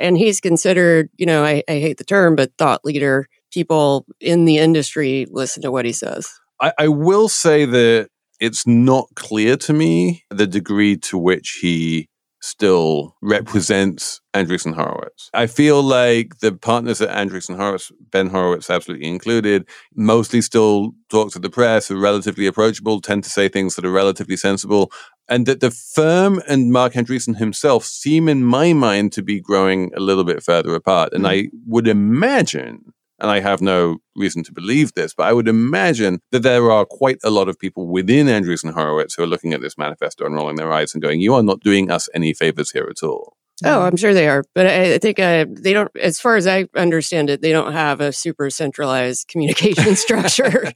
And 0.00 0.16
he's 0.16 0.40
considered, 0.40 1.10
you 1.16 1.26
know, 1.26 1.44
I, 1.44 1.62
I 1.68 1.72
hate 1.72 1.98
the 1.98 2.04
term, 2.04 2.36
but 2.36 2.52
thought 2.58 2.84
leader. 2.84 3.28
People 3.52 4.06
in 4.20 4.44
the 4.44 4.58
industry 4.58 5.26
listen 5.30 5.62
to 5.62 5.72
what 5.72 5.84
he 5.84 5.92
says. 5.92 6.28
I, 6.60 6.72
I 6.78 6.88
will 6.88 7.28
say 7.28 7.64
that 7.64 8.08
it's 8.40 8.66
not 8.66 9.08
clear 9.14 9.56
to 9.56 9.72
me 9.72 10.24
the 10.30 10.46
degree 10.46 10.96
to 10.98 11.16
which 11.16 11.58
he 11.60 12.08
still 12.42 13.16
represents 13.22 14.20
Andreessen 14.34 14.74
Horowitz. 14.74 15.30
I 15.34 15.46
feel 15.46 15.82
like 15.82 16.38
the 16.38 16.52
partners 16.52 17.00
at 17.00 17.08
Andreessen 17.08 17.56
Horowitz, 17.56 17.90
Ben 18.10 18.28
Horowitz 18.28 18.70
absolutely 18.70 19.08
included, 19.08 19.68
mostly 19.94 20.40
still 20.40 20.92
talk 21.10 21.32
to 21.32 21.38
the 21.38 21.50
press, 21.50 21.90
are 21.90 21.96
relatively 21.96 22.46
approachable, 22.46 23.00
tend 23.00 23.24
to 23.24 23.30
say 23.30 23.48
things 23.48 23.74
that 23.74 23.84
are 23.84 23.90
relatively 23.90 24.36
sensible, 24.36 24.92
and 25.28 25.46
that 25.46 25.60
the 25.60 25.70
firm 25.70 26.40
and 26.48 26.72
Marc 26.72 26.94
Andreessen 26.94 27.36
himself 27.36 27.84
seem, 27.84 28.28
in 28.28 28.44
my 28.44 28.72
mind, 28.72 29.12
to 29.12 29.22
be 29.22 29.40
growing 29.40 29.92
a 29.96 30.00
little 30.00 30.24
bit 30.24 30.42
further 30.42 30.74
apart. 30.74 31.12
And 31.12 31.26
I 31.26 31.48
would 31.66 31.88
imagine 31.88 32.92
and 33.18 33.30
I 33.30 33.40
have 33.40 33.60
no 33.60 33.98
reason 34.14 34.44
to 34.44 34.52
believe 34.52 34.92
this, 34.94 35.14
but 35.14 35.24
I 35.24 35.32
would 35.32 35.48
imagine 35.48 36.20
that 36.32 36.42
there 36.42 36.70
are 36.70 36.84
quite 36.84 37.18
a 37.24 37.30
lot 37.30 37.48
of 37.48 37.58
people 37.58 37.86
within 37.86 38.26
Andreessen 38.26 38.74
Horowitz 38.74 39.14
who 39.14 39.22
are 39.22 39.26
looking 39.26 39.54
at 39.54 39.60
this 39.60 39.78
manifesto 39.78 40.26
and 40.26 40.34
rolling 40.34 40.56
their 40.56 40.72
eyes 40.72 40.92
and 40.94 41.02
going, 41.02 41.20
"You 41.20 41.34
are 41.34 41.42
not 41.42 41.60
doing 41.60 41.90
us 41.90 42.08
any 42.14 42.34
favors 42.34 42.72
here 42.72 42.86
at 42.90 43.02
all." 43.02 43.36
Oh, 43.64 43.82
I'm 43.82 43.96
sure 43.96 44.12
they 44.12 44.28
are, 44.28 44.44
but 44.54 44.66
I, 44.66 44.94
I 44.94 44.98
think 44.98 45.18
uh, 45.18 45.46
they 45.48 45.72
don't. 45.72 45.90
As 45.96 46.20
far 46.20 46.36
as 46.36 46.46
I 46.46 46.68
understand 46.76 47.30
it, 47.30 47.40
they 47.40 47.52
don't 47.52 47.72
have 47.72 48.00
a 48.00 48.12
super 48.12 48.50
centralized 48.50 49.28
communication 49.28 49.96
structure. 50.06 50.72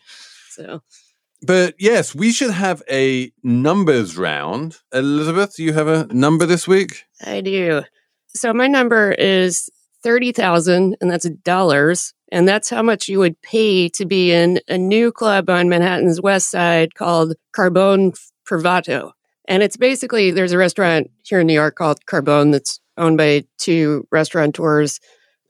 so, 0.48 0.82
but 1.42 1.74
yes, 1.78 2.14
we 2.14 2.32
should 2.32 2.50
have 2.50 2.82
a 2.90 3.32
numbers 3.42 4.16
round. 4.16 4.78
Elizabeth, 4.92 5.58
you 5.58 5.72
have 5.72 5.88
a 5.88 6.06
number 6.12 6.46
this 6.46 6.68
week? 6.68 7.04
I 7.24 7.40
do. 7.40 7.82
So 8.28 8.52
my 8.52 8.66
number 8.66 9.12
is 9.12 9.68
thirty 10.02 10.32
thousand, 10.32 10.96
and 11.00 11.10
that's 11.10 11.28
dollars. 11.28 12.14
And 12.32 12.46
that's 12.46 12.70
how 12.70 12.82
much 12.82 13.08
you 13.08 13.18
would 13.18 13.40
pay 13.42 13.88
to 13.88 14.04
be 14.04 14.32
in 14.32 14.60
a 14.68 14.78
new 14.78 15.10
club 15.10 15.50
on 15.50 15.68
Manhattan's 15.68 16.20
west 16.20 16.48
side 16.48 16.94
called 16.94 17.34
Carbone 17.56 18.16
Privato. 18.48 19.10
And 19.48 19.64
it's 19.64 19.76
basically, 19.76 20.30
there's 20.30 20.52
a 20.52 20.58
restaurant 20.58 21.10
here 21.24 21.40
in 21.40 21.48
New 21.48 21.54
York 21.54 21.74
called 21.74 22.06
Carbone 22.06 22.52
that's 22.52 22.78
owned 22.96 23.18
by 23.18 23.44
two 23.58 24.06
restaurateurs 24.12 25.00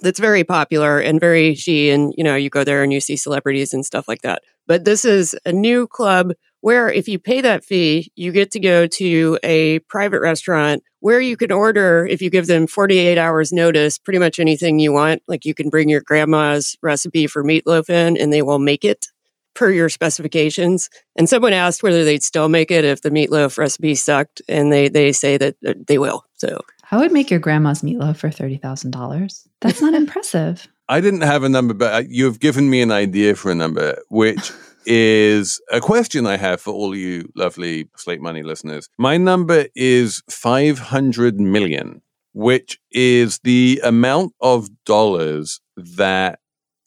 that's 0.01 0.19
very 0.19 0.45
popular 0.45 0.99
and 0.99 1.21
very 1.21 1.55
she 1.55 1.91
and 1.91 2.15
you 2.17 2.25
know 2.25 2.35
you 2.35 2.49
go 2.49 2.65
there 2.65 2.83
and 2.83 2.93
you 2.93 3.01
see 3.01 3.17
celebrities 3.17 3.75
and 3.75 3.85
stuff 3.85 4.09
like 4.09 4.23
that 4.23 4.43
but 4.71 4.85
this 4.85 5.05
is 5.05 5.35
a 5.45 5.51
new 5.51 5.89
club 5.89 6.31
where 6.61 6.89
if 6.89 7.09
you 7.09 7.19
pay 7.19 7.41
that 7.41 7.65
fee, 7.65 8.13
you 8.15 8.31
get 8.31 8.53
to 8.53 8.61
go 8.61 8.87
to 8.87 9.37
a 9.43 9.81
private 9.89 10.21
restaurant 10.21 10.85
where 11.01 11.21
you 11.21 11.37
can 11.37 11.51
order, 11.51 12.07
if 12.09 12.23
you 12.23 12.31
give 12.31 12.47
them 12.47 12.69
48 12.69 13.19
hours 13.19 13.51
notice, 13.51 13.99
pretty 13.99 14.21
much 14.21 14.39
anything 14.39 14.79
you 14.79 14.93
want. 14.93 15.25
Like 15.27 15.45
you 15.45 15.55
can 15.55 15.71
bring 15.71 15.89
your 15.89 16.03
grandma's 16.03 16.79
recipe 16.83 17.27
for 17.27 17.43
meatloaf 17.43 17.91
in 17.91 18.17
and 18.17 18.33
they 18.33 18.43
will 18.43 18.61
make 18.61 18.85
it 18.85 19.09
per 19.55 19.73
your 19.73 19.89
specifications. 19.89 20.89
And 21.17 21.29
someone 21.29 21.53
asked 21.53 21.83
whether 21.83 22.05
they'd 22.05 22.23
still 22.23 22.49
make 22.49 22.71
it 22.71 22.85
if 22.85 23.03
the 23.03 23.11
meatloaf 23.11 23.59
recipe 23.59 23.97
sucked. 23.97 24.41
And 24.49 24.73
they, 24.73 24.89
they 24.89 25.11
say 25.11 25.37
that 25.37 25.57
uh, 25.67 25.75
they 25.85 25.99
will. 25.99 26.27
So 26.35 26.61
I 26.93 26.97
would 26.97 27.11
make 27.11 27.29
your 27.29 27.41
grandma's 27.41 27.83
meatloaf 27.83 28.19
for 28.19 28.29
$30,000. 28.29 29.49
That's 29.61 29.83
not 29.83 29.95
impressive. 29.95 30.69
I 30.91 31.01
didn't 31.01 31.21
have 31.21 31.45
a 31.45 31.49
number, 31.49 31.73
but 31.73 31.95
uh, 31.95 32.03
you've 32.09 32.41
given 32.41 32.69
me 32.69 32.83
an 32.83 32.91
idea 32.91 33.37
for 33.37 33.53
a 33.53 33.55
number, 33.55 34.03
which 34.09 34.51
is 34.87 35.61
a 35.71 35.81
question 35.81 36.27
I 36.27 36.37
have 36.37 36.61
for 36.61 36.75
all 36.75 36.97
you 36.97 37.31
lovely 37.37 37.89
Slate 37.97 38.21
Money 38.21 38.43
listeners. 38.43 38.89
My 38.99 39.17
number 39.17 39.67
is 39.77 40.21
500 40.29 41.39
million, 41.39 42.03
which 42.33 42.81
is 42.91 43.39
the 43.45 43.81
amount 43.85 44.33
of 44.41 44.69
dollars 44.85 45.61
that 45.77 46.41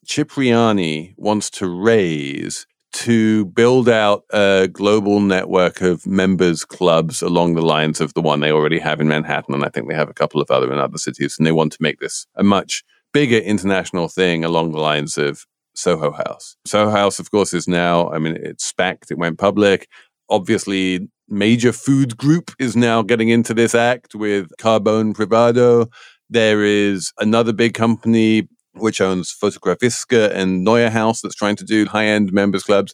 Cipriani 0.06 1.14
wants 1.16 1.48
to 1.52 1.66
raise 1.66 2.66
to 2.92 3.46
build 3.46 3.88
out 3.88 4.24
a 4.34 4.68
global 4.70 5.18
network 5.20 5.80
of 5.80 6.06
members 6.06 6.66
clubs 6.66 7.22
along 7.22 7.54
the 7.54 7.62
lines 7.62 8.02
of 8.02 8.12
the 8.12 8.20
one 8.20 8.40
they 8.40 8.52
already 8.52 8.78
have 8.78 9.00
in 9.00 9.08
Manhattan. 9.08 9.54
And 9.54 9.64
I 9.64 9.70
think 9.70 9.88
they 9.88 9.94
have 9.94 10.10
a 10.10 10.14
couple 10.14 10.42
of 10.42 10.50
other 10.50 10.70
in 10.70 10.78
other 10.78 10.98
cities. 10.98 11.36
And 11.38 11.46
they 11.46 11.52
want 11.52 11.72
to 11.72 11.78
make 11.82 12.00
this 12.00 12.26
a 12.36 12.44
much 12.44 12.84
bigger 13.14 13.38
international 13.38 14.08
thing 14.08 14.44
along 14.44 14.72
the 14.72 14.80
lines 14.80 15.16
of 15.16 15.46
Soho 15.74 16.12
House. 16.12 16.56
Soho 16.66 16.90
House, 16.90 17.18
of 17.18 17.30
course, 17.30 17.54
is 17.54 17.66
now, 17.66 18.10
I 18.10 18.18
mean, 18.18 18.36
it's 18.38 18.70
SPACed, 18.70 19.10
it 19.10 19.18
went 19.18 19.38
public. 19.38 19.88
Obviously, 20.28 21.08
Major 21.28 21.72
Food 21.72 22.16
Group 22.18 22.50
is 22.58 22.76
now 22.76 23.00
getting 23.00 23.30
into 23.30 23.54
this 23.54 23.74
act 23.74 24.14
with 24.14 24.48
Carbone 24.60 25.14
Privato. 25.14 25.90
There 26.28 26.62
is 26.64 27.12
another 27.18 27.52
big 27.52 27.72
company 27.74 28.48
which 28.74 29.00
owns 29.00 29.32
Fotografiska 29.32 30.34
and 30.34 30.64
Neue 30.64 30.90
House 30.90 31.20
that's 31.22 31.36
trying 31.36 31.56
to 31.56 31.64
do 31.64 31.86
high 31.86 32.06
end 32.06 32.32
members 32.32 32.64
clubs. 32.64 32.92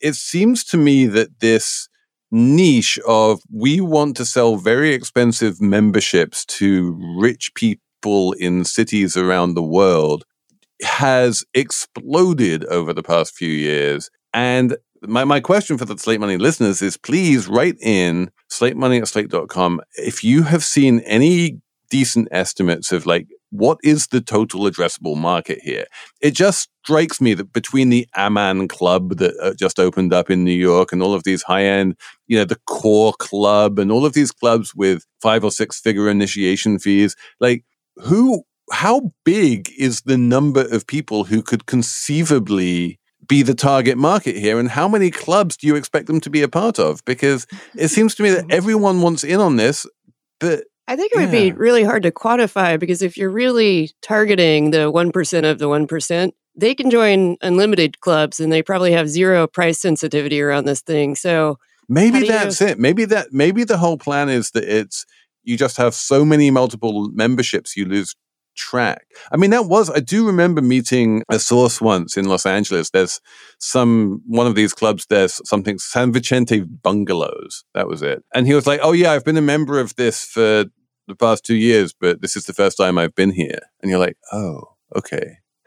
It 0.00 0.14
seems 0.14 0.64
to 0.64 0.76
me 0.76 1.06
that 1.06 1.40
this 1.40 1.88
niche 2.32 2.98
of 3.06 3.40
we 3.52 3.80
want 3.80 4.16
to 4.16 4.24
sell 4.24 4.56
very 4.56 4.92
expensive 4.92 5.60
memberships 5.60 6.44
to 6.46 6.98
rich 7.18 7.52
people 7.54 7.82
in 8.38 8.64
cities 8.64 9.16
around 9.16 9.54
the 9.54 9.62
world 9.62 10.24
has 10.82 11.44
exploded 11.54 12.64
over 12.66 12.92
the 12.92 13.02
past 13.02 13.34
few 13.34 13.50
years. 13.50 14.10
And 14.32 14.76
my, 15.02 15.24
my 15.24 15.40
question 15.40 15.78
for 15.78 15.84
the 15.84 15.98
Slate 15.98 16.20
Money 16.20 16.36
listeners 16.36 16.82
is 16.82 16.96
please 16.96 17.48
write 17.48 17.76
in 17.80 18.30
slatemoney 18.50 19.00
at 19.00 19.08
slate.com 19.08 19.80
if 19.94 20.24
you 20.24 20.42
have 20.44 20.64
seen 20.64 21.00
any 21.00 21.60
decent 21.90 22.28
estimates 22.30 22.92
of 22.92 23.04
like 23.04 23.26
what 23.50 23.78
is 23.82 24.06
the 24.08 24.20
total 24.20 24.62
addressable 24.62 25.16
market 25.16 25.58
here? 25.62 25.86
It 26.20 26.32
just 26.32 26.68
strikes 26.84 27.20
me 27.20 27.34
that 27.34 27.52
between 27.52 27.88
the 27.88 28.06
Aman 28.16 28.68
Club 28.68 29.16
that 29.18 29.36
uh, 29.42 29.54
just 29.54 29.80
opened 29.80 30.14
up 30.14 30.30
in 30.30 30.44
New 30.44 30.52
York 30.52 30.92
and 30.92 31.02
all 31.02 31.14
of 31.14 31.24
these 31.24 31.42
high 31.42 31.64
end, 31.64 31.96
you 32.28 32.38
know, 32.38 32.44
the 32.44 32.60
Core 32.66 33.12
Club 33.18 33.78
and 33.78 33.90
all 33.90 34.06
of 34.06 34.12
these 34.12 34.30
clubs 34.30 34.74
with 34.74 35.04
five 35.20 35.42
or 35.42 35.50
six 35.50 35.80
figure 35.80 36.08
initiation 36.08 36.78
fees, 36.78 37.16
like 37.40 37.64
who 38.02 38.44
how 38.72 39.12
big 39.24 39.70
is 39.76 40.02
the 40.02 40.18
number 40.18 40.66
of 40.70 40.86
people 40.86 41.24
who 41.24 41.42
could 41.42 41.66
conceivably 41.66 42.98
be 43.26 43.42
the 43.42 43.54
target 43.54 43.98
market 43.98 44.36
here 44.36 44.58
and 44.58 44.70
how 44.70 44.88
many 44.88 45.10
clubs 45.10 45.56
do 45.56 45.66
you 45.66 45.76
expect 45.76 46.06
them 46.06 46.20
to 46.20 46.30
be 46.30 46.42
a 46.42 46.48
part 46.48 46.78
of 46.78 47.04
because 47.04 47.46
it 47.76 47.88
seems 47.96 48.14
to 48.14 48.22
me 48.22 48.30
that 48.30 48.42
mm-hmm. 48.42 48.52
everyone 48.52 49.02
wants 49.02 49.24
in 49.24 49.40
on 49.40 49.56
this 49.56 49.86
but 50.38 50.64
I 50.88 50.96
think 50.96 51.12
it 51.12 51.18
would 51.18 51.32
yeah. 51.32 51.50
be 51.50 51.52
really 51.52 51.84
hard 51.84 52.02
to 52.02 52.10
quantify 52.10 52.78
because 52.78 53.00
if 53.00 53.16
you're 53.16 53.30
really 53.30 53.92
targeting 54.02 54.72
the 54.72 54.90
1% 54.90 55.48
of 55.48 55.60
the 55.60 55.66
1%, 55.66 56.32
they 56.56 56.74
can 56.74 56.90
join 56.90 57.36
unlimited 57.42 58.00
clubs 58.00 58.40
and 58.40 58.52
they 58.52 58.60
probably 58.60 58.90
have 58.90 59.08
zero 59.08 59.46
price 59.46 59.80
sensitivity 59.80 60.40
around 60.40 60.64
this 60.64 60.80
thing. 60.80 61.14
So 61.14 61.58
maybe 61.88 62.26
that's 62.26 62.60
you... 62.60 62.68
it. 62.68 62.78
Maybe 62.80 63.04
that 63.04 63.32
maybe 63.32 63.62
the 63.62 63.78
whole 63.78 63.98
plan 63.98 64.28
is 64.28 64.50
that 64.50 64.64
it's 64.64 65.06
you 65.42 65.56
just 65.56 65.76
have 65.76 65.94
so 65.94 66.24
many 66.24 66.50
multiple 66.50 67.10
memberships 67.12 67.76
you 67.76 67.84
lose 67.84 68.14
track. 68.56 69.06
I 69.32 69.36
mean, 69.36 69.50
that 69.50 69.66
was, 69.66 69.90
I 69.90 70.00
do 70.00 70.26
remember 70.26 70.60
meeting 70.60 71.22
a 71.30 71.38
source 71.38 71.80
once 71.80 72.16
in 72.16 72.26
Los 72.26 72.46
Angeles. 72.46 72.90
There's 72.90 73.20
some, 73.58 74.22
one 74.26 74.46
of 74.46 74.54
these 74.54 74.74
clubs, 74.74 75.06
there's 75.08 75.40
something, 75.48 75.78
San 75.78 76.12
Vicente 76.12 76.60
Bungalows. 76.60 77.64
That 77.74 77.88
was 77.88 78.02
it. 78.02 78.22
And 78.34 78.46
he 78.46 78.54
was 78.54 78.66
like, 78.66 78.80
oh, 78.82 78.92
yeah, 78.92 79.12
I've 79.12 79.24
been 79.24 79.36
a 79.36 79.42
member 79.42 79.78
of 79.80 79.94
this 79.96 80.24
for 80.24 80.66
the 81.06 81.16
past 81.16 81.44
two 81.44 81.56
years, 81.56 81.92
but 81.98 82.20
this 82.20 82.36
is 82.36 82.44
the 82.44 82.52
first 82.52 82.76
time 82.76 82.98
I've 82.98 83.14
been 83.14 83.32
here. 83.32 83.60
And 83.82 83.90
you're 83.90 84.00
like, 84.00 84.16
oh, 84.32 84.62
okay. 84.96 85.38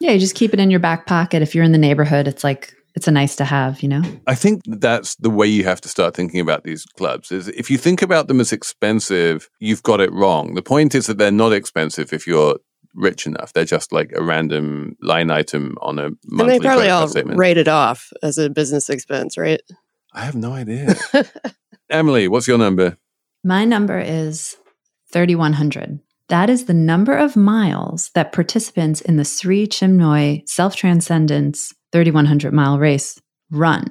yeah, 0.00 0.12
you 0.12 0.18
just 0.18 0.34
keep 0.34 0.52
it 0.52 0.60
in 0.60 0.70
your 0.70 0.80
back 0.80 1.06
pocket. 1.06 1.42
If 1.42 1.54
you're 1.54 1.64
in 1.64 1.72
the 1.72 1.78
neighborhood, 1.78 2.28
it's 2.28 2.44
like 2.44 2.74
it's 2.96 3.06
a 3.06 3.12
nice 3.12 3.36
to 3.36 3.44
have, 3.44 3.82
you 3.82 3.88
know? 3.88 4.02
I 4.26 4.34
think 4.34 4.62
that's 4.66 5.16
the 5.16 5.28
way 5.28 5.46
you 5.46 5.64
have 5.64 5.82
to 5.82 5.88
start 5.88 6.16
thinking 6.16 6.40
about 6.40 6.64
these 6.64 6.86
clubs 6.86 7.30
is 7.30 7.48
if 7.48 7.70
you 7.70 7.76
think 7.76 8.00
about 8.00 8.26
them 8.26 8.40
as 8.40 8.52
expensive, 8.52 9.50
you've 9.60 9.82
got 9.82 10.00
it 10.00 10.10
wrong. 10.12 10.54
The 10.54 10.62
point 10.62 10.94
is 10.94 11.06
that 11.06 11.18
they're 11.18 11.30
not 11.30 11.52
expensive 11.52 12.14
if 12.14 12.26
you're 12.26 12.56
rich 12.94 13.26
enough. 13.26 13.52
They're 13.52 13.66
just 13.66 13.92
like 13.92 14.12
a 14.16 14.22
random 14.22 14.96
line 15.02 15.30
item 15.30 15.76
on 15.82 15.98
a 15.98 16.10
monthly 16.24 16.40
And 16.40 16.64
they 16.64 16.66
probably 16.66 16.88
all 16.88 17.06
statement. 17.06 17.38
rate 17.38 17.58
it 17.58 17.68
off 17.68 18.10
as 18.22 18.38
a 18.38 18.48
business 18.48 18.88
expense, 18.88 19.36
right? 19.36 19.60
I 20.14 20.20
have 20.20 20.34
no 20.34 20.52
idea. 20.52 20.94
Emily, 21.90 22.28
what's 22.28 22.48
your 22.48 22.56
number? 22.56 22.96
My 23.44 23.66
number 23.66 23.98
is 23.98 24.56
3100. 25.12 26.00
That 26.28 26.48
is 26.48 26.64
the 26.64 26.74
number 26.74 27.16
of 27.16 27.36
miles 27.36 28.10
that 28.14 28.32
participants 28.32 29.02
in 29.02 29.16
the 29.16 29.24
Sri 29.24 29.66
Chinmoy 29.66 30.48
Self 30.48 30.74
Transcendence 30.74 31.74
3,100 31.96 32.52
mile 32.52 32.78
race 32.78 33.18
run 33.50 33.86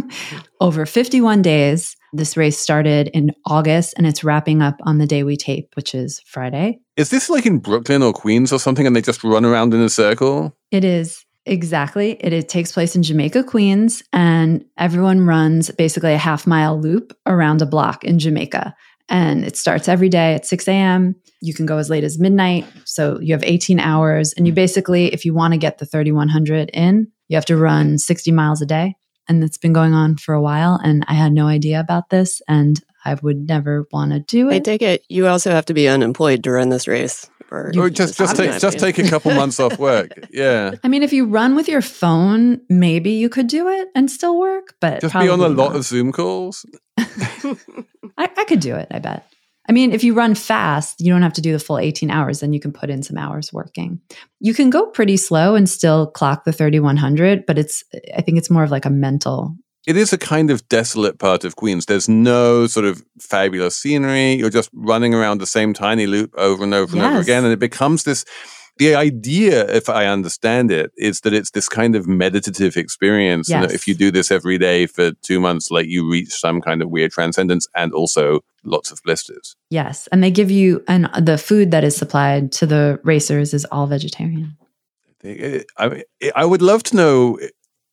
over 0.60 0.84
51 0.84 1.42
days. 1.42 1.94
This 2.12 2.36
race 2.36 2.58
started 2.58 3.08
in 3.14 3.30
August 3.44 3.94
and 3.96 4.04
it's 4.04 4.24
wrapping 4.24 4.62
up 4.62 4.74
on 4.82 4.98
the 4.98 5.06
day 5.06 5.22
we 5.22 5.36
tape, 5.36 5.68
which 5.74 5.94
is 5.94 6.20
Friday. 6.26 6.80
Is 6.96 7.10
this 7.10 7.30
like 7.30 7.46
in 7.46 7.58
Brooklyn 7.58 8.02
or 8.02 8.12
Queens 8.12 8.52
or 8.52 8.58
something 8.58 8.84
and 8.84 8.96
they 8.96 9.00
just 9.00 9.22
run 9.22 9.44
around 9.44 9.74
in 9.74 9.80
a 9.80 9.88
circle? 9.88 10.56
It 10.72 10.82
is. 10.82 11.24
Exactly. 11.44 12.16
It, 12.18 12.32
it 12.32 12.48
takes 12.48 12.72
place 12.72 12.96
in 12.96 13.04
Jamaica, 13.04 13.44
Queens, 13.44 14.02
and 14.12 14.64
everyone 14.76 15.24
runs 15.24 15.70
basically 15.70 16.14
a 16.14 16.18
half 16.18 16.44
mile 16.48 16.80
loop 16.80 17.16
around 17.26 17.62
a 17.62 17.66
block 17.66 18.02
in 18.02 18.18
Jamaica. 18.18 18.74
And 19.08 19.44
it 19.44 19.56
starts 19.56 19.88
every 19.88 20.08
day 20.08 20.34
at 20.34 20.44
6 20.46 20.66
a.m. 20.68 21.14
You 21.40 21.54
can 21.54 21.64
go 21.66 21.78
as 21.78 21.88
late 21.90 22.04
as 22.04 22.18
midnight. 22.18 22.66
So 22.84 23.20
you 23.20 23.34
have 23.34 23.44
18 23.44 23.78
hours. 23.78 24.32
And 24.32 24.46
you 24.46 24.52
basically, 24.52 25.12
if 25.12 25.24
you 25.24 25.32
want 25.32 25.52
to 25.54 25.58
get 25.58 25.78
the 25.78 25.86
3100 25.86 26.70
in, 26.72 27.08
you 27.28 27.36
have 27.36 27.44
to 27.46 27.56
run 27.56 27.98
60 27.98 28.32
miles 28.32 28.60
a 28.62 28.66
day. 28.66 28.96
And 29.28 29.42
it's 29.44 29.58
been 29.58 29.72
going 29.72 29.92
on 29.94 30.16
for 30.16 30.34
a 30.34 30.42
while. 30.42 30.80
And 30.82 31.04
I 31.08 31.14
had 31.14 31.32
no 31.32 31.46
idea 31.46 31.78
about 31.80 32.10
this. 32.10 32.40
And 32.48 32.80
I 33.04 33.14
would 33.14 33.46
never 33.46 33.86
want 33.92 34.10
to 34.12 34.18
do 34.20 34.48
it. 34.50 34.52
I 34.52 34.56
it. 34.56 34.64
take 34.64 34.82
it 34.82 35.04
you 35.08 35.28
also 35.28 35.50
have 35.52 35.66
to 35.66 35.74
be 35.74 35.86
unemployed 35.86 36.42
to 36.44 36.50
run 36.50 36.70
this 36.70 36.88
race. 36.88 37.30
Or, 37.52 37.70
Or 37.78 37.88
just 37.88 38.18
just 38.18 38.40
I'm 38.40 38.50
take 38.50 38.60
just 38.60 38.80
take 38.80 38.98
a 38.98 39.08
couple 39.08 39.32
months 39.40 39.60
off 39.60 39.78
work. 39.78 40.10
Yeah. 40.32 40.72
I 40.82 40.88
mean, 40.88 41.04
if 41.04 41.12
you 41.12 41.26
run 41.26 41.54
with 41.54 41.68
your 41.68 41.80
phone, 41.82 42.60
maybe 42.68 43.12
you 43.12 43.28
could 43.28 43.46
do 43.46 43.68
it 43.68 43.86
and 43.94 44.10
still 44.10 44.36
work, 44.36 44.74
but 44.80 45.00
Just 45.00 45.14
be 45.14 45.28
on 45.28 45.38
a 45.38 45.48
lot 45.48 45.68
not. 45.70 45.76
of 45.76 45.84
Zoom 45.84 46.10
calls. 46.10 46.66
I, 48.16 48.30
I 48.36 48.44
could 48.44 48.60
do 48.60 48.74
it, 48.76 48.88
I 48.90 48.98
bet. 48.98 49.28
I 49.68 49.72
mean, 49.72 49.92
if 49.92 50.04
you 50.04 50.14
run 50.14 50.34
fast, 50.34 51.00
you 51.00 51.12
don't 51.12 51.22
have 51.22 51.32
to 51.34 51.40
do 51.40 51.52
the 51.52 51.58
full 51.58 51.78
18 51.78 52.10
hours, 52.10 52.40
then 52.40 52.52
you 52.52 52.60
can 52.60 52.72
put 52.72 52.88
in 52.88 53.02
some 53.02 53.18
hours 53.18 53.52
working. 53.52 54.00
You 54.38 54.54
can 54.54 54.70
go 54.70 54.86
pretty 54.86 55.16
slow 55.16 55.56
and 55.56 55.68
still 55.68 56.06
clock 56.06 56.44
the 56.44 56.52
3100, 56.52 57.46
but 57.46 57.58
it's, 57.58 57.82
I 58.16 58.22
think 58.22 58.38
it's 58.38 58.50
more 58.50 58.62
of 58.62 58.70
like 58.70 58.84
a 58.84 58.90
mental. 58.90 59.56
It 59.86 59.96
is 59.96 60.12
a 60.12 60.18
kind 60.18 60.50
of 60.50 60.68
desolate 60.68 61.18
part 61.18 61.44
of 61.44 61.56
Queens. 61.56 61.86
There's 61.86 62.08
no 62.08 62.66
sort 62.66 62.86
of 62.86 63.04
fabulous 63.20 63.76
scenery. 63.76 64.34
You're 64.34 64.50
just 64.50 64.70
running 64.72 65.14
around 65.14 65.38
the 65.38 65.46
same 65.46 65.74
tiny 65.74 66.06
loop 66.06 66.32
over 66.36 66.62
and 66.62 66.74
over 66.74 66.96
and 66.96 67.04
over 67.04 67.20
again. 67.20 67.44
And 67.44 67.52
it 67.52 67.60
becomes 67.60 68.04
this 68.04 68.24
the 68.78 68.94
idea, 68.94 69.66
if 69.74 69.88
I 69.88 70.06
understand 70.06 70.70
it, 70.70 70.92
is 70.96 71.22
that 71.22 71.32
it's 71.32 71.50
this 71.50 71.68
kind 71.68 71.96
of 71.96 72.06
meditative 72.06 72.76
experience. 72.76 73.50
And 73.50 73.64
that 73.64 73.72
if 73.72 73.88
you 73.88 73.94
do 73.94 74.10
this 74.10 74.30
every 74.30 74.58
day 74.58 74.86
for 74.86 75.12
two 75.22 75.40
months, 75.40 75.70
like 75.70 75.86
you 75.86 76.10
reach 76.10 76.28
some 76.28 76.60
kind 76.60 76.82
of 76.82 76.90
weird 76.90 77.10
transcendence 77.10 77.66
and 77.74 77.92
also 77.92 78.40
lots 78.64 78.90
of 78.90 79.02
blisters. 79.02 79.56
Yes. 79.70 80.08
And 80.08 80.22
they 80.22 80.30
give 80.30 80.50
you, 80.50 80.84
and 80.88 81.08
the 81.18 81.38
food 81.38 81.70
that 81.70 81.84
is 81.84 81.96
supplied 81.96 82.52
to 82.52 82.66
the 82.66 83.00
racers 83.02 83.54
is 83.54 83.64
all 83.66 83.86
vegetarian. 83.86 84.56
Eh, 85.24 85.62
I, 85.78 85.88
mean, 85.88 86.02
eh, 86.20 86.30
I 86.36 86.44
would 86.44 86.62
love 86.62 86.82
to 86.84 86.96
know 86.96 87.38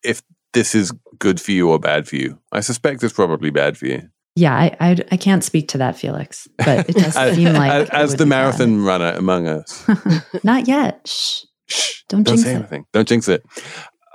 if 0.04 0.22
this 0.52 0.76
is 0.76 0.92
good 1.18 1.40
for 1.40 1.52
you 1.52 1.70
or 1.70 1.80
bad 1.80 2.08
for 2.08 2.18
you. 2.18 2.40
I 2.52 2.60
suspect 2.60 3.04
it's 3.04 3.14
probably 3.14 3.50
bad 3.50 3.78
for 3.78 3.88
you. 3.88 4.10
Yeah, 4.36 4.56
I, 4.56 4.76
I, 4.80 4.98
I 5.12 5.18
can't 5.18 5.44
speak 5.44 5.68
to 5.70 5.78
that, 5.78 5.96
Felix, 5.98 6.48
but 6.58 6.90
it 6.90 6.96
does 6.96 7.16
as, 7.18 7.36
seem 7.36 7.54
like. 7.54 7.90
as, 7.94 8.12
the 8.16 8.26
be 8.26 8.30
bad. 8.30 8.30
marathon 8.30 8.84
runner 8.84 9.12
among 9.16 9.48
us. 9.48 9.86
Not 10.44 10.68
yet. 10.68 11.02
Shh. 11.08 11.44
Shh, 11.68 12.02
Don't 12.10 12.24
don't 12.24 12.36
jinx 12.38 12.44
say 12.44 12.54
it. 12.54 12.56
anything. 12.58 12.86
Don't 12.94 13.08
jinx 13.08 13.28
it. 13.28 13.44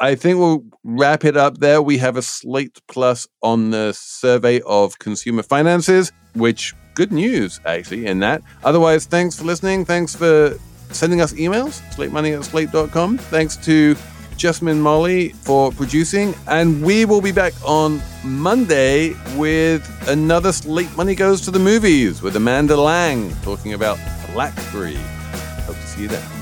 I 0.01 0.15
think 0.15 0.39
we'll 0.39 0.65
wrap 0.85 1.25
it 1.25 1.37
up 1.37 1.59
there. 1.59 1.81
We 1.83 1.99
have 1.99 2.17
a 2.17 2.23
slate 2.23 2.79
plus 2.89 3.27
on 3.43 3.71
the 3.71 3.93
survey 3.93 4.61
of 4.67 4.99
consumer 4.99 5.43
finances, 5.43 6.13
which 6.35 6.75
good 6.95 7.11
news 7.13 7.61
actually 7.65 8.07
in 8.07 8.19
that. 8.21 8.43
Otherwise, 8.65 9.07
thanks 9.07 9.37
for 9.39 9.45
listening. 9.45 9.85
Thanks 9.85 10.15
for 10.15 10.57
sending 10.91 11.21
us 11.21 11.33
emails, 11.35 11.81
slatemoney 11.95 12.37
at 12.37 12.45
slate.com. 12.45 13.19
Thanks 13.19 13.57
to 13.59 13.97
Jessamine 14.39 14.81
Molli 14.81 15.31
for 15.31 15.71
producing. 15.73 16.35
And 16.47 16.83
we 16.83 17.05
will 17.05 17.21
be 17.21 17.33
back 17.33 17.53
on 17.65 18.01
Monday 18.25 19.15
with 19.37 19.87
another 20.09 20.53
Slate 20.53 20.97
Money 20.97 21.15
Goes 21.15 21.43
to 21.43 21.51
the 21.51 21.59
Movies 21.59 22.23
with 22.23 22.37
Amanda 22.37 22.77
Lang 22.77 23.35
talking 23.43 23.75
about 23.75 23.99
Blackberry. 24.33 24.95
Hope 25.67 25.77
to 25.77 25.87
see 25.87 26.03
you 26.03 26.09
there. 26.09 26.38